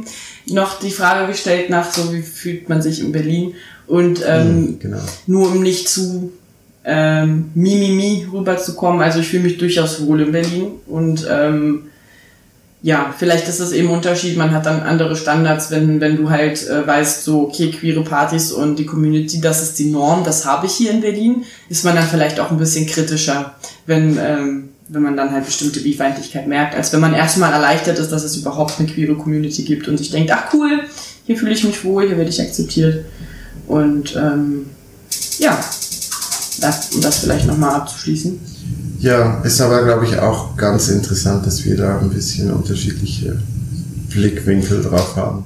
noch 0.47 0.79
die 0.79 0.91
Frage 0.91 1.29
gestellt 1.29 1.71
nach 1.71 1.91
so, 1.91 2.13
wie 2.13 2.23
fühlt 2.23 2.69
man 2.69 2.83
sich 2.83 3.01
in 3.01 3.13
Berlin? 3.13 3.55
Und 3.87 4.23
ähm, 4.27 4.61
mhm, 4.61 4.79
genau. 4.79 4.99
nur 5.27 5.49
um 5.49 5.63
nicht 5.63 5.89
zu 5.89 6.33
ähm, 6.85 7.51
Mimimi 7.55 8.27
rüberzukommen, 8.33 9.03
also 9.03 9.21
ich 9.21 9.29
fühle 9.29 9.45
mich 9.45 9.59
durchaus 9.59 10.07
wohl 10.07 10.21
in 10.23 10.33
Berlin. 10.33 10.73
Und 10.87 11.27
ähm, 11.31 11.91
ja, 12.83 13.15
vielleicht 13.17 13.47
ist 13.47 13.61
das 13.61 13.73
eben 13.73 13.91
Unterschied, 13.91 14.39
man 14.39 14.53
hat 14.53 14.65
dann 14.65 14.81
andere 14.81 15.15
Standards, 15.15 15.71
wenn, 15.71 16.01
wenn 16.01 16.17
du 16.17 16.31
halt 16.31 16.67
äh, 16.67 16.87
weißt, 16.87 17.25
so, 17.25 17.43
okay, 17.43 17.71
queere 17.71 18.03
Partys 18.03 18.53
und 18.53 18.79
die 18.79 18.87
Community, 18.87 19.41
das 19.41 19.63
ist 19.63 19.79
die 19.79 19.91
Norm, 19.91 20.25
das 20.25 20.47
habe 20.47 20.67
ich 20.67 20.73
hier 20.73 20.91
in 20.91 21.03
Berlin, 21.03 21.45
ist 21.69 21.85
man 21.85 21.95
dann 21.95 22.09
vielleicht 22.09 22.41
auch 22.41 22.51
ein 22.51 22.59
bisschen 22.59 22.87
kritischer, 22.87 23.55
wenn 23.87 24.19
ähm, 24.19 24.71
wenn 24.93 25.03
man 25.03 25.17
dann 25.17 25.31
halt 25.31 25.47
bestimmte 25.47 25.81
Bifeindlichkeit 25.81 26.49
merkt, 26.49 26.75
als 26.75 26.93
wenn 26.93 27.01
man 27.01 27.15
erstmal 27.15 27.53
erleichtert 27.53 27.99
ist, 27.99 28.11
dass 28.11 28.25
es 28.25 28.37
überhaupt 28.37 28.75
eine 28.79 28.89
queere 28.89 29.15
Community 29.15 29.63
gibt 29.63 29.87
und 29.87 29.97
sich 29.97 30.11
denkt, 30.11 30.33
ach 30.33 30.53
cool, 30.53 30.83
hier 31.27 31.37
fühle 31.37 31.53
ich 31.53 31.63
mich 31.63 31.85
wohl, 31.85 32.09
hier 32.09 32.17
werde 32.17 32.31
ich 32.31 32.43
akzeptiert. 32.43 33.05
Und 33.69 34.17
ähm, 34.17 34.67
ja, 35.39 35.61
das, 36.61 36.91
um 36.91 37.01
das 37.01 37.19
vielleicht 37.19 37.47
nochmal 37.47 37.75
abzuschließen. 37.75 38.39
Ja, 39.01 39.41
ist 39.45 39.61
aber, 39.61 39.83
glaube 39.85 40.05
ich, 40.05 40.19
auch 40.19 40.57
ganz 40.57 40.89
interessant, 40.89 41.47
dass 41.47 41.65
wir 41.65 41.77
da 41.77 41.99
ein 41.99 42.11
bisschen 42.11 42.53
unterschiedliche 42.53 43.41
Blickwinkel 44.11 44.83
drauf 44.83 45.17
haben. 45.17 45.45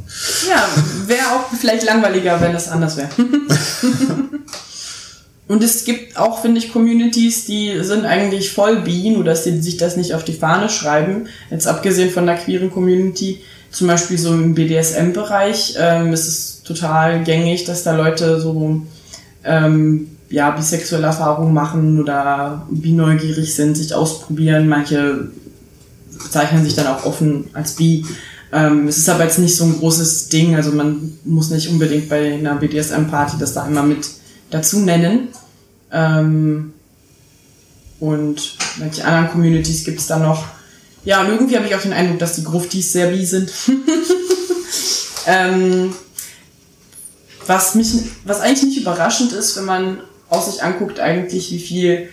Ja, 0.49 0.67
wäre 1.07 1.27
auch 1.33 1.57
vielleicht 1.59 1.85
langweiliger, 1.85 2.41
wenn 2.41 2.55
es 2.55 2.69
anders 2.69 2.97
wäre. 2.97 3.11
Und 5.47 5.63
es 5.63 5.85
gibt 5.85 6.17
auch, 6.17 6.41
finde 6.41 6.59
ich, 6.59 6.73
Communities, 6.73 7.45
die 7.45 7.79
sind 7.83 8.07
eigentlich 8.07 8.51
voll 8.51 8.81
bi, 8.81 9.11
nur 9.11 9.25
dass 9.25 9.45
sie 9.45 9.61
sich 9.61 9.77
das 9.77 9.97
nicht 9.97 10.15
auf 10.15 10.25
die 10.25 10.33
Fahne 10.33 10.71
schreiben. 10.71 11.27
Jetzt 11.51 11.67
abgesehen 11.67 12.11
von 12.11 12.25
der 12.27 12.37
queeren 12.37 12.71
Community, 12.71 13.43
zum 13.71 13.89
Beispiel 13.89 14.17
so 14.17 14.33
im 14.33 14.55
BDSM-Bereich, 14.55 15.77
ähm, 15.79 16.13
ist 16.15 16.27
es 16.27 16.63
total 16.63 17.23
gängig, 17.25 17.65
dass 17.65 17.83
da 17.83 17.95
Leute 17.95 18.41
so 18.41 18.83
ähm, 19.45 20.14
ja, 20.31 20.51
bisexuelle 20.51 21.07
Erfahrungen 21.07 21.55
machen 21.55 22.01
oder 22.01 22.67
bi-neugierig 22.71 23.55
sind, 23.55 23.77
sich 23.77 23.95
ausprobieren. 23.95 24.69
Manche 24.69 25.29
zeichnen 26.31 26.65
sich 26.65 26.75
dann 26.75 26.87
auch 26.87 27.05
offen 27.05 27.49
als 27.53 27.73
bi. 27.73 28.05
Ähm, 28.53 28.89
es 28.89 28.99
ist 28.99 29.09
aber 29.09 29.25
jetzt 29.25 29.39
nicht 29.39 29.57
so 29.57 29.65
ein 29.65 29.79
großes 29.79 30.29
Ding, 30.29 30.55
also 30.55 30.71
man 30.73 31.19
muss 31.25 31.51
nicht 31.51 31.69
unbedingt 31.69 32.09
bei 32.09 32.35
einer 32.35 32.55
BDSM-Party 32.55 33.37
das 33.39 33.53
da 33.53 33.67
immer 33.67 33.83
mit 33.83 34.09
dazu 34.51 34.81
nennen. 34.81 35.29
Ähm, 35.91 36.73
und 38.01 38.57
welche 38.79 39.05
anderen 39.05 39.31
Communities 39.31 39.85
gibt 39.85 39.99
es 39.99 40.07
da 40.07 40.19
noch? 40.19 40.45
Ja, 41.05 41.21
und 41.21 41.29
irgendwie 41.29 41.57
habe 41.57 41.67
ich 41.67 41.75
auch 41.75 41.83
den 41.83 41.93
Eindruck, 41.93 42.19
dass 42.19 42.37
die 42.37 42.45
Gruftis 42.45 42.93
sehr 42.93 43.13
wie 43.13 43.27
sind. 43.27 43.51
ähm, 45.27 45.93
was 47.47 47.75
mich, 47.75 47.93
was 48.25 48.41
eigentlich 48.41 48.63
nicht 48.65 48.81
überraschend 48.81 49.33
ist, 49.33 49.57
wenn 49.57 49.65
man 49.65 49.99
aus 50.35 50.53
sich 50.53 50.63
anguckt, 50.63 51.01
eigentlich, 51.01 51.51
wie 51.53 51.59
viel 51.59 52.09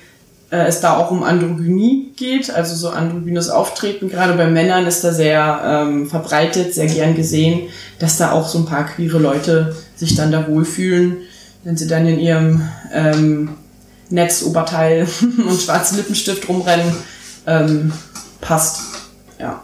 äh, 0.52 0.68
es 0.68 0.80
da 0.80 0.98
auch 0.98 1.12
um 1.12 1.24
Androgynie 1.24 2.12
geht, 2.16 2.50
also 2.52 2.76
so 2.76 2.90
androgynes 2.90 3.50
Auftreten. 3.50 4.10
Gerade 4.10 4.34
bei 4.34 4.48
Männern 4.48 4.86
ist 4.86 5.04
da 5.04 5.14
sehr 5.14 5.62
ähm, 5.64 6.10
verbreitet, 6.10 6.74
sehr 6.74 6.88
gern 6.88 7.16
gesehen, 7.16 7.70
dass 8.00 8.18
da 8.18 8.32
auch 8.32 8.48
so 8.48 8.60
ein 8.60 8.66
paar 8.66 8.86
queere 8.86 9.18
Leute 9.18 9.76
sich 9.96 10.16
dann 10.16 10.32
da 10.32 10.48
wohlfühlen 10.48 11.18
wenn 11.64 11.78
sie 11.78 11.88
dann 11.88 12.08
in 12.08 12.20
ihrem 12.20 12.68
ähm, 12.92 13.50
Netzoberteil 14.10 15.08
und 15.48 15.62
schwarzen 15.62 15.98
Lippenstift 15.98 16.48
rumrennen, 16.50 16.94
ähm, 17.48 17.94
passt. 18.40 18.82
Ja. 19.40 19.64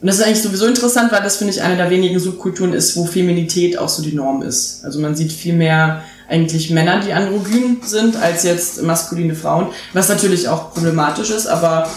Und 0.00 0.06
das 0.06 0.18
ist 0.18 0.24
eigentlich 0.24 0.42
sowieso 0.42 0.66
interessant, 0.66 1.12
weil 1.12 1.22
das, 1.22 1.36
finde 1.36 1.52
ich, 1.52 1.62
eine 1.62 1.76
der 1.76 1.90
wenigen 1.90 2.18
Subkulturen 2.18 2.72
ist, 2.72 2.96
wo 2.96 3.04
Feminität 3.04 3.78
auch 3.78 3.88
so 3.88 4.02
die 4.02 4.14
Norm 4.14 4.42
ist. 4.42 4.82
Also 4.84 4.98
man 4.98 5.14
sieht 5.14 5.30
viel 5.30 5.54
mehr 5.54 6.02
eigentlich 6.30 6.70
Männer, 6.70 7.00
die 7.00 7.12
androgyn 7.12 7.78
sind, 7.82 8.16
als 8.16 8.44
jetzt 8.44 8.82
maskuline 8.82 9.34
Frauen, 9.34 9.68
was 9.92 10.08
natürlich 10.08 10.48
auch 10.48 10.72
problematisch 10.72 11.30
ist, 11.30 11.46
aber 11.46 11.90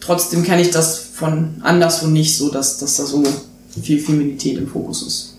trotzdem 0.00 0.42
kenne 0.42 0.62
ich 0.62 0.70
das 0.70 0.98
von 1.14 1.56
anderswo 1.62 2.06
nicht 2.06 2.36
so, 2.36 2.50
dass, 2.50 2.78
dass 2.78 2.96
da 2.96 3.04
so 3.04 3.22
viel 3.82 4.00
Feminität 4.00 4.56
im 4.56 4.68
Fokus 4.68 5.06
ist. 5.06 5.34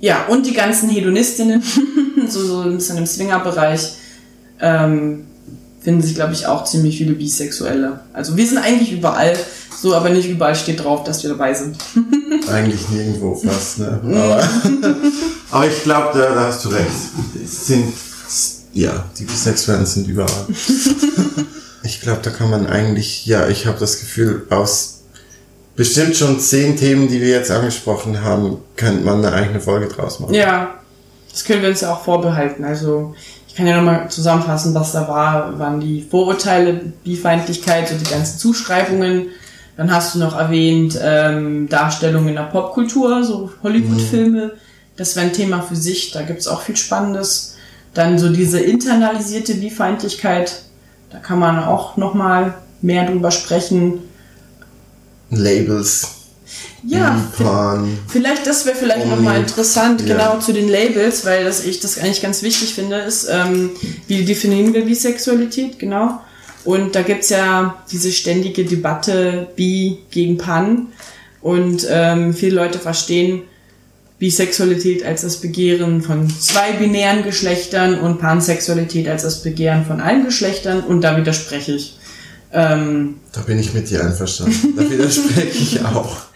Ja, 0.00 0.26
und 0.26 0.46
die 0.46 0.52
ganzen 0.52 0.88
Hedonistinnen, 0.88 1.62
so, 2.28 2.46
so 2.46 2.60
ein 2.60 2.76
bisschen 2.76 2.98
im 2.98 3.06
Swinger-Bereich, 3.06 3.90
ähm, 4.60 5.24
finden 5.80 6.02
sich, 6.02 6.14
glaube 6.14 6.34
ich, 6.34 6.46
auch 6.46 6.64
ziemlich 6.64 6.98
viele 6.98 7.14
Bisexuelle. 7.14 8.00
Also 8.12 8.36
wir 8.36 8.46
sind 8.46 8.58
eigentlich 8.58 8.92
überall, 8.92 9.36
so, 9.80 9.94
aber 9.94 10.10
nicht 10.10 10.28
überall 10.28 10.56
steht 10.56 10.82
drauf, 10.82 11.04
dass 11.04 11.22
wir 11.22 11.30
dabei 11.30 11.54
sind. 11.54 11.76
eigentlich 12.50 12.88
nirgendwo 12.88 13.34
fast, 13.34 13.78
ne? 13.78 14.00
Aber, 14.02 14.42
aber 15.50 15.66
ich 15.68 15.82
glaube, 15.84 16.18
da, 16.18 16.34
da, 16.34 16.46
hast 16.46 16.64
du 16.64 16.70
recht. 16.70 16.86
Es 17.42 17.66
sind, 17.68 17.92
ja, 18.72 19.04
die 19.18 19.24
Bisexuellen 19.24 19.86
sind 19.86 20.08
überall. 20.08 20.46
ich 21.84 22.00
glaube, 22.00 22.20
da 22.22 22.30
kann 22.30 22.50
man 22.50 22.66
eigentlich, 22.66 23.24
ja, 23.26 23.48
ich 23.48 23.66
habe 23.66 23.78
das 23.78 24.00
Gefühl, 24.00 24.46
aus 24.50 24.98
bestimmt 25.76 26.16
schon 26.16 26.40
zehn 26.40 26.76
Themen, 26.76 27.06
die 27.06 27.20
wir 27.20 27.28
jetzt 27.28 27.52
angesprochen 27.52 28.24
haben, 28.24 28.58
könnte 28.74 29.04
man 29.04 29.24
eine 29.24 29.32
eigene 29.32 29.60
Folge 29.60 29.86
draus 29.86 30.18
machen. 30.18 30.34
Ja, 30.34 30.74
das 31.30 31.44
können 31.44 31.62
wir 31.62 31.68
uns 31.68 31.82
ja 31.82 31.92
auch 31.92 32.02
vorbehalten. 32.02 32.64
Also 32.64 33.14
ich 33.46 33.54
kann 33.54 33.68
ja 33.68 33.76
nochmal 33.76 34.10
zusammenfassen, 34.10 34.74
was 34.74 34.90
da 34.90 35.06
war. 35.06 35.56
Waren 35.60 35.78
die 35.78 36.02
Vorurteile, 36.02 36.92
die 37.06 37.16
Feindlichkeit 37.16 37.92
und 37.92 38.00
die 38.00 38.10
ganzen 38.10 38.40
Zuschreibungen. 38.40 39.28
Dann 39.78 39.92
hast 39.92 40.16
du 40.16 40.18
noch 40.18 40.36
erwähnt 40.36 40.98
ähm, 41.00 41.68
Darstellungen 41.68 42.30
in 42.30 42.34
der 42.34 42.42
Popkultur, 42.42 43.22
so 43.22 43.52
Hollywood-Filme. 43.62 44.46
Mhm. 44.46 44.50
Das 44.96 45.14
wäre 45.14 45.26
ein 45.26 45.32
Thema 45.32 45.62
für 45.62 45.76
sich, 45.76 46.10
da 46.10 46.22
gibt's 46.22 46.48
auch 46.48 46.62
viel 46.62 46.76
Spannendes. 46.76 47.54
Dann 47.94 48.18
so 48.18 48.28
diese 48.28 48.58
internalisierte 48.58 49.54
Bifeindlichkeit, 49.54 50.62
da 51.10 51.18
kann 51.18 51.38
man 51.38 51.62
auch 51.62 51.96
nochmal 51.96 52.54
mehr 52.82 53.06
drüber 53.06 53.30
sprechen. 53.30 54.00
Labels. 55.30 56.08
Ja, 56.82 57.16
vielleicht 58.08 58.48
das 58.48 58.66
wäre 58.66 58.74
vielleicht 58.74 59.06
nochmal 59.06 59.38
interessant, 59.38 60.00
ja. 60.00 60.08
genau 60.08 60.40
zu 60.40 60.52
den 60.52 60.68
Labels, 60.68 61.24
weil 61.24 61.44
das 61.44 61.64
ich 61.64 61.78
das 61.78 61.98
eigentlich 61.98 62.20
ganz 62.20 62.42
wichtig 62.42 62.74
finde, 62.74 62.96
ist, 62.96 63.28
ähm, 63.30 63.70
wie 64.08 64.24
definieren 64.24 64.74
wir 64.74 64.84
Bisexualität, 64.84 65.78
genau. 65.78 66.20
Und 66.68 66.94
da 66.94 67.00
gibt's 67.00 67.30
ja 67.30 67.82
diese 67.90 68.12
ständige 68.12 68.62
Debatte 68.62 69.48
Bi 69.56 70.00
gegen 70.10 70.36
Pan. 70.36 70.88
Und 71.40 71.86
ähm, 71.88 72.34
viele 72.34 72.56
Leute 72.56 72.78
verstehen 72.78 73.44
Bisexualität 74.18 75.02
als 75.02 75.22
das 75.22 75.38
Begehren 75.38 76.02
von 76.02 76.28
zwei 76.28 76.72
binären 76.72 77.24
Geschlechtern 77.24 77.98
und 77.98 78.18
Pansexualität 78.18 79.08
als 79.08 79.22
das 79.22 79.42
Begehren 79.42 79.86
von 79.86 80.02
allen 80.02 80.26
Geschlechtern. 80.26 80.80
Und 80.80 81.00
da 81.00 81.16
widerspreche 81.16 81.72
ich. 81.72 81.96
Ähm, 82.52 83.14
da 83.32 83.40
bin 83.40 83.58
ich 83.58 83.72
mit 83.72 83.88
dir 83.88 84.04
einverstanden. 84.04 84.74
Da 84.76 84.90
widerspreche 84.90 85.58
ich 85.58 85.82
auch. 85.82 86.18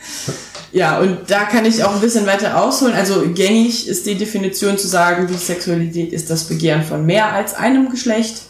Ja, 0.75 1.01
und 1.01 1.31
da 1.31 1.45
kann 1.45 1.67
ich 1.67 1.85
auch 1.85 1.95
ein 1.95 2.01
bisschen 2.01 2.25
weiter 2.25 2.59
ausholen. 2.59 2.95
Also 2.95 3.29
gängig 3.35 3.87
ist 3.87 4.07
die 4.07 4.15
Definition 4.15 4.79
zu 4.79 4.89
sagen, 4.89 5.29
wie 5.29 5.37
Sexualität 5.37 6.15
ist 6.15 6.31
das 6.31 6.45
Begehren 6.45 6.83
von 6.83 7.05
mehr 7.05 7.31
als 7.31 7.53
einem 7.53 7.91
Geschlecht. 7.91 8.45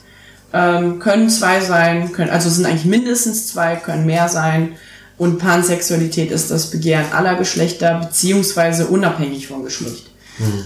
Ähm, 0.53 0.99
können 0.99 1.31
zwei 1.31 1.61
sein, 1.61 2.13
können, 2.13 2.31
also 2.31 2.51
sind 2.51 2.67
eigentlich 2.67 2.85
mindestens 2.85 3.47
zwei, 3.47 3.77
können 3.77 4.07
mehr 4.07 4.29
sein. 4.29 4.77
Und 5.19 5.39
Pansexualität 5.39 6.31
ist 6.31 6.51
das 6.51 6.71
Begehren 6.71 7.13
aller 7.13 7.37
Geschlechter 7.37 8.01
beziehungsweise 8.01 8.87
unabhängig 8.87 9.47
vom 9.47 9.65
Geschlecht. 9.65 10.11
Mhm. 10.39 10.65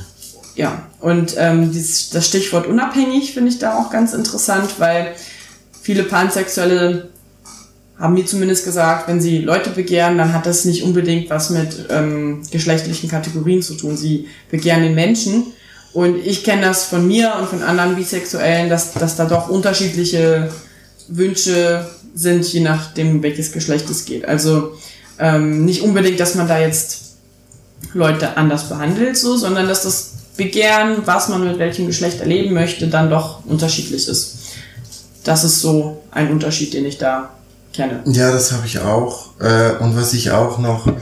Ja, 0.55 0.87
und 1.01 1.35
ähm, 1.37 1.71
dieses, 1.71 2.11
das 2.11 2.27
Stichwort 2.27 2.67
unabhängig 2.67 3.35
finde 3.35 3.51
ich 3.51 3.59
da 3.59 3.79
auch 3.79 3.91
ganz 3.91 4.15
interessant, 4.15 4.77
weil 4.79 5.15
viele 5.83 6.03
Pansexuelle 6.05 7.11
haben 7.99 8.15
mir 8.15 8.27
zumindest 8.27 8.65
gesagt, 8.65 9.09
wenn 9.09 9.21
sie 9.21 9.39
Leute 9.39 9.71
begehren, 9.71 10.19
dann 10.19 10.33
hat 10.33 10.47
das 10.47 10.65
nicht 10.65 10.83
unbedingt 10.83 11.31
was 11.31 11.51
mit 11.51 11.87
ähm, 11.91 12.43
geschlechtlichen 12.51 13.09
Kategorien 13.09 13.63
zu 13.63 13.75
tun. 13.75 13.97
Sie 13.97 14.29
begehren 14.51 14.83
den 14.83 14.95
Menschen. 14.95 15.45
Und 15.97 16.19
ich 16.19 16.45
kenne 16.45 16.61
das 16.61 16.85
von 16.85 17.09
mir 17.09 17.37
und 17.41 17.49
von 17.49 17.63
anderen 17.63 17.97
Bisexuellen, 17.97 18.69
dass, 18.69 18.93
dass 18.93 19.17
da 19.17 19.25
doch 19.25 19.49
unterschiedliche 19.49 20.51
Wünsche 21.09 21.89
sind, 22.15 22.45
je 22.53 22.61
nachdem, 22.61 23.23
welches 23.23 23.51
Geschlecht 23.51 23.89
es 23.89 24.05
geht. 24.05 24.29
Also 24.29 24.75
ähm, 25.19 25.65
nicht 25.65 25.81
unbedingt, 25.81 26.21
dass 26.21 26.35
man 26.35 26.49
da 26.49 26.59
jetzt 26.59 27.17
Leute 27.95 28.37
anders 28.37 28.69
behandelt, 28.69 29.17
so, 29.17 29.39
sondern 29.39 29.69
dass 29.69 29.85
das 29.85 30.11
Begehren, 30.37 30.99
was 31.07 31.31
man 31.31 31.43
mit 31.43 31.59
welchem 31.59 31.87
Geschlecht 31.87 32.21
erleben 32.21 32.53
möchte, 32.53 32.89
dann 32.89 33.09
doch 33.09 33.47
unterschiedlich 33.47 34.07
ist. 34.07 34.37
Das 35.25 35.45
ist 35.45 35.63
so 35.63 36.03
ein 36.11 36.31
Unterschied, 36.31 36.75
den 36.75 36.85
ich 36.85 36.99
da 36.99 37.31
kenne. 37.73 38.03
Ja, 38.05 38.33
das 38.33 38.53
habe 38.53 38.67
ich 38.67 38.81
auch. 38.81 39.31
Äh, 39.41 39.83
und 39.83 39.97
was 39.97 40.13
ich 40.13 40.31
auch 40.31 40.59
noch 40.59 40.93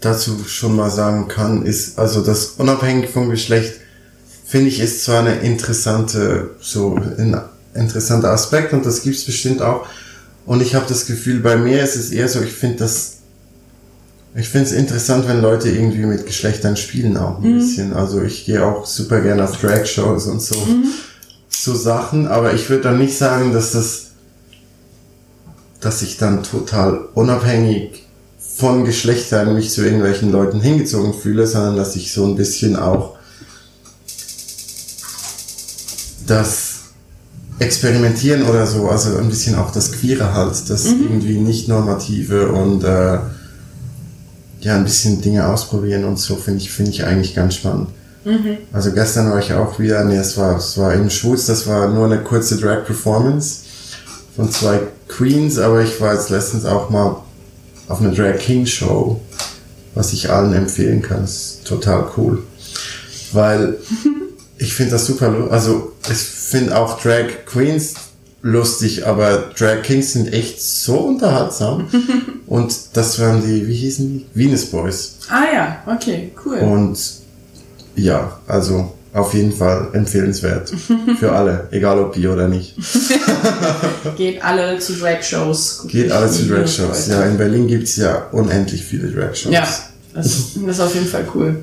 dazu 0.00 0.42
schon 0.46 0.74
mal 0.74 0.88
sagen 0.90 1.28
kann, 1.28 1.66
ist, 1.66 1.98
also 1.98 2.24
das 2.24 2.54
unabhängig 2.56 3.10
vom 3.10 3.28
Geschlecht, 3.28 3.80
finde 4.46 4.68
ich, 4.68 4.80
ist 4.80 5.04
zwar 5.04 5.20
eine 5.20 5.40
interessante, 5.40 6.50
so 6.60 6.94
ein 6.94 7.40
interessanter 7.74 8.30
Aspekt 8.30 8.72
und 8.72 8.86
das 8.86 9.02
gibt's 9.02 9.24
bestimmt 9.24 9.60
auch. 9.60 9.86
Und 10.46 10.62
ich 10.62 10.74
habe 10.74 10.86
das 10.88 11.06
Gefühl, 11.06 11.40
bei 11.40 11.56
mir 11.56 11.82
ist 11.82 11.96
es 11.96 12.10
eher 12.10 12.28
so, 12.28 12.40
ich 12.40 12.52
finde 12.52 12.76
das, 12.78 13.14
ich 14.36 14.48
finde 14.48 14.68
es 14.68 14.72
interessant, 14.72 15.26
wenn 15.26 15.42
Leute 15.42 15.70
irgendwie 15.70 16.06
mit 16.06 16.26
Geschlechtern 16.26 16.76
spielen 16.76 17.16
auch 17.16 17.38
ein 17.38 17.54
mhm. 17.54 17.58
bisschen. 17.58 17.92
Also 17.92 18.22
ich 18.22 18.44
gehe 18.44 18.64
auch 18.64 18.86
super 18.86 19.20
gerne 19.20 19.44
auf 19.44 19.60
Drag-Shows 19.60 20.26
und 20.26 20.40
so, 20.40 20.54
mhm. 20.54 20.84
so 21.48 21.74
Sachen, 21.74 22.28
aber 22.28 22.54
ich 22.54 22.70
würde 22.70 22.84
dann 22.84 22.98
nicht 22.98 23.16
sagen, 23.16 23.52
dass 23.52 23.72
das 23.72 24.06
dass 25.80 26.02
ich 26.02 26.16
dann 26.16 26.42
total 26.42 27.08
unabhängig 27.14 28.04
von 28.38 28.84
Geschlechtern 28.84 29.54
mich 29.54 29.70
zu 29.70 29.84
irgendwelchen 29.84 30.32
Leuten 30.32 30.60
hingezogen 30.60 31.12
fühle, 31.14 31.46
sondern 31.46 31.76
dass 31.76 31.94
ich 31.96 32.12
so 32.12 32.24
ein 32.24 32.36
bisschen 32.36 32.76
auch 32.76 33.15
das 36.26 36.76
Experimentieren 37.58 38.42
oder 38.42 38.66
so, 38.66 38.88
also 38.88 39.16
ein 39.16 39.28
bisschen 39.30 39.54
auch 39.56 39.70
das 39.70 39.92
Queere 39.92 40.34
halt, 40.34 40.68
das 40.68 40.84
mhm. 40.84 41.04
irgendwie 41.04 41.38
nicht 41.38 41.68
normative 41.68 42.48
und 42.48 42.84
äh, 42.84 43.18
ja, 44.60 44.74
ein 44.76 44.84
bisschen 44.84 45.22
Dinge 45.22 45.46
ausprobieren 45.48 46.04
und 46.04 46.18
so 46.18 46.36
finde 46.36 46.60
ich, 46.60 46.70
finde 46.70 46.90
ich 46.90 47.04
eigentlich 47.04 47.34
ganz 47.34 47.54
spannend. 47.54 47.88
Mhm. 48.24 48.58
Also 48.72 48.92
gestern 48.92 49.30
war 49.30 49.38
ich 49.38 49.54
auch 49.54 49.78
wieder, 49.78 50.04
nee, 50.04 50.16
es 50.16 50.36
war, 50.36 50.56
es 50.56 50.76
war 50.76 50.92
in 50.92 51.08
Schwutz, 51.08 51.46
das 51.46 51.66
war 51.66 51.88
nur 51.88 52.06
eine 52.06 52.18
kurze 52.18 52.58
Drag-Performance 52.58 53.60
von 54.34 54.50
zwei 54.50 54.80
Queens, 55.08 55.58
aber 55.58 55.82
ich 55.82 55.98
war 56.00 56.12
jetzt 56.12 56.30
letztens 56.30 56.64
auch 56.66 56.90
mal 56.90 57.16
auf 57.88 58.00
einer 58.00 58.12
Drag 58.12 58.38
King 58.38 58.66
Show, 58.66 59.20
was 59.94 60.12
ich 60.12 60.30
allen 60.30 60.52
empfehlen 60.52 61.00
kann. 61.00 61.22
Das 61.22 61.32
ist 61.32 61.66
total 61.66 62.06
cool. 62.16 62.42
Weil 63.32 63.78
ich 64.58 64.74
finde 64.74 64.92
das 64.92 65.06
super, 65.06 65.48
also 65.50 65.92
ich 66.10 66.16
finde 66.16 66.76
auch 66.76 67.00
Drag 67.00 67.44
Queens 67.46 67.94
lustig, 68.42 69.06
aber 69.06 69.50
Drag 69.58 69.82
Kings 69.82 70.12
sind 70.12 70.32
echt 70.32 70.62
so 70.62 70.98
unterhaltsam. 70.98 71.88
Und 72.46 72.74
das 72.92 73.18
waren 73.18 73.42
die, 73.44 73.66
wie 73.66 73.74
hießen 73.74 74.08
die? 74.08 74.26
Venus 74.34 74.66
Boys. 74.66 75.16
Ah 75.28 75.44
ja, 75.52 75.82
okay, 75.86 76.30
cool. 76.44 76.58
Und 76.58 76.96
ja, 77.96 78.38
also 78.46 78.92
auf 79.12 79.34
jeden 79.34 79.52
Fall 79.52 79.88
empfehlenswert. 79.94 80.72
Für 81.18 81.32
alle, 81.32 81.66
egal 81.72 81.98
ob 81.98 82.12
die 82.12 82.28
oder 82.28 82.46
nicht. 82.46 82.76
Geht 84.16 84.44
alle 84.44 84.78
zu 84.78 84.92
Drag-Shows. 84.92 85.86
Geht 85.88 86.12
alle 86.12 86.30
zu 86.30 86.46
Drag-Shows. 86.46 87.08
Ja, 87.08 87.22
in 87.24 87.36
Berlin 87.36 87.66
gibt's 87.66 87.96
ja 87.96 88.26
unendlich 88.30 88.84
viele 88.84 89.08
Drag-Shows. 89.08 89.52
Ja, 89.52 89.66
das, 90.14 90.52
das 90.54 90.76
ist 90.76 90.80
auf 90.80 90.94
jeden 90.94 91.06
Fall 91.06 91.26
cool. 91.34 91.56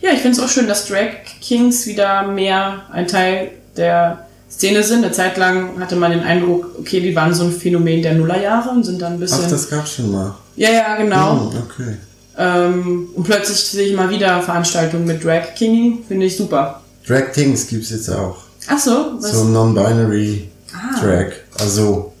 Ja, 0.00 0.10
ich 0.12 0.20
finde 0.20 0.36
es 0.38 0.42
auch 0.42 0.48
schön, 0.48 0.68
dass 0.68 0.86
Drag 0.86 1.10
Kings 1.40 1.86
wieder 1.86 2.26
mehr 2.26 2.82
ein 2.92 3.06
Teil 3.06 3.50
der 3.76 4.26
Szene 4.50 4.82
sind. 4.82 5.04
Eine 5.04 5.12
Zeit 5.12 5.36
lang 5.36 5.80
hatte 5.80 5.96
man 5.96 6.10
den 6.10 6.22
Eindruck, 6.22 6.78
okay, 6.78 7.00
die 7.00 7.14
waren 7.14 7.34
so 7.34 7.44
ein 7.44 7.52
Phänomen 7.52 8.02
der 8.02 8.14
Nullerjahre 8.14 8.70
und 8.70 8.84
sind 8.84 9.00
dann 9.00 9.14
ein 9.14 9.20
bisschen. 9.20 9.44
Ach, 9.44 9.50
das 9.50 9.68
gab's 9.68 9.94
schon 9.94 10.12
mal. 10.12 10.34
Ja, 10.56 10.70
ja, 10.70 10.96
genau. 10.96 11.52
Oh, 11.52 11.58
okay. 11.58 11.96
Ähm, 12.36 13.08
und 13.14 13.24
plötzlich 13.24 13.58
sehe 13.58 13.88
ich 13.88 13.96
mal 13.96 14.10
wieder 14.10 14.40
Veranstaltungen 14.42 15.04
mit 15.04 15.24
Drag 15.24 15.54
King, 15.56 16.04
finde 16.06 16.26
ich 16.26 16.36
super. 16.36 16.82
Drag 17.06 17.32
Kings 17.32 17.66
gibt's 17.66 17.90
jetzt 17.90 18.10
auch. 18.10 18.36
Ach 18.68 18.78
so, 18.78 19.12
was? 19.18 19.32
So 19.32 19.44
Non-Binary 19.44 20.48
ah. 20.72 21.00
Drag. 21.00 21.32
Also, 21.58 22.12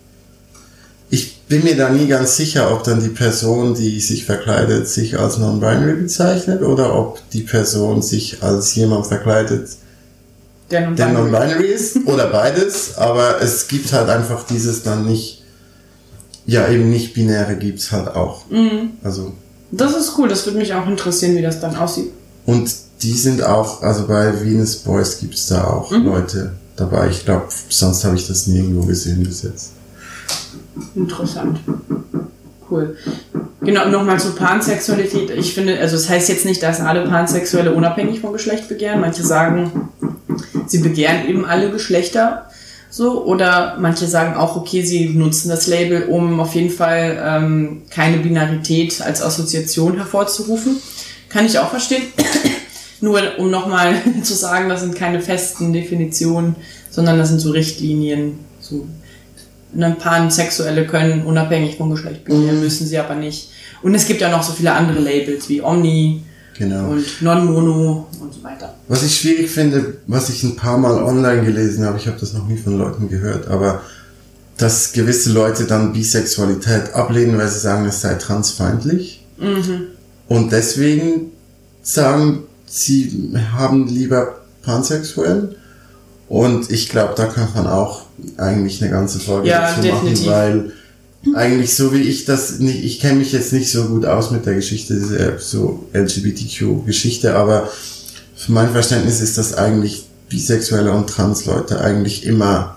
bin 1.48 1.64
mir 1.64 1.76
da 1.76 1.88
nie 1.88 2.06
ganz 2.06 2.36
sicher, 2.36 2.72
ob 2.72 2.84
dann 2.84 3.02
die 3.02 3.08
Person, 3.08 3.74
die 3.74 4.00
sich 4.00 4.26
verkleidet, 4.26 4.86
sich 4.86 5.18
als 5.18 5.38
Non-Binary 5.38 6.02
bezeichnet 6.02 6.62
oder 6.62 6.94
ob 6.94 7.20
die 7.30 7.40
Person 7.40 8.02
sich 8.02 8.42
als 8.42 8.74
jemand 8.74 9.06
verkleidet, 9.06 9.70
der 10.70 10.90
Non-Binary 10.90 11.62
non 11.62 11.74
ist 11.74 11.96
oder 12.06 12.26
beides. 12.28 12.98
Aber 12.98 13.40
es 13.40 13.68
gibt 13.68 13.92
halt 13.92 14.10
einfach 14.10 14.46
dieses 14.46 14.82
dann 14.82 15.06
nicht, 15.06 15.42
ja, 16.46 16.68
eben 16.68 16.90
nicht 16.90 17.14
binäre 17.14 17.56
gibt's 17.56 17.90
halt 17.90 18.08
auch. 18.08 18.48
Mhm. 18.50 18.90
Also. 19.02 19.32
Das 19.70 19.96
ist 19.96 20.12
cool, 20.18 20.28
das 20.28 20.44
würde 20.46 20.58
mich 20.58 20.74
auch 20.74 20.86
interessieren, 20.86 21.36
wie 21.36 21.42
das 21.42 21.60
dann 21.60 21.76
aussieht. 21.76 22.12
Und 22.44 22.70
die 23.02 23.12
sind 23.12 23.42
auch, 23.42 23.82
also 23.82 24.06
bei 24.06 24.44
Venus 24.44 24.76
Boys 24.76 25.18
gibt 25.18 25.34
es 25.34 25.46
da 25.46 25.64
auch 25.64 25.90
mhm. 25.90 26.04
Leute 26.04 26.52
dabei. 26.76 27.08
Ich 27.08 27.24
glaube, 27.24 27.46
sonst 27.68 28.04
habe 28.04 28.16
ich 28.16 28.26
das 28.26 28.46
nirgendwo 28.46 28.82
gesehen 28.82 29.22
bis 29.22 29.42
jetzt. 29.42 29.77
Interessant. 30.94 31.58
Cool. 32.70 32.96
Genau, 33.62 33.88
nochmal 33.88 34.20
zur 34.20 34.36
Pansexualität. 34.36 35.30
Ich 35.30 35.54
finde, 35.54 35.78
also 35.78 35.96
es 35.96 36.02
das 36.02 36.10
heißt 36.10 36.28
jetzt 36.28 36.44
nicht, 36.44 36.62
dass 36.62 36.80
alle 36.80 37.06
Pansexuelle 37.06 37.72
unabhängig 37.72 38.20
vom 38.20 38.32
Geschlecht 38.32 38.68
begehren. 38.68 39.00
Manche 39.00 39.24
sagen, 39.24 39.90
sie 40.66 40.78
begehren 40.78 41.28
eben 41.28 41.44
alle 41.44 41.70
Geschlechter 41.70 42.48
so 42.90 43.24
oder 43.24 43.76
manche 43.78 44.06
sagen 44.06 44.34
auch, 44.34 44.56
okay, 44.56 44.82
sie 44.82 45.10
nutzen 45.10 45.50
das 45.50 45.66
Label, 45.66 46.04
um 46.04 46.40
auf 46.40 46.54
jeden 46.54 46.70
Fall 46.70 47.22
ähm, 47.22 47.82
keine 47.90 48.18
Binarität 48.18 49.02
als 49.02 49.22
Assoziation 49.22 49.96
hervorzurufen. 49.96 50.76
Kann 51.28 51.44
ich 51.44 51.58
auch 51.58 51.70
verstehen. 51.70 52.04
Nur 53.00 53.20
um 53.38 53.50
nochmal 53.50 53.94
zu 54.22 54.34
sagen, 54.34 54.68
das 54.68 54.80
sind 54.80 54.96
keine 54.96 55.20
festen 55.20 55.72
Definitionen, 55.72 56.56
sondern 56.90 57.18
das 57.18 57.28
sind 57.28 57.40
so 57.40 57.50
Richtlinien. 57.50 58.38
So 58.60 58.86
ein 59.76 59.98
Pansexuelle 59.98 60.86
können 60.86 61.24
unabhängig 61.24 61.76
vom 61.76 61.90
Geschlecht 61.90 62.24
beginnen, 62.24 62.56
mhm. 62.56 62.62
müssen 62.62 62.86
sie 62.86 62.98
aber 62.98 63.14
nicht. 63.14 63.50
Und 63.82 63.94
es 63.94 64.06
gibt 64.06 64.20
ja 64.20 64.30
noch 64.30 64.42
so 64.42 64.52
viele 64.52 64.72
andere 64.72 64.98
Labels 64.98 65.48
wie 65.48 65.62
Omni 65.62 66.22
genau. 66.56 66.90
und 66.90 67.22
Non-Mono 67.22 68.08
und 68.20 68.34
so 68.34 68.42
weiter. 68.42 68.74
Was 68.88 69.02
ich 69.02 69.16
schwierig 69.16 69.50
finde, 69.50 69.98
was 70.06 70.28
ich 70.28 70.42
ein 70.42 70.56
paar 70.56 70.78
Mal 70.78 71.02
online 71.02 71.44
gelesen 71.44 71.84
habe, 71.84 71.98
ich 71.98 72.06
habe 72.06 72.18
das 72.18 72.32
noch 72.32 72.46
nie 72.46 72.56
von 72.56 72.76
Leuten 72.76 73.08
gehört, 73.08 73.48
aber 73.48 73.82
dass 74.56 74.92
gewisse 74.92 75.32
Leute 75.32 75.64
dann 75.64 75.92
Bisexualität 75.92 76.94
ablehnen, 76.94 77.38
weil 77.38 77.48
sie 77.48 77.60
sagen, 77.60 77.86
es 77.86 78.00
sei 78.00 78.14
transfeindlich. 78.14 79.24
Mhm. 79.38 79.88
Und 80.26 80.52
deswegen 80.52 81.30
sagen, 81.80 82.44
sie 82.66 83.32
haben 83.52 83.86
lieber 83.86 84.40
Pansexuellen. 84.62 85.54
Und 86.28 86.70
ich 86.70 86.88
glaube, 86.88 87.14
da 87.16 87.26
kann 87.26 87.48
man 87.54 87.66
auch 87.66 88.02
eigentlich 88.36 88.82
eine 88.82 88.90
ganze 88.90 89.18
Folge 89.18 89.48
ja, 89.48 89.70
dazu 89.70 89.80
definitiv. 89.80 90.26
machen, 90.26 90.32
weil 90.32 90.72
eigentlich 91.34 91.74
so 91.74 91.92
wie 91.92 92.02
ich 92.02 92.26
das 92.26 92.58
nicht, 92.58 92.84
ich 92.84 93.00
kenne 93.00 93.18
mich 93.18 93.32
jetzt 93.32 93.52
nicht 93.52 93.70
so 93.70 93.84
gut 93.84 94.04
aus 94.04 94.30
mit 94.30 94.46
der 94.46 94.54
Geschichte, 94.54 95.38
so 95.38 95.86
LGBTQ-Geschichte, 95.92 97.34
aber 97.34 97.68
für 98.36 98.52
mein 98.52 98.70
Verständnis 98.70 99.20
ist 99.20 99.38
das 99.38 99.54
eigentlich 99.54 100.04
bisexuelle 100.28 100.92
und 100.92 101.08
Transleute 101.08 101.80
eigentlich 101.80 102.24
immer 102.24 102.76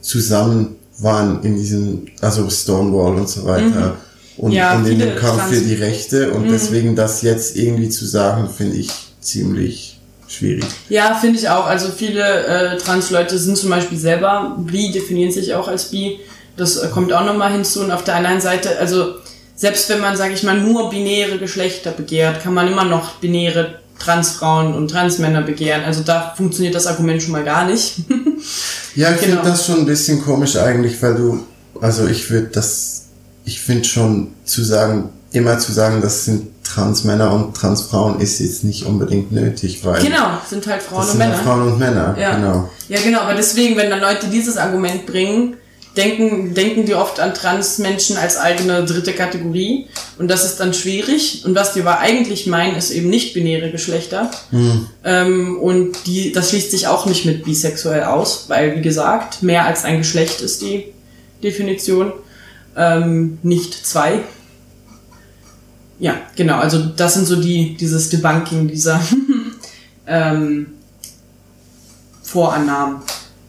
zusammen 0.00 0.76
waren 0.98 1.42
in 1.42 1.56
diesem, 1.56 2.06
also 2.20 2.48
Stonewall 2.48 3.16
und 3.16 3.28
so 3.28 3.44
weiter. 3.44 3.90
Mhm 3.90 4.04
und, 4.36 4.52
ja, 4.52 4.76
und 4.76 4.86
in 4.86 4.98
dem 4.98 5.16
Kampf 5.16 5.48
für 5.48 5.60
die 5.60 5.74
Rechte. 5.74 6.32
Und 6.32 6.46
mhm. 6.46 6.52
deswegen 6.52 6.96
das 6.96 7.22
jetzt 7.22 7.56
irgendwie 7.56 7.88
zu 7.88 8.04
sagen, 8.06 8.48
finde 8.48 8.76
ich 8.76 8.90
ziemlich 9.20 9.93
schwierig. 10.34 10.64
Ja, 10.88 11.14
finde 11.14 11.38
ich 11.38 11.48
auch. 11.48 11.66
Also 11.66 11.88
viele 11.88 12.22
äh, 12.46 12.76
Trans-Leute 12.78 13.38
sind 13.38 13.56
zum 13.56 13.70
Beispiel 13.70 13.98
selber 13.98 14.56
bi, 14.58 14.90
definieren 14.90 15.32
sich 15.32 15.54
auch 15.54 15.68
als 15.68 15.90
bi. 15.90 16.20
Das 16.56 16.76
äh, 16.76 16.88
kommt 16.88 17.12
auch 17.12 17.24
nochmal 17.24 17.52
hinzu. 17.52 17.80
Und 17.80 17.90
auf 17.90 18.04
der 18.04 18.16
anderen 18.16 18.40
Seite, 18.40 18.78
also 18.78 19.14
selbst 19.56 19.88
wenn 19.88 20.00
man, 20.00 20.16
sage 20.16 20.34
ich 20.34 20.42
mal, 20.42 20.60
nur 20.60 20.90
binäre 20.90 21.38
Geschlechter 21.38 21.90
begehrt, 21.90 22.42
kann 22.42 22.54
man 22.54 22.68
immer 22.68 22.84
noch 22.84 23.16
binäre 23.16 23.80
Transfrauen 23.98 24.74
und 24.74 24.90
Transmänner 24.90 25.42
begehren. 25.42 25.84
Also 25.84 26.02
da 26.02 26.34
funktioniert 26.36 26.74
das 26.74 26.86
Argument 26.86 27.22
schon 27.22 27.32
mal 27.32 27.44
gar 27.44 27.66
nicht. 27.66 27.98
ja, 28.96 29.12
ich 29.12 29.20
genau. 29.20 29.36
finde 29.36 29.50
das 29.50 29.66
schon 29.66 29.78
ein 29.80 29.86
bisschen 29.86 30.22
komisch 30.22 30.56
eigentlich, 30.56 31.00
weil 31.00 31.14
du, 31.14 31.46
also 31.80 32.06
ich 32.08 32.28
würde 32.30 32.48
das 32.48 33.04
ich 33.44 33.60
finde 33.60 33.84
schon 33.84 34.28
zu 34.44 34.62
sagen, 34.62 35.10
immer 35.32 35.58
zu 35.58 35.72
sagen, 35.72 36.00
das 36.00 36.24
sind 36.24 36.48
Transmänner 36.74 37.32
und 37.32 37.56
Transfrauen 37.56 38.20
ist 38.20 38.40
jetzt 38.40 38.64
nicht 38.64 38.84
unbedingt 38.84 39.30
nötig, 39.30 39.84
weil. 39.84 40.02
Genau, 40.02 40.38
sind 40.48 40.66
halt 40.66 40.82
Frauen 40.82 41.02
das 41.02 41.12
und 41.12 41.12
sind 41.12 41.18
Männer. 41.20 41.36
Halt 41.36 41.44
Frauen 41.44 41.62
und 41.72 41.78
Männer, 41.78 42.16
ja. 42.18 42.34
genau. 42.34 42.70
Ja, 42.88 43.00
genau, 43.00 43.20
aber 43.20 43.34
deswegen, 43.34 43.76
wenn 43.76 43.90
dann 43.90 44.00
Leute 44.00 44.26
dieses 44.26 44.56
Argument 44.56 45.06
bringen, 45.06 45.56
denken, 45.96 46.54
denken 46.54 46.84
die 46.84 46.94
oft 46.94 47.20
an 47.20 47.32
Transmenschen 47.32 48.16
als 48.16 48.36
eigene 48.36 48.84
dritte 48.84 49.12
Kategorie 49.12 49.86
und 50.18 50.28
das 50.28 50.44
ist 50.44 50.58
dann 50.58 50.74
schwierig. 50.74 51.44
Und 51.44 51.54
was 51.54 51.72
die 51.72 51.80
aber 51.80 52.00
eigentlich 52.00 52.46
meinen, 52.46 52.76
ist 52.76 52.90
eben 52.90 53.08
nicht-binäre 53.08 53.70
Geschlechter. 53.70 54.30
Hm. 54.50 54.86
Ähm, 55.04 55.58
und 55.58 56.06
die, 56.06 56.32
das 56.32 56.50
schließt 56.50 56.72
sich 56.72 56.88
auch 56.88 57.06
nicht 57.06 57.24
mit 57.24 57.44
bisexuell 57.44 58.02
aus, 58.02 58.46
weil, 58.48 58.76
wie 58.76 58.82
gesagt, 58.82 59.42
mehr 59.42 59.64
als 59.64 59.84
ein 59.84 59.98
Geschlecht 59.98 60.40
ist 60.40 60.62
die 60.62 60.92
Definition, 61.42 62.12
ähm, 62.76 63.38
nicht 63.42 63.86
zwei. 63.86 64.20
Ja, 66.04 66.20
genau, 66.36 66.58
also 66.58 66.84
das 66.84 67.14
sind 67.14 67.24
so 67.24 67.36
die, 67.36 67.78
dieses 67.78 68.10
Debunking 68.10 68.68
dieser 68.68 69.00
ähm, 70.06 70.66
Vorannahmen. 72.22 73.00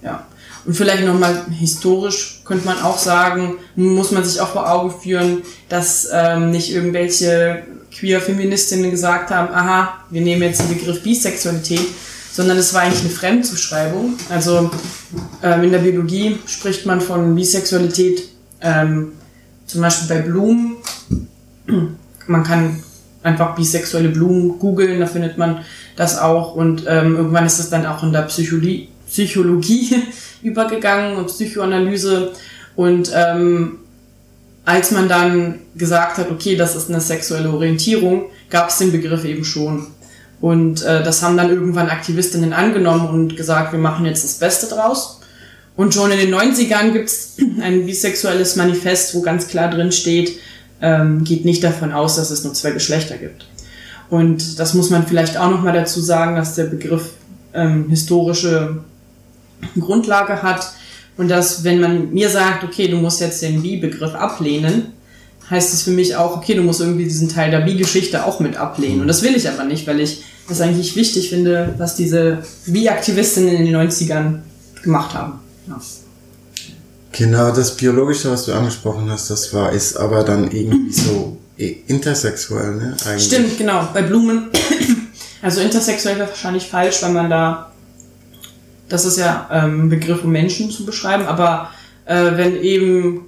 Ja. 0.02 0.26
Und 0.64 0.74
vielleicht 0.74 1.04
nochmal 1.04 1.48
historisch 1.52 2.44
könnte 2.46 2.66
man 2.66 2.82
auch 2.82 2.98
sagen, 2.98 3.56
muss 3.76 4.12
man 4.12 4.24
sich 4.24 4.40
auch 4.40 4.54
vor 4.54 4.72
Augen 4.72 4.94
führen, 5.02 5.42
dass 5.68 6.08
ähm, 6.14 6.52
nicht 6.52 6.72
irgendwelche 6.72 7.64
queer-Feministinnen 7.94 8.90
gesagt 8.90 9.32
haben, 9.32 9.54
aha, 9.54 10.06
wir 10.10 10.22
nehmen 10.22 10.44
jetzt 10.44 10.62
den 10.62 10.70
Begriff 10.70 11.04
Bisexualität, 11.04 11.86
sondern 12.32 12.58
es 12.58 12.74
war 12.74 12.84
eigentlich 12.84 13.02
eine 13.02 13.10
Fremdzuschreibung. 13.10 14.14
Also 14.30 14.72
ähm, 15.44 15.64
in 15.64 15.74
der 15.74 15.80
Biologie 15.80 16.38
spricht 16.46 16.86
man 16.86 17.02
von 17.02 17.36
Bisexualität 17.36 18.30
ähm, 18.62 19.12
zum 19.66 19.82
Beispiel 19.82 20.08
bei 20.08 20.22
Blumen. 20.22 20.78
Man 22.28 22.44
kann 22.44 22.84
einfach 23.24 23.56
bisexuelle 23.56 24.10
Blumen 24.10 24.60
googeln, 24.60 25.00
da 25.00 25.08
findet 25.08 25.38
man 25.38 25.66
das 25.96 26.20
auch 26.20 26.56
und 26.56 26.84
ähm, 26.88 27.16
irgendwann 27.16 27.46
ist 27.46 27.60
es 27.60 27.70
dann 27.70 27.86
auch 27.86 28.04
in 28.04 28.14
der 28.14 28.24
Psychologie, 28.24 28.90
Psychologie 29.08 30.04
übergegangen 30.44 31.18
und 31.18 31.28
Psychoanalyse 31.28 32.34
und 32.76 33.12
ähm, 33.16 33.80
als 34.66 34.92
man 34.92 35.08
dann 35.08 35.60
gesagt 35.76 36.18
hat, 36.18 36.32
okay, 36.32 36.56
das 36.56 36.76
ist 36.76 36.90
eine 36.90 37.00
sexuelle 37.00 37.52
Orientierung, 37.52 38.26
gab 38.50 38.70
es 38.70 38.80
den 38.80 38.92
Begriff 38.92 39.24
eben 39.24 39.46
schon. 39.46 39.88
Und 40.42 40.84
äh, 40.84 41.04
das 41.04 41.22
haben 41.22 41.38
dann 41.38 41.50
irgendwann 41.50 41.90
Aktivistinnen 41.90 42.52
angenommen 42.52 43.08
und 43.08 43.38
gesagt, 43.38 43.72
wir 43.72 43.80
machen 43.80 44.06
jetzt 44.06 44.24
das 44.24 44.36
Beste 44.36 44.68
draus. 44.68 45.22
Und 45.76 45.94
schon 45.94 46.12
in 46.12 46.18
den 46.18 46.34
90ern 46.34 46.92
gibt 46.92 47.10
es 47.10 47.38
ein 47.62 47.86
bisexuelles 47.86 48.56
Manifest, 48.56 49.14
wo 49.14 49.22
ganz 49.22 49.48
klar 49.48 49.70
drin 49.70 49.92
steht, 49.92 50.40
ähm, 50.82 51.24
geht 51.24 51.46
nicht 51.46 51.64
davon 51.64 51.92
aus, 51.92 52.16
dass 52.18 52.32
es 52.32 52.44
nur 52.44 52.54
zwei 52.54 52.72
Geschlechter 52.72 53.18
gibt. 53.18 53.48
Und 54.10 54.60
das 54.60 54.74
muss 54.74 54.90
man 54.90 55.08
vielleicht 55.08 55.38
auch 55.38 55.50
nochmal 55.50 55.74
dazu 55.74 56.02
sagen, 56.02 56.36
dass 56.36 56.56
der 56.56 56.66
Begriff 56.66 57.12
ähm, 57.54 57.90
historische 57.90 58.84
Grundlage 59.80 60.44
hat 60.44 60.74
und 61.18 61.30
dass, 61.30 61.64
wenn 61.64 61.80
man 61.80 62.14
mir 62.14 62.30
sagt, 62.30 62.64
okay, 62.64 62.88
du 62.88 62.98
musst 62.98 63.22
jetzt 63.22 63.42
den 63.42 63.62
Bi-Begriff 63.62 64.14
ablehnen, 64.14 64.94
heißt 65.50 65.74
es 65.74 65.84
für 65.84 65.92
mich 65.92 66.16
auch, 66.16 66.38
okay, 66.38 66.56
du 66.56 66.62
musst 66.62 66.82
irgendwie 66.82 67.06
diesen 67.06 67.30
Teil 67.30 67.52
der 67.52 67.62
Bi-Geschichte 67.62 68.26
auch 68.26 68.40
mit 68.40 68.58
ablehnen. 68.58 69.02
Und 69.02 69.08
das 69.08 69.22
will 69.24 69.36
ich 69.36 69.48
aber 69.48 69.64
nicht, 69.64 69.88
weil 69.88 70.00
ich 70.00 70.24
das 70.48 70.62
eigentlich 70.62 70.96
wichtig 70.96 71.30
finde, 71.30 71.74
was 71.78 71.96
diese 71.96 72.40
Bi-Aktivistinnen 72.66 73.56
in 73.56 73.66
den 73.66 73.76
90ern 73.76 74.40
gemacht 74.84 75.14
haben. 75.14 75.40
Ja. 75.68 75.80
Genau, 77.18 77.52
das 77.52 77.78
Biologische, 77.78 78.30
was 78.30 78.46
du 78.46 78.54
angesprochen 78.54 79.10
hast, 79.10 79.30
das 79.30 79.54
war, 79.54 79.72
ist 79.72 79.96
aber 79.96 80.24
dann 80.24 80.52
irgendwie 80.52 80.92
so 80.92 81.38
intersexuell, 81.58 82.76
ne? 82.76 82.98
Eigentlich. 83.06 83.24
Stimmt, 83.24 83.58
genau. 83.58 83.88
Bei 83.94 84.02
Blumen, 84.02 84.50
also 85.42 85.62
intersexuell 85.62 86.18
wäre 86.18 86.28
wahrscheinlich 86.28 86.68
falsch, 86.68 87.02
weil 87.04 87.14
man 87.14 87.30
da, 87.30 87.72
das 88.90 89.06
ist 89.06 89.18
ja 89.18 89.48
ähm, 89.50 89.86
ein 89.86 89.90
Begriff, 89.90 90.26
um 90.26 90.32
Menschen 90.32 90.70
zu 90.70 90.86
beschreiben, 90.86 91.26
aber 91.26 91.70
äh, 92.04 92.32
wenn 92.36 92.62
eben 92.62 93.22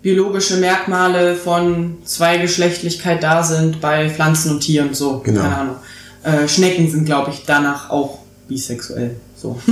biologische 0.00 0.58
Merkmale 0.58 1.34
von 1.34 1.98
Zweigeschlechtlichkeit 2.04 3.24
da 3.24 3.42
sind 3.42 3.80
bei 3.80 4.08
Pflanzen 4.08 4.52
und 4.52 4.60
Tieren, 4.60 4.94
so, 4.94 5.18
genau. 5.18 5.42
keine 5.42 5.56
Ahnung. 5.56 5.76
Äh, 6.22 6.46
Schnecken 6.46 6.88
sind, 6.88 7.06
glaube 7.06 7.32
ich, 7.32 7.42
danach 7.44 7.90
auch 7.90 8.20
bisexuell, 8.46 9.16
so. 9.36 9.60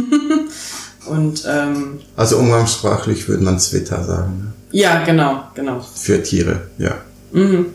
Und, 1.11 1.45
ähm, 1.49 2.01
also 2.17 2.39
umgangssprachlich 2.39 3.29
würde 3.29 3.43
man 3.43 3.59
Zwitter 3.59 4.05
sagen. 4.05 4.39
Ne? 4.39 4.53
Ja, 4.73 5.05
genau, 5.05 5.45
genau. 5.55 5.81
Für 5.81 6.23
Tiere, 6.23 6.69
ja. 6.79 6.95
Mhm. 7.33 7.67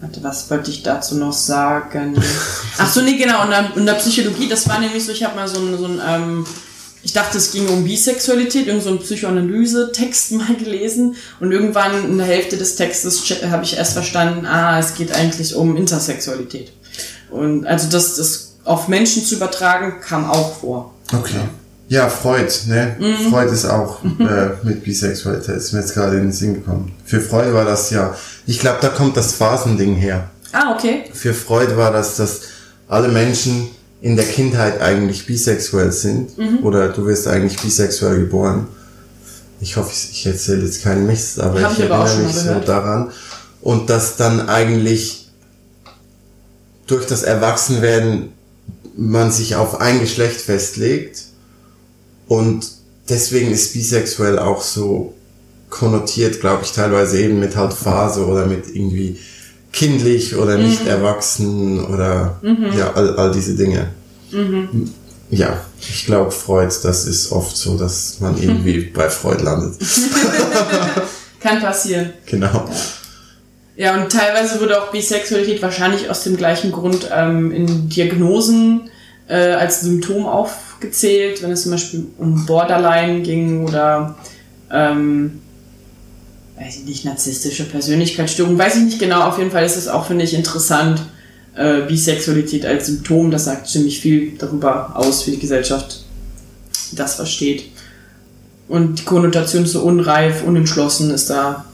Warte, 0.00 0.22
was 0.22 0.50
wollte 0.50 0.70
ich 0.70 0.82
dazu 0.82 1.16
noch 1.16 1.32
sagen? 1.32 2.16
Ach 2.78 2.92
so, 2.92 3.00
nee, 3.00 3.16
genau. 3.16 3.42
Und 3.44 3.76
in 3.76 3.86
der 3.86 3.94
Psychologie, 3.94 4.48
das 4.48 4.68
war 4.68 4.78
nämlich 4.78 5.04
so, 5.04 5.12
ich 5.12 5.24
habe 5.24 5.36
mal 5.36 5.48
so 5.48 5.60
ein, 5.60 5.78
so 5.78 5.86
ein 5.86 6.00
ähm, 6.06 6.46
ich 7.04 7.12
dachte, 7.12 7.38
es 7.38 7.50
ging 7.50 7.68
um 7.68 7.84
Bisexualität, 7.84 8.66
irgend 8.66 8.84
so 8.84 8.90
ein 8.90 8.98
Psychoanalyse-Text 8.98 10.32
mal 10.32 10.54
gelesen 10.54 11.16
und 11.40 11.52
irgendwann 11.52 12.04
in 12.04 12.18
der 12.18 12.26
Hälfte 12.26 12.56
des 12.56 12.76
Textes 12.76 13.22
habe 13.50 13.64
ich 13.64 13.76
erst 13.76 13.94
verstanden, 13.94 14.46
ah, 14.46 14.78
es 14.78 14.94
geht 14.94 15.12
eigentlich 15.12 15.54
um 15.54 15.76
Intersexualität. 15.76 16.72
Und 17.30 17.66
also 17.66 17.88
das, 17.90 18.16
das 18.16 18.56
auf 18.64 18.88
Menschen 18.88 19.24
zu 19.24 19.36
übertragen, 19.36 20.00
kam 20.00 20.30
auch 20.30 20.58
vor. 20.58 20.94
Okay. 21.12 21.40
Ja, 21.92 22.08
Freud, 22.08 22.50
ne? 22.68 22.96
Mhm. 22.98 23.30
Freud 23.30 23.52
ist 23.52 23.66
auch 23.66 24.02
äh, 24.18 24.52
mit 24.62 24.82
Bisexualität, 24.82 25.56
ist 25.56 25.72
mir 25.74 25.80
jetzt 25.80 25.92
gerade 25.92 26.16
in 26.16 26.22
den 26.22 26.32
Sinn 26.32 26.54
gekommen. 26.54 26.94
Für 27.04 27.20
Freud 27.20 27.52
war 27.52 27.66
das 27.66 27.90
ja, 27.90 28.16
ich 28.46 28.60
glaube, 28.60 28.78
da 28.80 28.88
kommt 28.88 29.14
das 29.14 29.34
Phasending 29.34 29.96
her. 29.96 30.30
Ah, 30.52 30.74
okay. 30.74 31.04
Für 31.12 31.34
Freud 31.34 31.76
war 31.76 31.92
das, 31.92 32.16
dass 32.16 32.40
alle 32.88 33.08
Menschen 33.08 33.68
in 34.00 34.16
der 34.16 34.24
Kindheit 34.24 34.80
eigentlich 34.80 35.26
bisexuell 35.26 35.92
sind 35.92 36.38
mhm. 36.38 36.60
oder 36.62 36.88
du 36.88 37.04
wirst 37.04 37.28
eigentlich 37.28 37.60
bisexuell 37.60 38.20
geboren. 38.20 38.68
Ich 39.60 39.76
hoffe, 39.76 39.90
ich 39.92 40.24
erzähle 40.24 40.64
jetzt 40.64 40.82
keinen 40.82 41.06
Mist, 41.06 41.40
aber 41.40 41.60
Hab 41.60 41.72
ich, 41.72 41.80
ich 41.80 41.92
aber 41.92 42.06
erinnere 42.06 42.26
mich 42.26 42.36
so 42.36 42.58
daran. 42.60 43.10
Und 43.60 43.90
dass 43.90 44.16
dann 44.16 44.48
eigentlich 44.48 45.30
durch 46.86 47.06
das 47.06 47.22
Erwachsenwerden 47.22 48.32
man 48.96 49.30
sich 49.30 49.56
auf 49.56 49.82
ein 49.82 50.00
Geschlecht 50.00 50.40
festlegt 50.40 51.31
und 52.32 52.66
deswegen 53.10 53.50
ist 53.50 53.74
bisexuell 53.74 54.38
auch 54.38 54.62
so 54.62 55.12
konnotiert, 55.68 56.40
glaube 56.40 56.62
ich, 56.64 56.72
teilweise 56.72 57.20
eben 57.20 57.38
mit 57.40 57.56
halt 57.56 57.74
Phase 57.74 58.24
oder 58.24 58.46
mit 58.46 58.74
irgendwie 58.74 59.18
kindlich 59.70 60.34
oder 60.36 60.56
nicht 60.56 60.84
mhm. 60.84 60.88
erwachsen 60.88 61.84
oder 61.84 62.38
mhm. 62.40 62.72
ja, 62.74 62.94
all, 62.94 63.16
all 63.16 63.32
diese 63.32 63.54
Dinge. 63.54 63.90
Mhm. 64.30 64.94
Ja, 65.28 65.60
ich 65.78 66.06
glaube, 66.06 66.30
Freud, 66.30 66.74
das 66.82 67.04
ist 67.04 67.32
oft 67.32 67.54
so, 67.54 67.76
dass 67.76 68.20
man 68.20 68.42
irgendwie 68.42 68.80
bei 68.94 69.10
Freud 69.10 69.42
landet. 69.42 69.74
Kann 71.40 71.60
passieren. 71.60 72.14
Genau. 72.24 72.66
Ja. 73.76 73.94
ja. 73.94 74.02
und 74.02 74.10
teilweise 74.10 74.58
wurde 74.58 74.82
auch 74.82 74.90
Bisexualität 74.90 75.60
wahrscheinlich 75.60 76.08
aus 76.08 76.24
dem 76.24 76.38
gleichen 76.38 76.72
Grund 76.72 77.10
ähm, 77.14 77.52
in 77.52 77.90
Diagnosen 77.90 78.88
äh, 79.28 79.52
als 79.52 79.82
Symptom 79.82 80.26
auf 80.26 80.76
gezählt, 80.80 81.42
wenn 81.42 81.52
es 81.52 81.62
zum 81.62 81.72
Beispiel 81.72 82.06
um 82.18 82.44
Borderline 82.44 83.22
ging 83.22 83.66
oder 83.66 84.16
ähm, 84.70 85.40
weiß 86.58 86.76
ich 86.76 86.84
nicht, 86.84 87.04
narzisstische 87.04 87.64
Persönlichkeitsstörung, 87.64 88.58
weiß 88.58 88.76
ich 88.76 88.84
nicht 88.84 88.98
genau, 88.98 89.22
auf 89.22 89.38
jeden 89.38 89.50
Fall 89.50 89.64
ist 89.64 89.76
es 89.76 89.88
auch, 89.88 90.06
finde 90.06 90.24
ich, 90.24 90.34
interessant, 90.34 91.02
äh, 91.54 91.82
Bisexualität 91.82 92.66
als 92.66 92.86
Symptom, 92.86 93.30
das 93.30 93.44
sagt 93.46 93.68
ziemlich 93.68 94.00
viel 94.00 94.32
darüber 94.38 94.96
aus, 94.96 95.26
wie 95.26 95.32
die 95.32 95.38
Gesellschaft 95.38 96.04
das 96.92 97.14
versteht. 97.14 97.64
Und 98.68 99.00
die 99.00 99.04
Konnotation 99.04 99.66
zu 99.66 99.84
unreif, 99.84 100.44
unentschlossen 100.44 101.10
ist 101.10 101.30
da, 101.30 101.64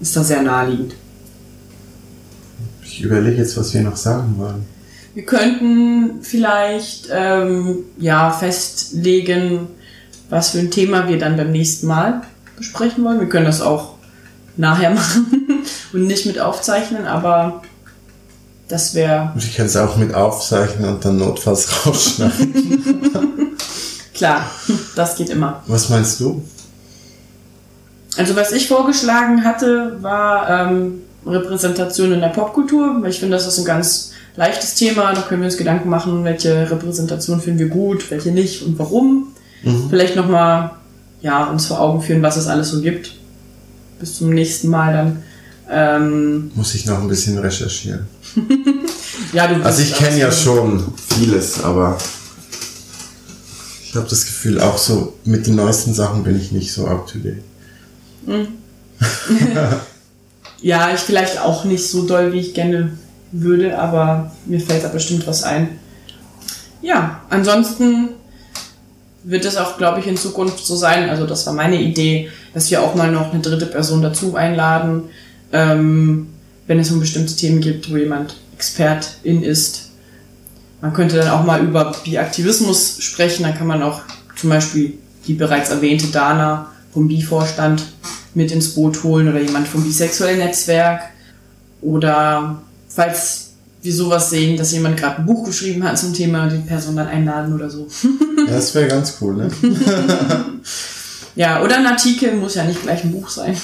ist 0.00 0.16
da 0.16 0.24
sehr 0.24 0.42
naheliegend. 0.42 0.94
Ich 2.84 3.02
überlege 3.02 3.38
jetzt, 3.38 3.56
was 3.56 3.72
wir 3.72 3.82
noch 3.82 3.96
sagen 3.96 4.34
wollen. 4.36 4.66
Wir 5.14 5.24
könnten 5.26 6.22
vielleicht 6.22 7.08
ähm, 7.12 7.84
ja 7.98 8.30
festlegen, 8.30 9.68
was 10.30 10.50
für 10.50 10.58
ein 10.58 10.70
Thema 10.70 11.08
wir 11.08 11.18
dann 11.18 11.36
beim 11.36 11.52
nächsten 11.52 11.86
Mal 11.86 12.22
besprechen 12.56 13.04
wollen. 13.04 13.20
Wir 13.20 13.28
können 13.28 13.44
das 13.44 13.60
auch 13.60 13.96
nachher 14.56 14.90
machen 14.94 15.64
und 15.92 16.06
nicht 16.06 16.24
mit 16.24 16.38
aufzeichnen, 16.38 17.06
aber 17.06 17.62
das 18.68 18.94
wäre. 18.94 19.32
Ich 19.36 19.54
kann 19.54 19.66
es 19.66 19.76
auch 19.76 19.96
mit 19.96 20.14
aufzeichnen 20.14 20.88
und 20.88 21.04
dann 21.04 21.18
notfalls 21.18 21.68
rausschneiden. 21.86 23.58
Klar, 24.14 24.50
das 24.96 25.16
geht 25.16 25.28
immer. 25.28 25.62
Was 25.66 25.90
meinst 25.90 26.20
du? 26.20 26.42
Also 28.16 28.34
was 28.36 28.52
ich 28.52 28.68
vorgeschlagen 28.68 29.44
hatte, 29.44 29.98
war 30.00 30.48
ähm, 30.48 31.02
Repräsentation 31.26 32.12
in 32.12 32.20
der 32.20 32.28
Popkultur, 32.28 32.96
weil 33.00 33.10
ich 33.10 33.20
finde, 33.20 33.36
das 33.36 33.46
ist 33.46 33.58
ein 33.58 33.64
ganz 33.64 34.11
leichtes 34.36 34.74
Thema, 34.74 35.12
da 35.12 35.22
können 35.22 35.42
wir 35.42 35.46
uns 35.46 35.56
Gedanken 35.56 35.88
machen, 35.88 36.24
welche 36.24 36.70
Repräsentation 36.70 37.40
finden 37.40 37.58
wir 37.60 37.68
gut, 37.68 38.10
welche 38.10 38.30
nicht 38.30 38.62
und 38.62 38.78
warum. 38.78 39.28
Mhm. 39.62 39.88
Vielleicht 39.90 40.16
nochmal 40.16 40.72
ja, 41.20 41.44
uns 41.44 41.66
vor 41.66 41.80
Augen 41.80 42.02
führen, 42.02 42.22
was 42.22 42.36
es 42.36 42.46
alles 42.46 42.70
so 42.70 42.80
gibt. 42.80 43.12
bis 44.00 44.18
zum 44.18 44.30
nächsten 44.30 44.68
Mal 44.68 44.92
dann. 44.92 45.22
Ähm, 45.70 46.50
Muss 46.54 46.74
ich 46.74 46.86
noch 46.86 47.00
ein 47.00 47.08
bisschen 47.08 47.38
recherchieren. 47.38 48.06
ja, 49.32 49.46
du 49.46 49.62
Also 49.64 49.82
ich 49.82 49.94
kenne 49.94 50.18
ja 50.18 50.32
schon 50.32 50.92
vieles, 51.08 51.62
aber 51.62 51.96
ich 53.84 53.94
habe 53.94 54.08
das 54.08 54.24
Gefühl, 54.24 54.60
auch 54.60 54.76
so 54.76 55.14
mit 55.24 55.46
den 55.46 55.54
neuesten 55.54 55.94
Sachen 55.94 56.24
bin 56.24 56.36
ich 56.36 56.50
nicht 56.52 56.72
so 56.72 56.86
up 56.86 57.06
to 57.06 57.18
date. 57.18 57.42
Ja, 60.62 60.94
ich 60.94 61.00
vielleicht 61.00 61.40
auch 61.40 61.64
nicht 61.64 61.88
so 61.88 62.06
doll, 62.06 62.32
wie 62.32 62.38
ich 62.38 62.54
gerne 62.54 62.96
würde, 63.32 63.78
aber 63.78 64.30
mir 64.46 64.60
fällt 64.60 64.84
da 64.84 64.88
bestimmt 64.88 65.26
was 65.26 65.42
ein. 65.42 65.78
Ja, 66.80 67.20
ansonsten 67.30 68.10
wird 69.24 69.44
es 69.44 69.56
auch, 69.56 69.78
glaube 69.78 70.00
ich, 70.00 70.06
in 70.06 70.16
Zukunft 70.16 70.64
so 70.64 70.76
sein, 70.76 71.08
also 71.08 71.26
das 71.26 71.46
war 71.46 71.54
meine 71.54 71.80
Idee, 71.80 72.30
dass 72.54 72.70
wir 72.70 72.82
auch 72.82 72.94
mal 72.94 73.10
noch 73.10 73.32
eine 73.32 73.42
dritte 73.42 73.66
Person 73.66 74.02
dazu 74.02 74.34
einladen, 74.34 75.04
ähm, 75.52 76.28
wenn 76.66 76.78
es 76.78 76.90
um 76.90 77.00
bestimmte 77.00 77.34
Themen 77.34 77.60
gibt, 77.60 77.90
wo 77.90 77.96
jemand 77.96 78.36
Expertin 78.56 79.42
ist. 79.42 79.90
Man 80.80 80.92
könnte 80.92 81.16
dann 81.16 81.28
auch 81.28 81.44
mal 81.44 81.62
über 81.62 81.94
Bi-Aktivismus 82.04 82.96
sprechen, 83.00 83.44
dann 83.44 83.54
kann 83.56 83.66
man 83.66 83.82
auch 83.82 84.02
zum 84.36 84.50
Beispiel 84.50 84.94
die 85.26 85.34
bereits 85.34 85.70
erwähnte 85.70 86.08
Dana 86.08 86.72
vom 86.92 87.08
Bi-Vorstand 87.08 87.84
mit 88.34 88.50
ins 88.50 88.74
Boot 88.74 89.02
holen 89.04 89.28
oder 89.28 89.40
jemand 89.40 89.68
vom 89.68 89.84
bisexuellen 89.84 90.38
Netzwerk. 90.38 91.02
Oder 91.80 92.62
falls 92.94 93.50
wir 93.82 93.92
sowas 93.94 94.30
sehen, 94.30 94.56
dass 94.56 94.72
jemand 94.72 94.96
gerade 94.96 95.18
ein 95.18 95.26
Buch 95.26 95.44
geschrieben 95.44 95.82
hat 95.84 95.98
zum 95.98 96.12
Thema, 96.14 96.48
die 96.48 96.58
Person 96.58 96.96
dann 96.96 97.08
einladen 97.08 97.52
oder 97.54 97.68
so. 97.70 97.86
Ja, 98.44 98.54
das 98.54 98.74
wäre 98.74 98.88
ganz 98.88 99.16
cool, 99.20 99.36
ne? 99.36 99.48
Ja, 101.34 101.62
oder 101.62 101.78
ein 101.78 101.86
Artikel, 101.86 102.34
muss 102.34 102.56
ja 102.56 102.64
nicht 102.64 102.82
gleich 102.82 103.04
ein 103.04 103.12
Buch 103.12 103.28
sein. 103.30 103.56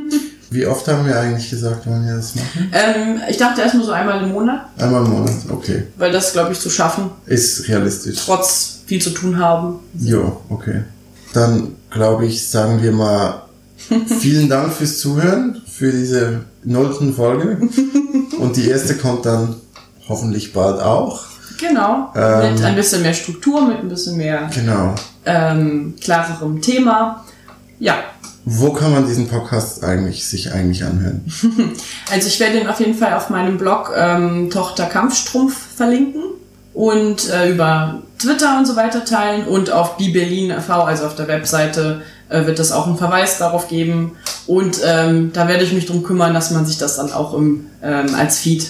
Wie 0.50 0.64
oft 0.66 0.86
haben 0.86 1.06
wir 1.06 1.18
eigentlich 1.18 1.50
gesagt, 1.50 1.86
wollen 1.86 2.06
wir 2.06 2.14
das 2.16 2.34
machen? 2.36 2.70
ähm, 2.72 3.20
ich 3.28 3.36
dachte 3.36 3.62
erstmal 3.62 3.84
so 3.84 3.92
einmal 3.92 4.22
im 4.22 4.30
Monat, 4.30 4.66
Einmal 4.78 5.04
im 5.04 5.10
Monat, 5.10 5.34
okay. 5.48 5.84
weil 5.96 6.12
das, 6.12 6.32
glaube 6.32 6.52
ich, 6.52 6.60
zu 6.60 6.70
schaffen, 6.70 7.10
Ist 7.26 7.66
realistisch. 7.68 8.18
trotz 8.24 8.80
viel 8.86 9.00
zu 9.02 9.10
tun 9.10 9.38
haben. 9.38 9.80
Jo, 9.98 10.40
okay. 10.48 10.82
Dann 11.32 11.72
glaube 11.90 12.26
ich, 12.26 12.46
sagen 12.46 12.80
wir 12.82 12.92
mal 12.92 13.42
vielen 14.20 14.48
Dank 14.48 14.72
fürs 14.72 14.98
Zuhören, 14.98 15.60
für 15.66 15.90
diese 15.90 16.42
nullten 16.62 17.12
Folge. 17.14 17.58
Und 18.38 18.56
die 18.56 18.68
erste 18.68 18.96
kommt 18.96 19.26
dann 19.26 19.56
hoffentlich 20.08 20.52
bald 20.52 20.80
auch. 20.80 21.24
Genau, 21.58 22.12
Ähm. 22.14 22.52
mit 22.54 22.62
ein 22.64 22.74
bisschen 22.74 23.02
mehr 23.02 23.14
Struktur, 23.14 23.66
mit 23.66 23.78
ein 23.78 23.88
bisschen 23.88 24.16
mehr 24.18 24.50
Genau. 24.54 24.94
ähm, 25.24 25.94
klarerem 26.00 26.60
Thema. 26.60 27.24
Ja, 27.78 27.94
Wo 28.44 28.72
kann 28.72 28.92
man 28.92 29.06
diesen 29.06 29.26
Podcast 29.26 29.82
eigentlich 29.82 30.26
sich 30.26 30.52
eigentlich 30.52 30.84
anhören? 30.84 31.24
Also 32.12 32.28
ich 32.28 32.38
werde 32.40 32.60
ihn 32.60 32.68
auf 32.68 32.78
jeden 32.78 32.94
Fall 32.94 33.14
auf 33.14 33.28
meinem 33.30 33.58
Blog 33.58 33.90
ähm, 33.96 34.50
Tochter 34.50 34.84
Kampfstrumpf 34.86 35.56
verlinken 35.76 36.22
und 36.74 37.28
äh, 37.30 37.50
über 37.50 38.02
Twitter 38.18 38.56
und 38.58 38.66
so 38.66 38.76
weiter 38.76 39.04
teilen 39.04 39.46
und 39.48 39.70
auf 39.72 39.96
BiBerlin 39.96 40.50
e.V., 40.50 40.84
also 40.84 41.06
auf 41.06 41.16
der 41.16 41.26
Webseite, 41.26 42.02
äh, 42.28 42.46
wird 42.46 42.58
es 42.58 42.72
auch 42.72 42.86
einen 42.86 42.98
Verweis 42.98 43.38
darauf 43.38 43.68
geben 43.68 44.12
und 44.46 44.80
ähm, 44.84 45.32
da 45.32 45.48
werde 45.48 45.64
ich 45.64 45.72
mich 45.72 45.86
drum 45.86 46.02
kümmern, 46.02 46.34
dass 46.34 46.50
man 46.50 46.66
sich 46.66 46.78
das 46.78 46.96
dann 46.96 47.12
auch 47.12 47.34
im, 47.34 47.66
ähm, 47.82 48.14
als 48.14 48.38
Feed 48.38 48.66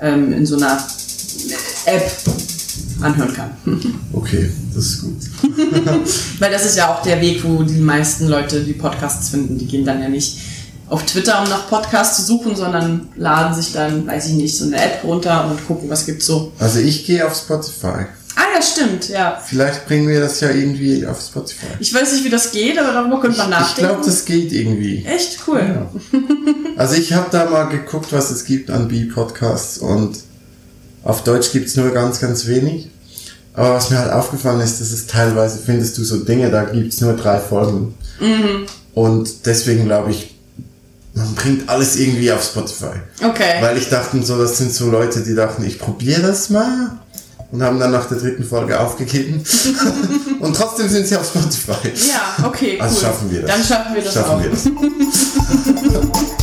ähm, 0.00 0.32
in 0.32 0.46
so 0.46 0.56
einer 0.56 0.78
App 1.86 2.10
anhören 3.00 3.34
kann. 3.34 3.50
Okay, 4.12 4.50
das 4.74 4.86
ist 4.86 5.02
gut. 5.02 5.16
Weil 6.40 6.50
das 6.50 6.66
ist 6.66 6.76
ja 6.76 6.92
auch 6.92 7.02
der 7.02 7.20
Weg, 7.20 7.42
wo 7.44 7.62
die 7.62 7.78
meisten 7.78 8.26
Leute 8.26 8.62
die 8.62 8.74
Podcasts 8.74 9.30
finden. 9.30 9.56
Die 9.56 9.66
gehen 9.66 9.84
dann 9.84 10.02
ja 10.02 10.08
nicht 10.08 10.38
auf 10.88 11.06
Twitter, 11.06 11.40
um 11.42 11.48
nach 11.48 11.68
Podcasts 11.68 12.16
zu 12.16 12.22
suchen, 12.22 12.54
sondern 12.54 13.08
laden 13.16 13.54
sich 13.54 13.72
dann, 13.72 14.06
weiß 14.06 14.26
ich 14.26 14.34
nicht, 14.34 14.56
so 14.56 14.66
eine 14.66 14.76
App 14.76 15.04
runter 15.04 15.48
und 15.48 15.66
gucken, 15.66 15.88
was 15.88 16.04
gibt's 16.04 16.26
so. 16.26 16.52
Also 16.58 16.80
ich 16.80 17.06
gehe 17.06 17.26
auf 17.26 17.34
Spotify. 17.34 18.06
Ja, 18.54 18.62
stimmt, 18.62 19.08
ja. 19.08 19.40
Vielleicht 19.44 19.86
bringen 19.86 20.08
wir 20.08 20.20
das 20.20 20.40
ja 20.40 20.50
irgendwie 20.50 21.06
auf 21.06 21.20
Spotify. 21.20 21.66
Ich 21.78 21.92
weiß 21.94 22.12
nicht, 22.12 22.24
wie 22.24 22.30
das 22.30 22.50
geht, 22.52 22.78
aber 22.78 22.92
darüber 22.92 23.20
könnte 23.20 23.38
man 23.38 23.46
Ich 23.48 23.50
nachdenken. 23.58 23.90
glaube, 23.90 24.04
das 24.06 24.24
geht 24.24 24.52
irgendwie. 24.52 25.04
Echt 25.06 25.38
cool. 25.46 25.86
Also 26.76 26.94
ich 26.96 27.12
habe 27.12 27.26
da 27.30 27.48
mal 27.48 27.64
geguckt, 27.64 28.12
was 28.12 28.30
es 28.30 28.44
gibt 28.44 28.70
an 28.70 28.88
B-Podcasts 28.88 29.78
und 29.78 30.16
auf 31.04 31.24
Deutsch 31.24 31.52
gibt's 31.52 31.76
nur 31.76 31.90
ganz, 31.90 32.20
ganz 32.20 32.46
wenig. 32.46 32.90
Aber 33.54 33.74
was 33.74 33.90
mir 33.90 33.98
halt 33.98 34.12
aufgefallen 34.12 34.60
ist, 34.60 34.80
dass 34.80 34.90
es 34.90 35.06
teilweise 35.06 35.58
findest 35.58 35.98
du 35.98 36.04
so 36.04 36.18
Dinge, 36.24 36.50
da 36.50 36.64
gibt's 36.64 37.00
nur 37.00 37.14
drei 37.14 37.38
Folgen. 37.38 37.94
Und 38.94 39.46
deswegen 39.46 39.84
glaube 39.86 40.10
ich, 40.10 40.34
man 41.14 41.34
bringt 41.34 41.68
alles 41.68 41.96
irgendwie 41.96 42.30
auf 42.32 42.42
Spotify. 42.44 42.92
Okay. 43.22 43.60
Weil 43.60 43.76
ich 43.76 43.88
dachte 43.88 44.22
so, 44.22 44.38
das 44.38 44.58
sind 44.58 44.72
so 44.72 44.88
Leute, 44.90 45.20
die 45.20 45.34
dachten, 45.34 45.64
ich 45.64 45.78
probiere 45.78 46.22
das 46.22 46.50
mal. 46.50 46.98
Und 47.52 47.62
haben 47.62 47.80
dann 47.80 47.90
nach 47.90 48.06
der 48.06 48.18
dritten 48.18 48.44
Folge 48.44 48.78
aufgegeben. 48.78 49.42
und 50.40 50.54
trotzdem 50.54 50.88
sind 50.88 51.06
sie 51.06 51.16
auf 51.16 51.26
Spotify. 51.26 51.88
Ja, 52.08 52.46
okay, 52.46 52.76
cool. 52.76 52.82
Also 52.82 53.00
schaffen 53.00 53.30
wir 53.30 53.42
das. 53.42 53.50
Dann 53.50 53.64
schaffen 53.64 53.94
wir 53.94 54.02
das 54.02 54.14
Schaffen 54.14 54.30
auch. 54.30 54.42
wir 54.42 54.50
das. 54.50 54.70